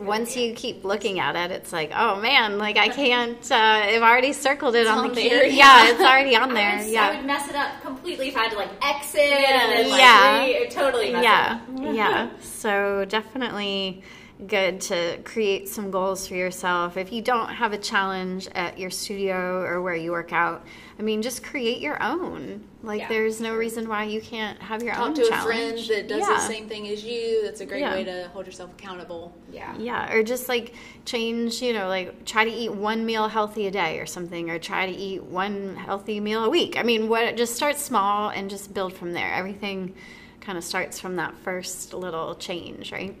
once 0.00 0.36
you 0.36 0.54
keep 0.54 0.84
looking 0.84 1.20
at 1.20 1.36
it, 1.36 1.50
it's 1.50 1.72
like, 1.72 1.92
oh 1.94 2.20
man, 2.20 2.58
like 2.58 2.76
I 2.76 2.88
can't. 2.88 3.38
Uh, 3.50 3.54
I've 3.54 4.02
already 4.02 4.32
circled 4.32 4.74
it 4.74 4.86
on, 4.86 4.98
on 4.98 5.08
the 5.08 5.14
key. 5.14 5.28
there, 5.28 5.44
Yeah. 5.46 5.84
yeah. 5.84 5.90
it's 5.90 6.00
already 6.00 6.34
on 6.36 6.50
I 6.50 6.54
there. 6.54 6.70
I 6.78 6.84
yeah, 6.86 7.16
would 7.16 7.26
mess 7.26 7.48
it 7.48 7.54
up 7.56 7.80
completely 7.82 8.28
if 8.28 8.36
I 8.36 8.44
had 8.44 8.52
to 8.52 8.56
like 8.58 8.70
exit 8.82 9.20
and 9.20 9.72
then 9.72 9.90
like 9.90 10.00
Yeah. 10.00 10.44
re- 10.44 10.68
totally 10.70 11.12
mess 11.12 11.22
yeah, 11.24 11.60
yeah. 11.92 12.30
So 12.40 13.04
definitely 13.06 14.02
good 14.46 14.80
to 14.82 15.18
create 15.24 15.68
some 15.68 15.90
goals 15.90 16.26
for 16.26 16.34
yourself. 16.34 16.96
If 16.96 17.12
you 17.12 17.22
don't 17.22 17.48
have 17.48 17.72
a 17.72 17.78
challenge 17.78 18.48
at 18.54 18.78
your 18.78 18.90
studio 18.90 19.62
or 19.62 19.82
where 19.82 19.94
you 19.94 20.10
work 20.12 20.32
out, 20.32 20.64
I 20.98 21.02
mean, 21.02 21.22
just 21.22 21.42
create 21.42 21.80
your 21.80 22.02
own. 22.02 22.64
Like, 22.82 23.00
Yeah, 23.00 23.08
there's 23.08 23.40
no 23.40 23.54
reason 23.54 23.88
why 23.88 24.04
you 24.04 24.20
can't 24.20 24.60
have 24.62 24.82
your 24.82 24.94
own 24.96 25.14
Talk 25.14 25.26
to 25.26 25.34
a 25.34 25.38
friend 25.42 25.78
that 25.88 26.08
does 26.08 26.20
yeah. 26.20 26.34
the 26.34 26.40
same 26.40 26.68
thing 26.68 26.88
as 26.88 27.04
you. 27.04 27.42
That's 27.42 27.60
a 27.60 27.66
great 27.66 27.80
Yeah. 27.80 27.94
way 27.94 28.04
to 28.04 28.28
hold 28.32 28.46
yourself 28.46 28.70
accountable. 28.72 29.34
Yeah. 29.52 29.74
Yeah, 29.78 30.12
or 30.12 30.22
just 30.22 30.48
like 30.48 30.74
change, 31.04 31.60
you 31.62 31.72
know, 31.72 31.88
like 31.88 32.24
try 32.24 32.44
to 32.44 32.50
eat 32.50 32.72
one 32.72 33.04
meal 33.06 33.28
healthy 33.28 33.66
a 33.66 33.70
day 33.70 33.98
or 33.98 34.06
something, 34.06 34.50
or 34.50 34.58
try 34.58 34.86
to 34.86 34.92
eat 34.92 35.22
one 35.22 35.76
healthy 35.76 36.20
meal 36.20 36.44
a 36.44 36.50
week. 36.50 36.76
I 36.78 36.82
mean, 36.82 37.08
what 37.08 37.36
just 37.36 37.54
start 37.54 37.76
small 37.76 38.30
and 38.30 38.48
just 38.50 38.72
build 38.72 38.92
from 38.92 39.12
there. 39.12 39.32
Everything 39.34 39.94
kind 40.40 40.56
of 40.56 40.64
starts 40.64 40.98
from 40.98 41.16
that 41.16 41.34
first 41.44 41.92
little 41.92 42.34
change, 42.34 42.92
right? 42.92 43.14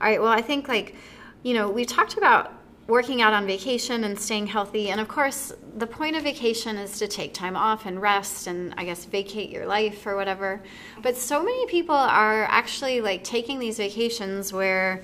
All 0.00 0.06
right, 0.06 0.20
well, 0.20 0.32
I 0.32 0.42
think 0.42 0.68
like, 0.68 0.94
you 1.42 1.54
know, 1.54 1.70
we 1.70 1.84
talked 1.84 2.16
about 2.16 2.52
working 2.86 3.20
out 3.20 3.32
on 3.32 3.46
vacation 3.46 4.04
and 4.04 4.18
staying 4.18 4.46
healthy. 4.46 4.90
And 4.90 5.00
of 5.00 5.08
course, 5.08 5.52
the 5.76 5.86
point 5.86 6.16
of 6.16 6.22
vacation 6.22 6.76
is 6.76 6.98
to 6.98 7.08
take 7.08 7.34
time 7.34 7.56
off 7.56 7.84
and 7.84 8.00
rest 8.00 8.46
and 8.46 8.74
I 8.76 8.84
guess 8.84 9.04
vacate 9.04 9.50
your 9.50 9.66
life 9.66 10.06
or 10.06 10.16
whatever. 10.16 10.62
But 11.02 11.16
so 11.16 11.42
many 11.42 11.66
people 11.66 11.96
are 11.96 12.44
actually 12.44 13.00
like 13.00 13.24
taking 13.24 13.58
these 13.58 13.78
vacations 13.78 14.52
where 14.52 15.02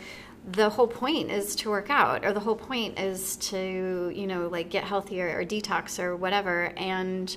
the 0.53 0.71
whole 0.71 0.87
point 0.87 1.31
is 1.31 1.55
to 1.57 1.71
work 1.71 1.91
out 1.91 2.25
or 2.25 2.33
the 2.33 2.41
whole 2.41 2.57
point 2.57 2.99
is 2.99 3.37
to, 3.37 4.13
you 4.15 4.27
know, 4.27 4.49
like 4.49 4.71
get 4.71 4.85
healthier 4.85 5.29
or 5.37 5.45
detox 5.45 5.99
or 6.03 6.15
whatever. 6.17 6.73
And 6.77 7.37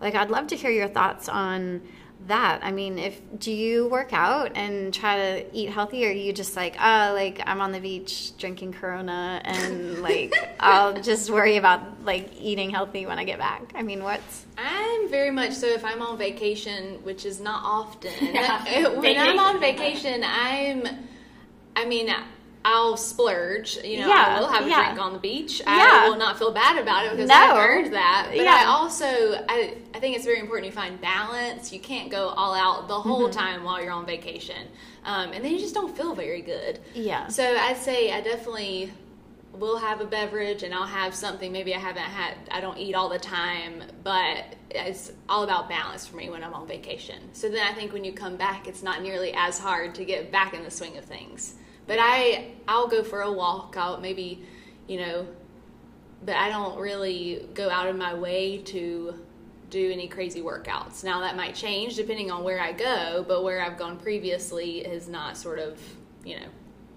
like 0.00 0.14
I'd 0.14 0.30
love 0.30 0.48
to 0.48 0.56
hear 0.56 0.70
your 0.70 0.88
thoughts 0.88 1.28
on 1.28 1.82
that 2.26 2.60
i 2.62 2.70
mean 2.72 2.98
if 2.98 3.20
do 3.38 3.52
you 3.52 3.86
work 3.88 4.12
out 4.12 4.52
and 4.54 4.94
try 4.94 5.16
to 5.16 5.56
eat 5.56 5.68
healthy 5.68 6.06
or 6.06 6.10
you 6.10 6.32
just 6.32 6.56
like 6.56 6.74
oh 6.80 7.12
like 7.14 7.40
i'm 7.46 7.60
on 7.60 7.70
the 7.72 7.80
beach 7.80 8.36
drinking 8.38 8.72
corona 8.72 9.40
and 9.44 10.00
like 10.02 10.32
i'll 10.60 10.94
just 11.02 11.30
worry 11.30 11.56
about 11.56 11.80
like 12.04 12.30
eating 12.40 12.70
healthy 12.70 13.04
when 13.04 13.18
i 13.18 13.24
get 13.24 13.38
back 13.38 13.72
i 13.74 13.82
mean 13.82 14.02
what's 14.02 14.46
i'm 14.56 15.08
very 15.10 15.30
much 15.30 15.52
so 15.52 15.66
if 15.66 15.84
i'm 15.84 16.00
on 16.00 16.16
vacation 16.16 16.94
which 17.02 17.26
is 17.26 17.40
not 17.40 17.62
often 17.64 18.12
Yeah. 18.20 18.88
when 18.88 19.02
Vacation. 19.02 19.22
i'm 19.22 19.38
on 19.38 19.60
vacation 19.60 20.24
i'm 20.24 20.86
i 21.76 21.84
mean 21.84 22.08
I'll 22.66 22.96
splurge, 22.96 23.76
you 23.84 24.00
know. 24.00 24.08
Yeah, 24.08 24.36
I 24.36 24.40
will 24.40 24.48
have 24.48 24.64
a 24.64 24.68
yeah. 24.68 24.84
drink 24.86 25.00
on 25.00 25.12
the 25.12 25.18
beach. 25.18 25.60
Yeah. 25.60 25.66
I 26.04 26.08
will 26.08 26.16
not 26.16 26.38
feel 26.38 26.50
bad 26.50 26.78
about 26.78 27.04
it 27.04 27.10
because 27.12 27.28
No. 27.28 27.34
I 27.34 27.58
earned 27.66 27.92
that. 27.92 28.28
But 28.30 28.42
Yeah. 28.42 28.62
I 28.62 28.64
also, 28.64 29.04
I, 29.06 29.74
I 29.94 29.98
think 29.98 30.16
it's 30.16 30.24
very 30.24 30.40
important 30.40 30.66
you 30.66 30.72
find 30.72 30.98
balance. 31.00 31.72
You 31.72 31.80
can't 31.80 32.10
go 32.10 32.28
all 32.28 32.54
out 32.54 32.88
the 32.88 32.98
whole 32.98 33.28
Mm-hmm. 33.28 33.38
time 33.38 33.64
while 33.64 33.82
you're 33.82 33.92
on 33.92 34.06
vacation, 34.06 34.66
um, 35.04 35.32
and 35.32 35.44
then 35.44 35.52
you 35.52 35.58
just 35.58 35.74
don't 35.74 35.94
feel 35.94 36.14
very 36.14 36.40
good. 36.40 36.80
Yeah. 36.94 37.28
So 37.28 37.44
I'd 37.44 37.76
say 37.76 38.12
I 38.12 38.20
definitely 38.22 38.92
will 39.52 39.78
have 39.78 40.00
a 40.00 40.04
beverage 40.06 40.62
and 40.64 40.74
I'll 40.74 40.86
have 40.86 41.14
something 41.14 41.52
maybe 41.52 41.74
I 41.74 41.78
haven't 41.78 42.02
had 42.02 42.34
I 42.50 42.60
don't 42.60 42.76
eat 42.78 42.94
all 42.94 43.08
the 43.08 43.20
time, 43.20 43.82
but 44.02 44.56
it's 44.70 45.12
all 45.28 45.44
about 45.44 45.68
balance 45.68 46.06
for 46.06 46.16
me 46.16 46.28
when 46.30 46.42
I'm 46.42 46.54
on 46.54 46.66
vacation. 46.66 47.20
So 47.34 47.48
then 47.48 47.64
I 47.64 47.72
think 47.72 47.92
when 47.92 48.02
you 48.04 48.12
come 48.12 48.36
back 48.36 48.66
it's 48.66 48.82
not 48.82 49.00
nearly 49.02 49.32
as 49.36 49.58
hard 49.58 49.94
to 49.96 50.04
get 50.04 50.32
back 50.32 50.54
in 50.54 50.64
the 50.64 50.70
swing 50.72 50.96
of 50.96 51.04
things. 51.04 51.54
But 51.86 51.98
I 52.00 52.52
I'll 52.66 52.88
go 52.88 53.02
for 53.02 53.20
a 53.22 53.30
walk 53.32 53.74
out 53.78 54.00
maybe, 54.00 54.42
you 54.86 54.98
know, 54.98 55.26
but 56.24 56.36
I 56.36 56.48
don't 56.48 56.78
really 56.78 57.46
go 57.54 57.68
out 57.68 57.86
of 57.88 57.96
my 57.96 58.14
way 58.14 58.58
to 58.58 59.14
do 59.70 59.90
any 59.90 60.08
crazy 60.08 60.40
workouts. 60.40 61.04
Now 61.04 61.20
that 61.20 61.36
might 61.36 61.54
change 61.54 61.96
depending 61.96 62.30
on 62.30 62.44
where 62.44 62.60
I 62.60 62.72
go, 62.72 63.24
but 63.26 63.42
where 63.44 63.60
I've 63.62 63.76
gone 63.78 63.98
previously 63.98 64.84
has 64.84 65.08
not 65.08 65.36
sort 65.36 65.58
of, 65.58 65.78
you 66.24 66.36
know, 66.36 66.46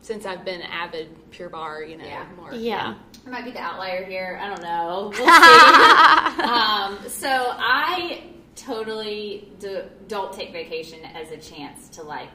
since 0.02 0.26
I've 0.26 0.46
been 0.46 0.62
avid 0.62 1.10
Pure 1.32 1.50
Barre, 1.50 1.90
you 1.90 1.98
know, 1.98 2.06
Yeah. 2.06 2.26
more. 2.38 2.54
yeah 2.54 2.96
I 3.26 3.30
might 3.30 3.44
be 3.44 3.52
the 3.52 3.60
outlier 3.60 4.06
here. 4.06 4.40
I 4.42 4.48
don't 4.48 4.62
know. 4.62 5.12
We'll 5.18 5.28
see. 5.28 6.44
um, 6.44 7.10
so 7.10 7.28
I 7.58 8.24
totally 8.56 9.52
do, 9.60 9.84
don't 10.08 10.32
take 10.32 10.52
vacation 10.54 11.00
as 11.04 11.32
a 11.32 11.38
chance 11.38 11.90
to 11.90 12.04
like 12.04 12.30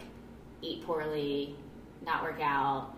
eat 0.61 0.85
poorly, 0.85 1.57
not 2.05 2.23
work 2.23 2.41
out. 2.41 2.95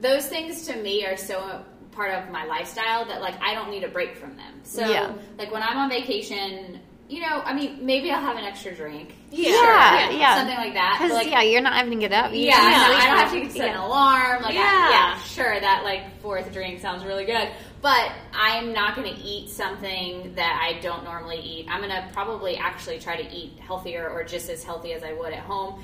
Those 0.00 0.26
things 0.26 0.66
to 0.66 0.76
me 0.76 1.06
are 1.06 1.16
so 1.16 1.62
part 1.92 2.12
of 2.12 2.30
my 2.30 2.44
lifestyle 2.44 3.06
that 3.06 3.20
like 3.22 3.40
I 3.42 3.54
don't 3.54 3.70
need 3.70 3.84
a 3.84 3.88
break 3.88 4.16
from 4.16 4.36
them. 4.36 4.60
So 4.62 4.86
Yeah. 4.86 5.12
like 5.38 5.50
when 5.50 5.62
I'm 5.62 5.78
on 5.78 5.88
vacation, 5.88 6.80
you 7.08 7.20
know, 7.20 7.40
I 7.44 7.54
mean, 7.54 7.86
maybe 7.86 8.10
I'll 8.10 8.20
have 8.20 8.36
an 8.36 8.44
extra 8.44 8.74
drink. 8.74 9.14
Yeah, 9.30 9.50
yeah, 9.50 10.10
yeah, 10.10 10.18
yeah. 10.18 10.36
something 10.36 10.56
like 10.56 10.74
that. 10.74 10.98
because 11.00 11.12
like, 11.16 11.30
yeah 11.30 11.40
you're 11.42 11.62
not 11.62 11.74
having 11.74 11.92
to 11.92 11.98
get 12.08 12.12
up 12.12 12.32
You 12.32 12.40
yeah, 12.46 12.56
I, 12.58 12.70
just 12.70 12.76
know. 12.76 12.86
sleep 12.86 12.98
I 13.02 13.06
don't 13.06 13.18
have 13.42 13.52
to 13.52 13.58
set 13.58 13.68
an 13.70 13.76
alarm. 13.76 14.42
Like, 14.42 14.50
I- 14.54 14.58
Yeah. 14.58 14.90
yeah, 14.90 15.18
sure, 15.22 15.60
that 15.60 15.84
like 15.84 16.20
fourth 16.20 16.52
drink 16.52 16.80
sounds 16.80 17.04
really 17.04 17.24
good, 17.24 17.48
but 17.80 18.12
I'm 18.34 18.72
not 18.74 18.96
going 18.96 19.14
to 19.14 19.20
eat 19.22 19.48
something 19.48 20.34
that 20.34 20.60
I 20.62 20.78
don't 20.80 21.04
normally 21.04 21.38
eat. 21.38 21.66
I'm 21.70 21.80
going 21.80 21.90
to 21.90 22.06
probably 22.12 22.56
actually 22.56 22.98
try 22.98 23.16
to 23.22 23.32
eat 23.34 23.58
healthier 23.60 24.08
or 24.10 24.22
just 24.24 24.50
as 24.50 24.62
healthy 24.64 24.92
as 24.92 25.02
I 25.02 25.12
would 25.14 25.32
at 25.32 25.38
home. 25.40 25.82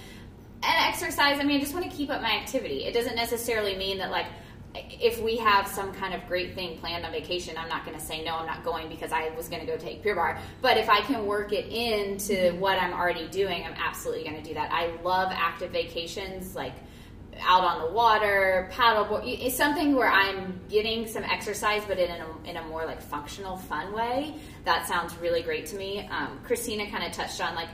And 0.64 0.74
exercise, 0.78 1.40
I 1.40 1.44
mean, 1.44 1.56
I 1.56 1.60
just 1.60 1.74
want 1.74 1.90
to 1.90 1.96
keep 1.96 2.10
up 2.10 2.22
my 2.22 2.30
activity. 2.30 2.84
It 2.84 2.94
doesn't 2.94 3.16
necessarily 3.16 3.76
mean 3.76 3.98
that 3.98 4.10
like 4.10 4.26
if 4.74 5.20
we 5.20 5.36
have 5.36 5.66
some 5.66 5.92
kind 5.92 6.14
of 6.14 6.26
great 6.26 6.54
thing 6.54 6.78
planned 6.78 7.04
on 7.04 7.12
vacation, 7.12 7.56
I'm 7.58 7.68
not 7.68 7.84
going 7.84 7.98
to 7.98 8.04
say 8.04 8.24
no, 8.24 8.36
I'm 8.36 8.46
not 8.46 8.64
going 8.64 8.88
because 8.88 9.12
I 9.12 9.30
was 9.30 9.48
going 9.48 9.60
to 9.60 9.66
go 9.66 9.76
take 9.76 10.02
Pure 10.02 10.14
Barre. 10.14 10.38
But 10.60 10.78
if 10.78 10.88
I 10.88 11.00
can 11.00 11.26
work 11.26 11.52
it 11.52 11.66
into 11.66 12.56
what 12.58 12.78
I'm 12.78 12.92
already 12.92 13.28
doing, 13.28 13.64
I'm 13.64 13.74
absolutely 13.74 14.24
going 14.24 14.36
to 14.36 14.42
do 14.42 14.54
that. 14.54 14.72
I 14.72 14.92
love 15.02 15.30
active 15.32 15.72
vacations, 15.72 16.54
like 16.54 16.74
out 17.40 17.64
on 17.64 17.82
the 17.82 17.92
water, 17.92 18.70
paddleboard. 18.72 19.22
It's 19.24 19.56
something 19.56 19.94
where 19.94 20.10
I'm 20.10 20.60
getting 20.70 21.06
some 21.06 21.24
exercise, 21.24 21.82
but 21.86 21.98
in 21.98 22.10
a, 22.10 22.48
in 22.48 22.56
a 22.56 22.62
more 22.68 22.86
like 22.86 23.02
functional, 23.02 23.56
fun 23.56 23.92
way. 23.92 24.34
That 24.64 24.86
sounds 24.86 25.16
really 25.16 25.42
great 25.42 25.66
to 25.66 25.76
me. 25.76 26.08
Um, 26.08 26.40
Christina 26.44 26.88
kind 26.90 27.04
of 27.04 27.12
touched 27.12 27.40
on 27.40 27.54
like. 27.54 27.68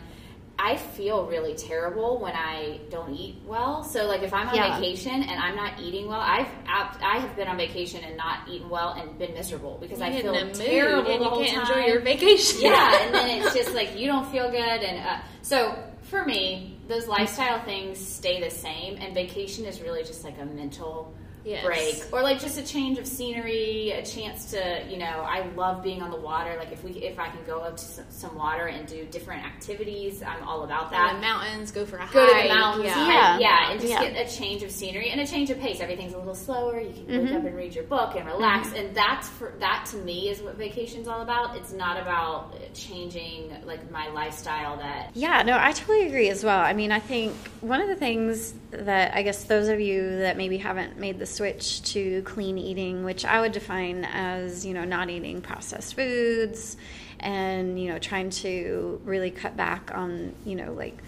I 0.61 0.77
feel 0.77 1.25
really 1.27 1.55
terrible 1.55 2.19
when 2.19 2.35
I 2.35 2.81
don't 2.91 3.15
eat 3.15 3.37
well. 3.47 3.85
So, 3.85 4.07
like, 4.07 4.23
if 4.23 4.35
I'm 4.35 4.49
on 4.49 4.55
Yeah. 4.57 4.77
vacation 4.79 5.13
and 5.23 5.41
I'm 5.41 5.55
not 5.55 5.79
eating 5.81 6.09
well, 6.09 6.21
I've 6.21 6.49
I 6.67 7.19
have 7.19 7.37
been 7.37 7.47
on 7.47 7.57
vacation 7.57 8.03
and 8.03 8.17
not 8.17 8.49
eaten 8.49 8.69
well 8.69 8.91
and 8.91 9.17
been 9.19 9.35
miserable 9.35 9.79
because 9.81 10.01
I 10.01 10.09
You 10.09 10.23
get 10.23 10.23
feel 10.23 10.67
terrible 10.67 11.11
and 11.13 11.21
the 11.21 11.25
you 11.25 11.31
whole 11.31 11.45
can't 11.45 11.65
time 11.69 11.79
enjoy 11.79 11.93
your 11.93 12.01
vacation. 12.01 12.61
yeah, 12.63 12.99
and 13.03 13.15
then 13.15 13.41
it's 13.43 13.55
just 13.55 13.73
like 13.73 13.97
you 13.97 14.07
don't 14.07 14.27
feel 14.33 14.51
good, 14.51 14.59
and 14.83 14.99
uh, 15.07 15.19
so 15.43 15.77
for 16.03 16.25
me, 16.25 16.77
those 16.89 17.07
lifestyle 17.07 17.61
things 17.65 17.99
stay 17.99 18.41
the 18.41 18.51
same, 18.51 18.97
and 18.97 19.15
vacation 19.15 19.65
is 19.65 19.81
really 19.81 20.03
just 20.03 20.25
like 20.25 20.39
a 20.41 20.45
mental 20.45 21.15
Yes. 21.49 21.65
break, 21.65 22.13
or 22.13 22.23
like 22.23 22.39
just 22.41 22.59
a 22.59 22.63
change 22.63 22.99
of 22.99 23.07
scenery, 23.07 23.91
a 23.93 24.05
chance 24.05 24.51
to, 24.53 24.85
you 24.89 24.99
know, 24.99 25.05
I 25.27 25.47
love 25.57 25.83
being 25.83 26.03
on 26.03 26.11
the 26.11 26.21
water. 26.21 26.55
Like 26.59 26.73
if 26.73 26.85
we, 26.85 26.93
if 26.93 27.19
I 27.19 27.29
can 27.29 27.41
go 27.47 27.61
up 27.61 27.77
to 27.77 27.83
some, 27.85 28.05
some 28.11 28.35
water 28.37 28.67
and 28.67 28.87
do 28.87 29.05
different 29.07 29.45
activities, 29.45 30.23
I'm 30.23 30.43
all 30.47 30.65
about 30.65 30.91
that 30.91 31.15
the 31.15 31.21
mountains, 31.21 31.71
go 31.71 31.87
for 31.87 31.97
a 31.97 32.09
go 32.13 32.27
to 32.27 32.33
hike. 32.35 32.49
the 32.49 32.55
mountains, 32.55 32.85
Yeah. 32.87 33.07
Yeah. 33.09 33.09
yeah, 33.09 33.39
yeah, 33.39 33.71
and 33.71 33.81
just 33.81 33.93
Yeah. 33.93 34.11
get 34.11 34.27
a 34.29 34.37
change 34.37 34.63
of 34.63 34.71
scenery 34.71 35.11
and 35.11 35.21
a 35.21 35.27
change 35.27 35.51
of 35.51 35.59
pace. 35.59 35.81
Everything's 35.81 36.13
a 36.15 36.19
little 36.19 36.35
slower. 36.35 36.81
You 36.81 36.93
can 36.93 37.07
wake 37.07 37.19
Mm-hmm. 37.29 37.37
up 37.37 37.45
and 37.45 37.57
read 37.57 37.75
your 37.75 37.85
book 37.85 38.15
and 38.17 38.27
relax, 38.27 38.73
and 38.75 38.95
that's 38.95 39.29
for 39.29 39.55
that 39.61 39.87
to 39.91 39.97
me 39.99 40.29
is 40.29 40.41
what 40.41 40.57
vacation's 40.57 41.09
all 41.09 41.23
about. 41.23 41.57
It's 41.57 41.73
not 41.73 42.01
about 42.01 42.55
changing 42.75 43.53
like 43.65 43.91
my 43.91 44.09
lifestyle. 44.09 44.77
That 44.79 45.11
Yeah, 45.15 45.43
no, 45.43 45.57
I 45.59 45.73
totally 45.73 46.07
agree 46.07 46.29
as 46.29 46.45
well. 46.45 46.59
I 46.61 46.73
mean, 46.73 46.93
I 46.93 47.01
think 47.01 47.35
one 47.61 47.81
of 47.81 47.89
the 47.89 47.97
things 47.97 48.55
that 48.71 49.15
I 49.15 49.23
guess 49.23 49.45
those 49.45 49.69
of 49.69 49.81
you 49.81 50.19
that 50.19 50.37
maybe 50.37 50.59
haven't 50.59 50.99
made 50.99 51.19
the 51.19 51.27
switch 51.39 51.83
to 51.83 52.23
clean 52.23 52.59
eating, 52.59 53.05
which 53.05 53.25
I 53.25 53.41
would 53.41 53.53
define 53.53 54.05
as, 54.05 54.67
you 54.67 54.75
know, 54.75 54.85
not 54.85 55.09
eating 55.09 55.41
processed 55.41 55.95
foods 55.95 56.77
and, 57.21 57.81
you 57.81 57.89
know, 57.93 57.99
trying 57.99 58.31
to 58.31 59.01
really 59.05 59.31
cut 59.31 59.57
back 59.57 59.91
on, 59.95 60.35
you 60.45 60.57
know, 60.57 60.73
like 60.73 60.99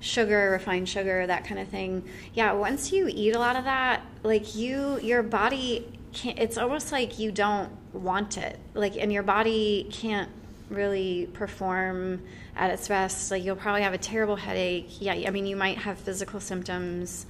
sugar, 0.00 0.50
refined 0.50 0.88
sugar, 0.88 1.26
that 1.26 1.44
kind 1.44 1.58
of 1.58 1.68
thing. 1.68 2.04
Yeah, 2.34 2.52
once 2.52 2.92
you 2.92 3.08
eat 3.10 3.34
a 3.34 3.38
lot 3.38 3.56
of 3.56 3.64
that, 3.64 4.02
like 4.22 4.54
you, 4.54 5.00
your 5.00 5.22
body 5.22 5.86
can't, 6.12 6.38
it's 6.38 6.58
almost 6.58 6.92
like 6.92 7.18
you 7.18 7.32
don't 7.32 7.70
want 7.94 8.36
it. 8.36 8.58
Like, 8.74 8.96
and 8.96 9.10
your 9.10 9.22
body 9.22 9.88
can't 9.90 10.30
really 10.68 11.30
perform 11.32 12.22
at 12.56 12.70
its 12.70 12.88
best. 12.88 13.30
Like 13.30 13.42
you'll 13.42 13.56
probably 13.56 13.82
have 13.82 13.94
a 13.94 13.98
terrible 13.98 14.36
headache. 14.36 15.00
Yeah, 15.00 15.14
I 15.26 15.30
mean 15.30 15.46
you 15.46 15.56
might 15.56 15.78
have 15.78 15.98
physical 15.98 16.40
symptoms, 16.40 17.24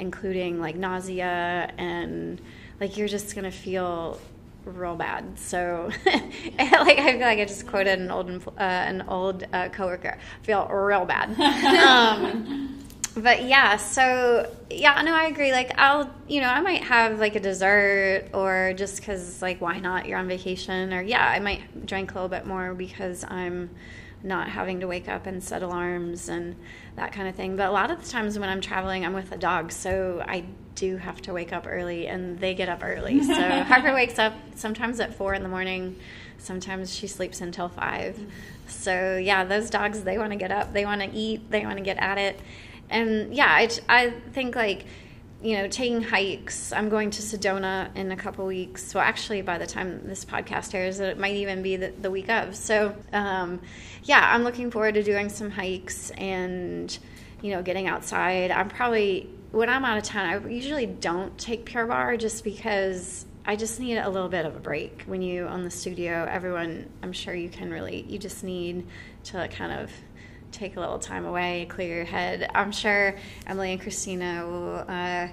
including 0.00 0.60
like 0.60 0.76
nausea 0.76 1.72
and 1.78 2.40
like 2.80 2.96
you're 2.96 3.08
just 3.08 3.34
gonna 3.34 3.50
feel 3.50 4.18
real 4.64 4.96
bad. 4.96 5.38
So, 5.38 5.90
like 6.06 6.98
I 6.98 7.12
feel 7.12 7.20
like 7.20 7.38
I 7.38 7.44
just 7.44 7.66
quoted 7.66 7.98
an 7.98 8.10
old 8.10 8.30
uh, 8.48 8.52
an 8.58 9.02
old 9.08 9.44
uh, 9.52 9.68
coworker. 9.68 10.18
I 10.18 10.44
feel 10.44 10.66
real 10.66 11.04
bad. 11.04 11.38
um, 11.86 12.78
but 13.16 13.44
yeah, 13.44 13.76
so 13.76 14.50
yeah, 14.70 15.00
no, 15.02 15.14
I 15.14 15.24
agree. 15.24 15.52
Like 15.52 15.78
I'll, 15.78 16.10
you 16.28 16.40
know, 16.40 16.48
I 16.48 16.60
might 16.60 16.84
have 16.84 17.18
like 17.18 17.36
a 17.36 17.40
dessert 17.40 18.28
or 18.32 18.72
just 18.76 18.96
because 18.96 19.42
like 19.42 19.60
why 19.60 19.78
not? 19.78 20.06
You're 20.06 20.18
on 20.18 20.28
vacation, 20.28 20.92
or 20.92 21.02
yeah, 21.02 21.26
I 21.26 21.40
might 21.40 21.86
drink 21.86 22.12
a 22.12 22.14
little 22.14 22.28
bit 22.28 22.46
more 22.46 22.74
because 22.74 23.24
I'm 23.24 23.70
not 24.22 24.48
having 24.48 24.80
to 24.80 24.86
wake 24.86 25.08
up 25.08 25.26
and 25.26 25.42
set 25.42 25.62
alarms 25.62 26.28
and 26.28 26.56
that 26.96 27.12
kind 27.12 27.28
of 27.28 27.34
thing. 27.34 27.56
But 27.56 27.68
a 27.68 27.72
lot 27.72 27.90
of 27.90 28.02
the 28.02 28.10
times 28.10 28.38
when 28.38 28.48
I'm 28.48 28.60
traveling, 28.60 29.04
I'm 29.04 29.14
with 29.14 29.32
a 29.32 29.38
dog, 29.38 29.72
so 29.72 30.22
I 30.26 30.44
do 30.74 30.96
have 30.96 31.20
to 31.22 31.32
wake 31.32 31.52
up 31.52 31.66
early, 31.66 32.06
and 32.06 32.38
they 32.38 32.54
get 32.54 32.68
up 32.68 32.80
early. 32.82 33.20
So 33.24 33.62
Harper 33.62 33.94
wakes 33.94 34.18
up 34.18 34.34
sometimes 34.54 35.00
at 35.00 35.14
four 35.14 35.34
in 35.34 35.42
the 35.42 35.48
morning. 35.48 35.96
Sometimes 36.38 36.94
she 36.94 37.06
sleeps 37.06 37.40
until 37.40 37.68
five. 37.68 38.18
So 38.66 39.16
yeah, 39.16 39.44
those 39.44 39.70
dogs 39.70 40.02
they 40.02 40.18
want 40.18 40.32
to 40.32 40.36
get 40.36 40.50
up, 40.50 40.72
they 40.72 40.84
want 40.84 41.00
to 41.02 41.10
eat, 41.10 41.50
they 41.50 41.64
want 41.64 41.78
to 41.78 41.84
get 41.84 41.96
at 41.98 42.18
it, 42.18 42.40
and 42.90 43.34
yeah, 43.34 43.46
I, 43.46 43.68
I 43.88 44.10
think 44.32 44.56
like 44.56 44.84
you 45.42 45.56
know 45.56 45.68
taking 45.68 46.02
hikes. 46.02 46.72
I'm 46.72 46.88
going 46.88 47.10
to 47.10 47.22
Sedona 47.22 47.94
in 47.96 48.12
a 48.12 48.16
couple 48.16 48.46
weeks. 48.46 48.94
Well, 48.94 49.04
actually, 49.04 49.42
by 49.42 49.58
the 49.58 49.66
time 49.66 50.06
this 50.06 50.24
podcast 50.24 50.74
airs, 50.74 51.00
it 51.00 51.18
might 51.18 51.36
even 51.36 51.62
be 51.62 51.76
the, 51.76 51.92
the 52.00 52.10
week 52.10 52.28
of. 52.28 52.54
So 52.54 52.94
um, 53.12 53.60
yeah, 54.04 54.30
I'm 54.34 54.44
looking 54.44 54.70
forward 54.70 54.94
to 54.94 55.02
doing 55.02 55.28
some 55.28 55.50
hikes 55.50 56.10
and 56.10 56.96
you 57.42 57.52
know 57.52 57.62
getting 57.62 57.86
outside. 57.86 58.50
I'm 58.50 58.68
probably 58.68 59.30
when 59.52 59.68
I'm 59.68 59.84
out 59.84 59.98
of 59.98 60.04
town, 60.04 60.26
I 60.26 60.48
usually 60.48 60.86
don't 60.86 61.36
take 61.36 61.64
Pure 61.64 61.86
Barre 61.86 62.16
just 62.16 62.44
because 62.44 63.26
I 63.44 63.56
just 63.56 63.80
need 63.80 63.98
a 63.98 64.08
little 64.08 64.28
bit 64.28 64.44
of 64.44 64.54
a 64.54 64.60
break. 64.60 65.02
When 65.06 65.22
you 65.22 65.46
own 65.46 65.64
the 65.64 65.70
studio, 65.70 66.26
everyone, 66.30 66.88
I'm 67.02 67.12
sure 67.12 67.34
you 67.34 67.48
can 67.48 67.70
really, 67.70 68.02
you 68.02 68.18
just 68.18 68.44
need 68.44 68.86
to 69.24 69.48
kind 69.48 69.72
of 69.72 69.90
take 70.52 70.76
a 70.76 70.80
little 70.80 70.98
time 70.98 71.24
away, 71.26 71.66
clear 71.68 71.96
your 71.96 72.04
head. 72.04 72.50
I'm 72.54 72.72
sure 72.72 73.16
Emily 73.46 73.72
and 73.72 73.80
Christina 73.80 74.46
will. 74.46 74.84
Uh, 74.88 75.28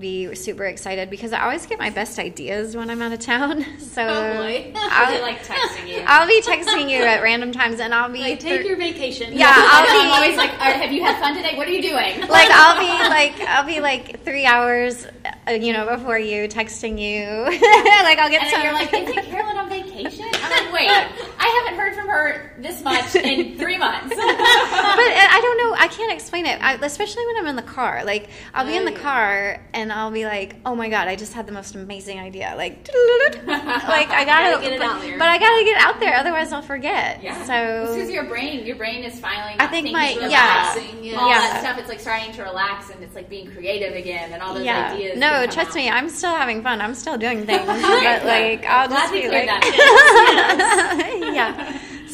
be 0.00 0.34
super 0.34 0.64
excited 0.64 1.10
because 1.10 1.32
I 1.32 1.42
always 1.44 1.64
get 1.64 1.78
my 1.78 1.90
best 1.90 2.18
ideas 2.18 2.74
when 2.76 2.90
I'm 2.90 3.00
out 3.02 3.12
of 3.12 3.20
town. 3.20 3.64
So 3.78 4.04
Probably. 4.04 4.72
I'll, 4.76 5.22
like 5.22 5.44
texting 5.46 5.86
you. 5.86 6.02
I'll 6.06 6.26
be 6.26 6.42
texting 6.42 6.90
you 6.90 6.98
at 7.04 7.22
random 7.22 7.52
times, 7.52 7.78
and 7.78 7.94
I'll 7.94 8.10
be 8.12 8.18
Like, 8.18 8.40
take 8.40 8.66
your 8.66 8.76
vacation. 8.76 9.32
Yeah, 9.32 9.46
I'll 9.56 9.86
I'm 9.88 10.08
be- 10.08 10.12
always 10.12 10.36
like, 10.36 10.50
"All 10.54 10.58
right, 10.72 10.74
have 10.82 10.90
you 10.92 11.04
had 11.04 11.18
fun 11.20 11.36
today? 11.36 11.56
What 11.56 11.68
are 11.68 11.70
you 11.70 11.80
doing? 11.82 12.20
like 12.28 12.50
I'll 12.50 12.78
be 12.80 13.08
like 13.08 13.40
I'll 13.48 13.64
be 13.64 13.80
like 13.80 14.22
three 14.24 14.44
hours, 14.44 15.06
uh, 15.48 15.52
you 15.52 15.72
know, 15.72 15.86
before 15.86 16.18
you 16.18 16.48
texting 16.48 16.98
you. 16.98 17.44
like 18.02 18.18
I'll 18.18 18.28
get 18.28 18.42
And 18.42 18.50
some. 18.50 18.62
you're 18.64 18.72
like, 18.72 18.92
isn't 18.92 19.24
Carolyn 19.30 19.56
on 19.56 19.68
vacation? 19.68 20.26
I'm 20.34 20.50
like, 20.50 20.72
wait, 20.74 20.90
I 21.46 21.62
haven't 21.62 21.78
heard 21.78 21.94
from 21.94 22.08
her 22.08 22.52
this 22.58 22.82
much 22.82 23.14
in 23.14 23.56
three 23.58 23.78
months. 23.78 24.08
but 24.10 24.18
uh, 24.18 24.24
I 24.26 25.38
don't 25.40 25.58
know. 25.58 25.76
I 25.78 25.86
can't 25.88 26.12
explain 26.12 26.44
it, 26.44 26.60
I, 26.60 26.74
especially 26.74 27.24
when 27.26 27.36
I'm 27.38 27.46
in 27.46 27.54
the 27.56 27.62
car. 27.62 28.04
Like 28.04 28.30
I'll 28.52 28.66
be 28.66 28.76
in 28.76 28.84
the 28.84 28.90
yeah. 28.92 28.98
car 29.00 29.60
and 29.72 29.92
I'll 29.92 30.10
be 30.10 30.24
like, 30.24 30.56
"Oh 30.66 30.74
my 30.74 30.88
god, 30.88 31.06
I 31.06 31.14
just 31.14 31.34
had 31.34 31.46
the 31.46 31.52
most 31.52 31.76
amazing 31.76 32.18
idea!" 32.18 32.54
Like, 32.56 32.88
like 33.46 34.10
I 34.10 34.24
gotta, 34.24 34.60
get 34.60 34.72
it 34.72 34.78
but, 34.80 34.88
out 34.88 35.00
there. 35.02 35.18
but 35.18 35.28
I 35.28 35.38
gotta 35.38 35.64
get 35.64 35.76
it 35.76 35.82
out 35.82 36.00
there, 36.00 36.14
otherwise 36.16 36.52
I'll 36.52 36.62
forget. 36.62 37.22
Yeah. 37.22 37.44
So 37.44 37.94
this 37.94 38.04
is 38.08 38.10
your 38.10 38.24
brain. 38.24 38.66
Your 38.66 38.76
brain 38.76 39.04
is 39.04 39.20
finally. 39.20 39.54
I 39.60 39.68
think 39.68 39.92
my- 39.92 40.10
about 40.10 40.30
yeah. 40.30 40.74
Relaxing, 40.74 41.04
yeah. 41.04 41.16
all 41.20 41.28
Yeah. 41.28 41.38
that 41.38 41.60
stuff. 41.60 41.78
It's 41.78 41.88
like 41.88 42.00
starting 42.00 42.32
to 42.32 42.42
relax, 42.42 42.90
and 42.90 43.02
it's 43.04 43.14
like 43.14 43.28
being 43.30 43.50
creative 43.52 43.94
again, 43.94 44.32
and 44.32 44.42
all 44.42 44.52
those 44.54 44.64
yeah. 44.64 44.92
ideas. 44.94 45.16
No, 45.18 45.46
trust 45.46 45.70
out. 45.70 45.76
me, 45.76 45.88
I'm 45.90 46.08
still 46.08 46.34
having 46.34 46.62
fun. 46.64 46.80
I'm 46.80 46.94
still 46.94 47.16
doing 47.16 47.46
things, 47.50 47.66
but 47.66 48.24
like 48.24 48.64
I'll 48.66 48.88
Glad 48.88 49.10
just 49.10 49.12
be 49.12 49.28
like. 49.28 49.46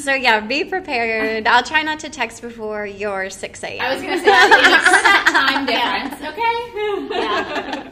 So 0.02 0.12
yeah, 0.14 0.40
be 0.40 0.64
prepared. 0.64 1.46
I'll 1.46 1.62
try 1.62 1.82
not 1.82 2.00
to 2.00 2.10
text 2.10 2.42
before 2.42 2.84
your 2.86 3.30
six 3.30 3.62
a.m. 3.62 3.80
I 3.80 3.94
was 3.94 4.02
gonna 4.02 4.16
say 4.18 4.24
for 4.24 4.26
that 4.32 5.26
time 5.30 5.66
difference. 5.66 6.20
Okay. 6.32 7.20
Yeah. 7.20 7.91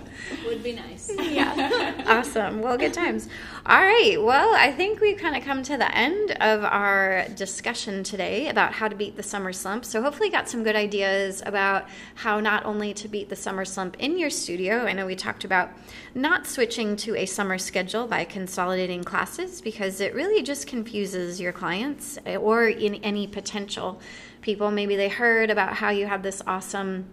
Would 0.60 0.64
be 0.64 0.72
nice. 0.72 1.10
yeah. 1.18 2.04
Awesome. 2.06 2.60
Well, 2.60 2.76
good 2.76 2.92
times. 2.92 3.30
All 3.64 3.80
right. 3.80 4.22
Well, 4.22 4.54
I 4.54 4.70
think 4.70 5.00
we've 5.00 5.16
kind 5.16 5.34
of 5.34 5.42
come 5.42 5.62
to 5.62 5.78
the 5.78 5.90
end 5.96 6.32
of 6.32 6.64
our 6.64 7.26
discussion 7.34 8.04
today 8.04 8.50
about 8.50 8.74
how 8.74 8.86
to 8.86 8.94
beat 8.94 9.16
the 9.16 9.22
summer 9.22 9.54
slump. 9.54 9.86
So, 9.86 10.02
hopefully, 10.02 10.28
got 10.28 10.50
some 10.50 10.62
good 10.62 10.76
ideas 10.76 11.42
about 11.46 11.88
how 12.16 12.40
not 12.40 12.66
only 12.66 12.92
to 12.92 13.08
beat 13.08 13.30
the 13.30 13.36
summer 13.36 13.64
slump 13.64 13.96
in 14.00 14.18
your 14.18 14.28
studio. 14.28 14.84
I 14.84 14.92
know 14.92 15.06
we 15.06 15.16
talked 15.16 15.44
about 15.44 15.70
not 16.14 16.46
switching 16.46 16.94
to 16.96 17.16
a 17.16 17.24
summer 17.24 17.56
schedule 17.56 18.06
by 18.06 18.26
consolidating 18.26 19.02
classes 19.02 19.62
because 19.62 20.02
it 20.02 20.14
really 20.14 20.42
just 20.42 20.66
confuses 20.66 21.40
your 21.40 21.52
clients 21.52 22.18
eh, 22.26 22.36
or 22.36 22.68
in 22.68 22.96
any 22.96 23.26
potential 23.26 23.98
people. 24.42 24.70
Maybe 24.70 24.94
they 24.94 25.08
heard 25.08 25.48
about 25.48 25.72
how 25.72 25.88
you 25.88 26.04
had 26.04 26.22
this 26.22 26.42
awesome 26.46 27.06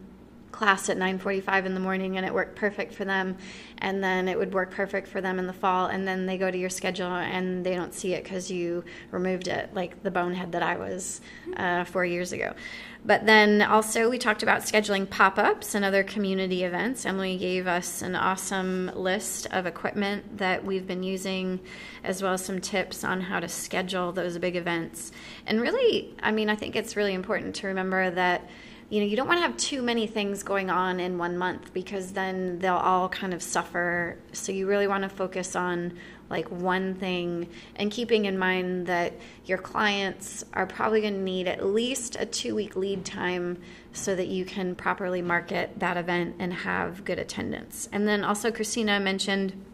class 0.58 0.90
at 0.90 0.98
9:45 0.98 1.68
in 1.68 1.76
the 1.76 1.80
morning 1.80 2.18
and 2.18 2.26
it 2.26 2.34
worked 2.34 2.56
perfect 2.56 2.92
for 2.92 3.06
them 3.06 3.38
and 3.78 4.04
then 4.04 4.28
it 4.28 4.36
would 4.36 4.52
work 4.56 4.72
perfect 4.72 5.08
for 5.08 5.22
them 5.22 5.38
in 5.38 5.46
the 5.46 5.54
fall 5.54 5.86
and 5.86 6.08
then 6.08 6.26
they 6.26 6.36
go 6.36 6.50
to 6.50 6.58
your 6.58 6.70
schedule 6.70 7.06
and 7.06 7.64
they 7.64 7.76
don't 7.76 7.94
see 7.94 8.16
it 8.16 8.24
because 8.24 8.50
you 8.50 8.84
removed 9.12 9.48
it 9.48 9.72
like 9.76 10.02
the 10.02 10.10
bonehead 10.10 10.52
that 10.54 10.64
I 10.64 10.76
was 10.78 11.22
uh, 11.56 11.84
four 11.84 12.06
years 12.06 12.32
ago. 12.32 12.56
But 13.06 13.28
then 13.28 13.62
also 13.62 14.10
we 14.10 14.18
talked 14.18 14.42
about 14.42 14.62
scheduling 14.62 15.08
pop-ups 15.08 15.76
and 15.76 15.86
other 15.86 16.04
community 16.04 16.64
events. 16.64 17.06
Emily 17.06 17.38
gave 17.38 17.68
us 17.68 18.02
an 18.02 18.16
awesome 18.16 18.92
list 18.96 19.46
of 19.52 19.68
equipment 19.68 20.40
that 20.40 20.66
we've 20.66 20.88
been 20.88 21.04
using 21.04 21.60
as 22.04 22.24
well 22.24 22.34
as 22.34 22.44
some 22.44 22.60
tips 22.60 23.04
on 23.04 23.22
how 23.22 23.40
to 23.40 23.48
schedule 23.48 24.12
those 24.12 24.40
big 24.40 24.56
events. 24.56 25.12
And 25.46 25.62
really 25.62 26.16
I 26.24 26.32
mean 26.32 26.50
I 26.50 26.56
think 26.56 26.76
it's 26.76 26.96
really 26.96 27.14
important 27.14 27.54
to 27.58 27.68
remember 27.68 28.10
that 28.10 28.50
you 28.90 29.02
know, 29.02 29.06
you 29.06 29.18
don't 29.18 29.28
want 29.28 29.38
to 29.40 29.42
have 29.42 29.58
too 29.58 29.82
many 29.82 30.08
things 30.08 30.44
going 30.44 30.70
on 30.70 31.00
in 31.00 31.18
one 31.18 31.38
month 31.38 31.74
because 31.74 32.14
then 32.14 32.60
they'll 32.60 32.76
all 32.76 33.10
kind 33.10 33.34
of 33.34 33.44
suffer. 33.44 34.18
So 34.32 34.54
you 34.54 34.66
really 34.66 34.88
want 34.88 35.04
to 35.04 35.10
focus 35.10 35.58
on 35.58 35.98
like 36.30 36.50
one 36.50 36.96
thing 36.96 37.50
and 37.76 37.92
keeping 37.92 38.26
in 38.26 38.38
mind 38.38 38.88
that 38.88 39.14
your 39.46 39.58
clients 39.58 40.46
are 40.54 40.66
probably 40.66 41.02
going 41.02 41.16
to 41.16 41.20
need 41.20 41.48
at 41.48 41.66
least 41.66 42.16
a 42.18 42.26
two 42.26 42.56
week 42.56 42.76
lead 42.78 43.04
time 43.04 43.58
so 43.92 44.16
that 44.16 44.28
you 44.28 44.46
can 44.46 44.74
properly 44.74 45.22
market 45.22 45.78
that 45.80 45.98
event 45.98 46.36
and 46.40 46.54
have 46.54 47.04
good 47.04 47.20
attendance. 47.20 47.90
And 47.92 48.08
then 48.08 48.24
also, 48.24 48.52
Christina 48.52 49.00
mentioned 49.00 49.66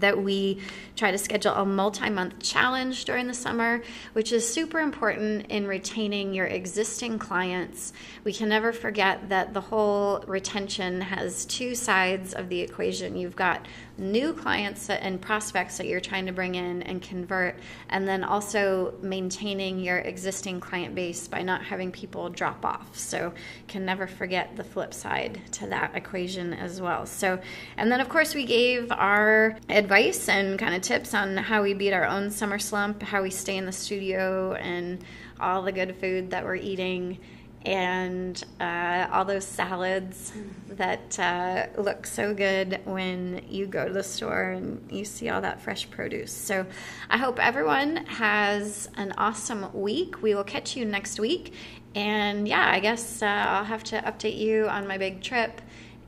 that 0.00 0.22
we 0.22 0.60
try 0.96 1.10
to 1.10 1.18
schedule 1.18 1.52
a 1.52 1.64
multi 1.64 2.10
month 2.10 2.38
challenge 2.40 3.04
during 3.04 3.26
the 3.26 3.34
summer, 3.34 3.82
which 4.12 4.32
is 4.32 4.50
super 4.52 4.80
important 4.80 5.46
in 5.46 5.66
retaining 5.66 6.34
your 6.34 6.46
existing 6.46 7.18
clients. 7.18 7.92
We 8.24 8.32
can 8.32 8.48
never 8.48 8.72
forget 8.72 9.28
that 9.28 9.54
the 9.54 9.60
whole 9.60 10.24
retention 10.26 11.00
has 11.00 11.44
two 11.44 11.74
sides 11.74 12.34
of 12.34 12.48
the 12.48 12.60
equation. 12.60 13.16
You've 13.16 13.36
got 13.36 13.66
new 14.00 14.32
clients 14.32 14.88
and 14.90 15.20
prospects 15.20 15.76
that 15.76 15.86
you're 15.86 16.00
trying 16.00 16.26
to 16.26 16.32
bring 16.32 16.54
in 16.54 16.82
and 16.82 17.02
convert, 17.02 17.58
and 17.90 18.08
then 18.08 18.24
also 18.24 18.94
maintaining 19.02 19.78
your 19.78 19.98
existing 19.98 20.58
client 20.58 20.94
base 20.94 21.28
by 21.28 21.42
not 21.42 21.62
having 21.62 21.92
people 21.92 22.28
drop 22.30 22.64
off. 22.64 22.96
So, 22.96 23.32
can 23.68 23.84
never 23.84 24.06
forget 24.06 24.56
the 24.56 24.64
flip 24.64 24.94
side 24.94 25.40
to 25.52 25.66
that 25.68 25.94
equation 25.94 26.54
as 26.54 26.80
well. 26.80 27.06
So, 27.06 27.38
and 27.76 27.92
then 27.92 28.00
of 28.00 28.08
course, 28.08 28.34
we 28.34 28.44
gave 28.44 28.90
our 28.90 29.56
advice 29.68 30.28
and 30.28 30.58
kind 30.58 30.74
of 30.74 30.82
tips 30.82 31.14
on 31.14 31.36
how 31.36 31.62
we 31.62 31.74
beat 31.74 31.92
our 31.92 32.06
own 32.06 32.30
summer 32.30 32.58
slump, 32.58 33.02
how 33.02 33.22
we 33.22 33.30
stay 33.30 33.56
in 33.56 33.66
the 33.66 33.72
studio, 33.72 34.54
and 34.54 35.04
all 35.38 35.62
the 35.62 35.72
good 35.72 35.96
food 35.96 36.30
that 36.30 36.44
we're 36.44 36.56
eating 36.56 37.18
and 37.66 38.42
uh, 38.58 39.06
all 39.12 39.24
those 39.24 39.44
salads 39.44 40.32
that 40.68 41.18
uh, 41.18 41.66
look 41.76 42.06
so 42.06 42.32
good 42.32 42.80
when 42.84 43.42
you 43.48 43.66
go 43.66 43.86
to 43.86 43.92
the 43.92 44.02
store 44.02 44.52
and 44.52 44.90
you 44.90 45.04
see 45.04 45.28
all 45.28 45.42
that 45.42 45.60
fresh 45.60 45.90
produce. 45.90 46.32
So 46.32 46.64
I 47.10 47.18
hope 47.18 47.38
everyone 47.38 47.96
has 48.06 48.88
an 48.96 49.12
awesome 49.18 49.66
week. 49.74 50.22
We 50.22 50.34
will 50.34 50.44
catch 50.44 50.74
you 50.74 50.86
next 50.86 51.20
week. 51.20 51.52
And 51.94 52.48
yeah, 52.48 52.66
I 52.70 52.80
guess 52.80 53.22
uh, 53.22 53.26
I'll 53.26 53.64
have 53.64 53.84
to 53.84 54.00
update 54.00 54.38
you 54.38 54.66
on 54.68 54.86
my 54.86 54.96
big 54.96 55.22
trip. 55.22 55.60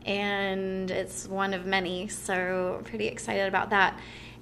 And 0.06 0.90
it's 0.90 1.28
one 1.28 1.52
of 1.52 1.66
many. 1.66 2.08
So 2.08 2.76
I'm 2.78 2.84
pretty 2.84 3.08
excited 3.08 3.46
about 3.46 3.70
that. 3.70 3.98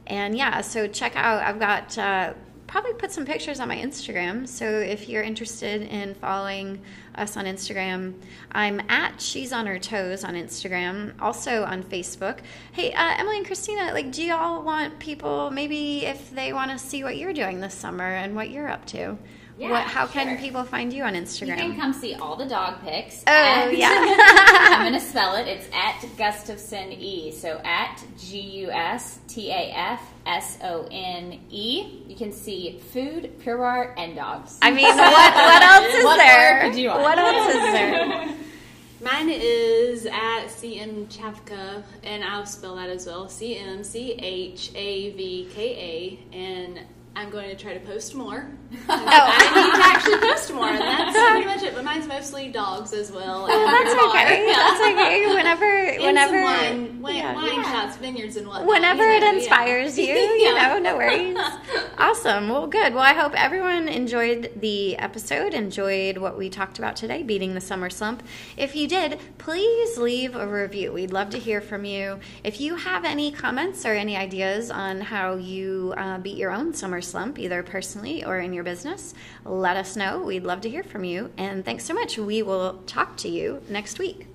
And 0.07 0.37
yeah, 0.37 0.61
so 0.61 0.87
check 0.87 1.17
out, 1.17 1.43
I've 1.43 1.59
got. 1.59 2.37
Probably 2.71 2.93
put 2.93 3.11
some 3.11 3.27
pictures 3.27 3.59
on 3.59 3.67
my 3.67 3.77
Instagram. 3.77 4.47
So 4.47 4.65
if 4.65 5.09
you're 5.09 5.25
interested 5.25 5.83
in 5.83 6.15
following 6.15 6.81
us 7.17 7.37
on 7.37 7.45
Instagram, 7.45 8.15
I'm 8.53 8.81
at 8.89 9.21
She's 9.21 9.53
on 9.53 9.67
Her 9.67 9.81
Toes 9.81 10.23
on 10.23 10.35
Instagram, 10.35 11.21
also 11.21 11.65
on 11.65 11.83
Facebook. 11.83 12.39
Hey, 12.71 12.93
uh, 12.93 13.17
Emily 13.19 13.39
and 13.39 13.47
Christina, 13.47 13.93
like, 13.93 14.13
do 14.13 14.23
y'all 14.23 14.63
want 14.63 15.01
people 15.01 15.51
maybe 15.51 16.07
if 16.07 16.31
they 16.31 16.53
want 16.53 16.71
to 16.71 16.79
see 16.79 17.03
what 17.03 17.17
you're 17.17 17.33
doing 17.33 17.59
this 17.59 17.75
summer 17.75 18.05
and 18.05 18.37
what 18.37 18.51
you're 18.51 18.69
up 18.69 18.87
to? 18.87 19.19
Yeah, 19.61 19.71
what, 19.73 19.83
how 19.83 20.07
can 20.07 20.39
people 20.39 20.65
find 20.65 20.91
you 20.91 21.03
on 21.05 21.13
Instagram? 21.15 21.49
You 21.59 21.73
can 21.73 21.77
come 21.77 21.93
see 21.93 22.15
all 22.15 22.35
the 22.35 22.47
dog 22.47 22.81
pics. 22.83 23.23
Oh, 23.27 23.31
at- 23.31 23.77
yeah. 23.77 23.91
I'm 24.71 24.81
going 24.91 24.95
to 24.99 25.07
spell 25.07 25.37
it. 25.37 25.47
It's 25.47 25.69
at 25.75 26.03
Gustafson 26.17 26.93
E. 26.93 27.31
So 27.33 27.61
at 27.63 28.03
G 28.19 28.41
U 28.41 28.71
S 28.71 29.19
T 29.29 29.51
A 29.51 29.71
F 29.75 30.01
S 30.25 30.59
O 30.63 30.89
N 30.91 31.39
E. 31.51 32.05
You 32.09 32.17
can 32.17 32.33
see 32.33 32.79
food, 32.93 33.39
pure 33.41 33.63
art, 33.63 33.95
and 33.99 34.17
dogs. 34.17 34.59
I 34.63 34.71
mean, 34.71 34.87
what, 34.87 34.97
what 34.97 35.63
else 35.63 35.95
is 35.95 36.05
What 36.05 36.17
there? 36.17 36.73
you? 36.73 36.89
What 36.89 37.19
else 37.19 37.49
is 37.55 37.73
there? 37.73 38.37
Mine 39.03 39.31
is 39.31 40.05
at 40.07 40.47
CM 40.49 41.07
Chavka, 41.07 41.83
and 42.03 42.23
I'll 42.25 42.45
spell 42.47 42.77
that 42.77 42.91
as 42.91 43.07
well 43.07 43.29
C 43.29 43.57
M 43.57 43.83
C 43.85 44.13
H 44.13 44.71
A 44.75 45.11
V 45.13 45.49
K 45.55 46.19
A. 46.33 46.37
And 46.37 46.81
I'm 47.17 47.29
going 47.31 47.49
to 47.51 47.57
try 47.57 47.75
to 47.75 47.81
post 47.81 48.15
more. 48.15 48.49
I 48.89 49.51
need 49.55 49.81
to 49.81 49.87
actually 49.87 50.29
post 50.29 50.53
more, 50.55 50.69
and 50.69 50.81
that's 50.81 51.19
pretty 51.19 51.47
much 51.47 51.63
it. 51.63 51.75
But 51.75 51.85
mine's 51.85 52.07
mostly 52.07 52.49
dogs 52.51 52.93
as 52.93 53.11
well. 53.11 53.47
And 53.47 53.55
Oh, 53.55 53.67
that's 53.67 53.95
bar. 53.95 54.09
okay. 54.11 54.47
Yeah. 54.47 54.55
That's 54.57 54.81
okay. 54.81 55.27
Whenever, 55.35 55.65
And 55.91 56.03
whenever, 56.03 56.43
wine, 56.43 57.01
wine, 57.03 57.15
yeah. 57.17 57.35
wine 57.35 57.47
Yeah. 57.55 57.63
shots, 57.65 57.97
vineyards, 57.97 58.37
and 58.37 58.47
whatnot. 58.47 58.67
whenever 58.69 59.03
you 59.05 59.17
it 59.17 59.21
know, 59.21 59.27
yeah. 59.27 59.33
inspires 59.39 59.99
you, 59.99 60.05
you 60.15 60.55
know, 60.55 60.79
no 60.79 60.97
worries. 60.97 61.37
awesome. 61.99 62.49
Well, 62.49 62.67
good. 62.67 62.95
Well, 62.95 63.03
I 63.03 63.13
hope 63.13 63.33
everyone 63.35 63.89
enjoyed 63.89 64.53
the 64.57 64.97
episode, 64.99 65.53
enjoyed 65.55 66.19
what 66.19 66.39
we 66.39 66.49
talked 66.49 66.79
about 66.79 66.97
today, 66.97 67.23
beating 67.23 67.55
the 67.55 67.61
summer 67.61 67.91
slump. 67.91 68.23
If 68.57 68.77
you 68.77 68.87
did, 68.89 69.19
please 69.39 69.99
leave 69.99 70.37
a 70.37 70.47
review. 70.47 70.93
We'd 70.93 71.13
love 71.13 71.31
to 71.31 71.39
hear 71.39 71.61
from 71.61 71.85
you. 71.85 72.21
If 72.45 72.61
you 72.61 72.77
have 72.77 73.05
any 73.05 73.33
comments 73.33 73.85
or 73.85 73.93
any 73.95 74.17
ideas 74.17 74.71
on 74.71 75.01
how 75.01 75.35
you 75.37 75.95
uh, 75.97 76.19
beat 76.19 76.37
your 76.37 76.53
own 76.53 76.73
summer 76.75 77.01
slump, 77.01 77.39
either 77.39 77.63
personally 77.63 78.25
or 78.25 78.39
in 78.39 78.53
your 78.61 78.65
business, 78.65 79.15
let 79.45 79.77
us 79.77 79.97
know. 79.97 80.23
We'd 80.23 80.45
love 80.45 80.61
to 80.63 80.71
hear 80.71 80.83
from 80.83 81.05
you. 81.05 81.33
And 81.39 81.65
thanks 81.65 81.85
so 81.85 81.95
much. 81.95 82.19
We 82.19 82.43
will 82.43 82.83
talk 82.87 83.17
to 83.19 83.29
you 83.29 83.63
next 83.69 83.99
week. 83.99 84.30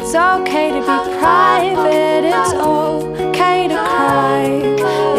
It's 0.00 0.14
okay 0.16 0.70
to 0.70 0.80
be 0.80 0.98
private, 1.20 2.24
it's 2.24 2.52
okay 2.54 3.68
to 3.68 3.74
cry, 3.76 4.42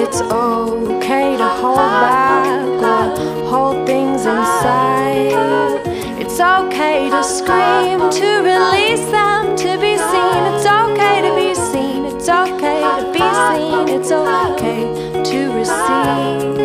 it's 0.04 0.22
okay 0.22 1.38
to 1.38 1.48
hold 1.48 1.78
back 1.78 2.46
or 2.84 3.04
hold 3.48 3.78
things 3.88 4.26
inside. 4.26 5.80
It's 6.20 6.40
okay 6.42 7.10
to 7.10 7.24
scream, 7.24 8.00
to 8.20 8.42
release 8.42 9.06
them, 9.12 9.56
to 9.56 9.78
be 9.80 9.96
seen. 9.98 10.44
It's 10.52 10.66
okay 10.66 11.22
to 11.22 11.32
be 11.36 11.56
seen, 11.56 12.06
it's 12.06 12.28
okay 12.28 12.82
to 13.00 13.12
be 13.14 13.26
seen, 13.48 13.88
it's 13.98 14.12
okay 14.12 14.84
to 15.24 15.38
receive. 15.54 16.60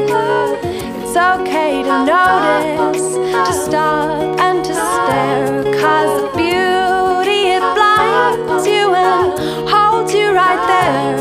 It's 0.99 1.16
okay 1.16 1.83
to 1.85 1.95
notice, 2.05 2.66
to 2.77 3.53
stop 3.53 4.39
and 4.39 4.62
to 4.62 4.74
stare, 4.74 5.64
cause 5.81 6.20
the 6.20 6.29
beauty 6.37 7.57
it 7.57 7.64
blinds 7.74 8.66
you 8.66 8.95
and 8.95 9.33
holds 9.68 10.12
you 10.12 10.31
right 10.31 10.62
there. 10.68 11.16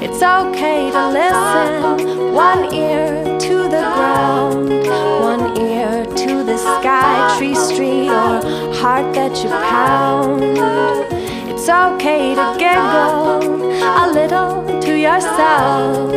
It's 0.00 0.22
okay 0.22 0.90
to 0.92 1.08
listen, 1.08 2.32
one 2.32 2.72
ear 2.72 3.24
to 3.40 3.54
the 3.64 3.82
ground, 3.96 4.68
one 5.20 5.58
ear 5.58 6.04
to 6.04 6.44
the 6.44 6.56
sky, 6.56 7.36
tree, 7.36 7.56
street, 7.56 8.08
or 8.08 8.40
heart 8.74 9.12
that 9.14 9.36
you 9.42 9.50
pound. 9.50 10.42
It's 11.50 11.68
okay 11.68 12.34
to 12.36 12.54
giggle 12.58 13.72
a 13.82 14.06
little 14.12 14.80
to 14.82 14.96
yourself, 14.96 16.12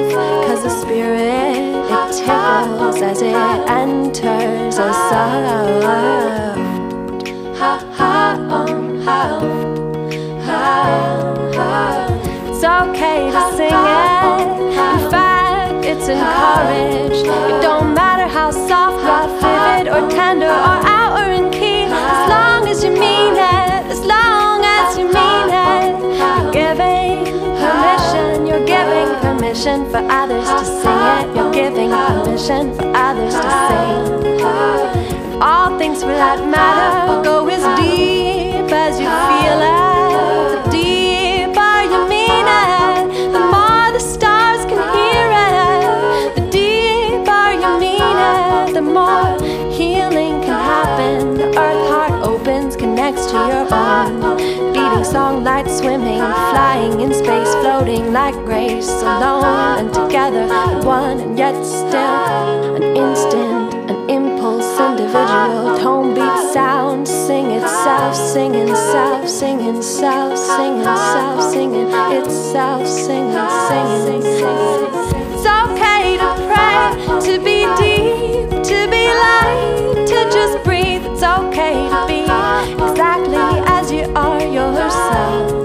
cause 0.45 0.61
the 0.63 0.69
spirit 0.69 1.21
it 1.57 1.70
tickles 2.11 3.01
as 3.01 3.21
it 3.21 3.35
enters 3.69 4.77
a 4.77 4.93
sound. 4.93 5.83
Ha 7.57 7.79
ha. 7.97 8.11
It's 12.61 12.69
okay 12.69 13.31
to 13.31 13.41
sing 13.57 13.73
it. 13.73 14.21
In 14.77 15.09
fact, 15.09 15.83
it's 15.83 16.07
encouraged. 16.07 17.25
It 17.25 17.61
don't 17.63 17.95
matter 17.95 18.00
permission 32.51 32.75
for 32.75 32.91
others 32.95 33.33
to 33.33 33.49
sing. 33.67 35.41
All 35.41 35.77
things 35.77 36.01
for 36.01 36.07
that 36.07 36.45
matter 36.47 37.23
go 37.23 37.47
as 37.47 37.63
deep 37.79 38.71
as 38.71 38.99
you 38.99 39.07
feel 39.07 39.87
it. 39.87 39.90
In 57.01 57.13
space, 57.13 57.51
floating 57.61 58.13
like 58.13 58.35
grace, 58.45 58.89
alone 59.01 59.79
and 59.79 59.93
together, 59.93 60.45
one 60.85 61.19
and 61.19 61.37
yet 61.37 61.55
still 61.65 62.75
an 62.75 62.83
instant, 62.83 63.73
an 63.89 64.09
impulse, 64.09 64.79
individual, 64.79 65.77
tone, 65.79 66.13
beat, 66.13 66.53
sound, 66.53 67.07
sing 67.07 67.49
itself, 67.51 68.15
singing 68.15 68.75
self, 68.75 69.27
singing 69.27 69.81
self, 69.81 70.37
singing 70.37 70.83
self, 70.83 71.51
singing 71.51 71.87
itself, 72.19 72.87
singing, 72.87 73.49
singing. 73.67 74.21
It's 75.33 75.47
okay 75.47 76.17
to 76.21 76.29
pray, 76.49 76.81
to 77.27 77.33
be 77.43 77.65
deep, 77.81 78.49
to 78.71 78.79
be 78.93 79.03
light, 79.25 80.05
to 80.07 80.17
just 80.29 80.63
breathe. 80.63 81.03
It's 81.05 81.23
okay 81.23 81.89
to 81.89 82.05
be 82.07 82.21
exactly 82.83 83.35
as 83.75 83.91
you 83.91 84.03
are 84.13 84.41
yourself. 84.43 85.60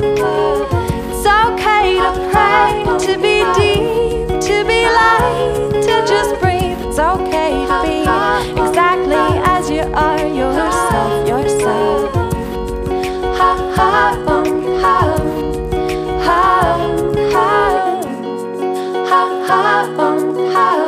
To 3.00 3.18
be 3.18 3.44
deep, 3.54 4.40
to 4.40 4.64
be 4.64 4.84
light, 4.86 5.70
to 5.82 6.04
just 6.06 6.40
breathe. 6.40 6.78
It's 6.86 6.98
okay 6.98 7.66
to 7.66 7.82
be 7.84 8.00
exactly 8.60 9.40
as 9.44 9.70
you 9.70 9.82
are 9.92 10.26
yourself, 10.26 11.28
yourself. 11.28 12.14
Ha 13.36 13.52
ha 13.76 13.90
ha 14.26 14.44
ha 14.80 14.98
ha 16.24 16.52
ha 19.10 19.22
ha 19.46 19.62
ha 20.52 20.85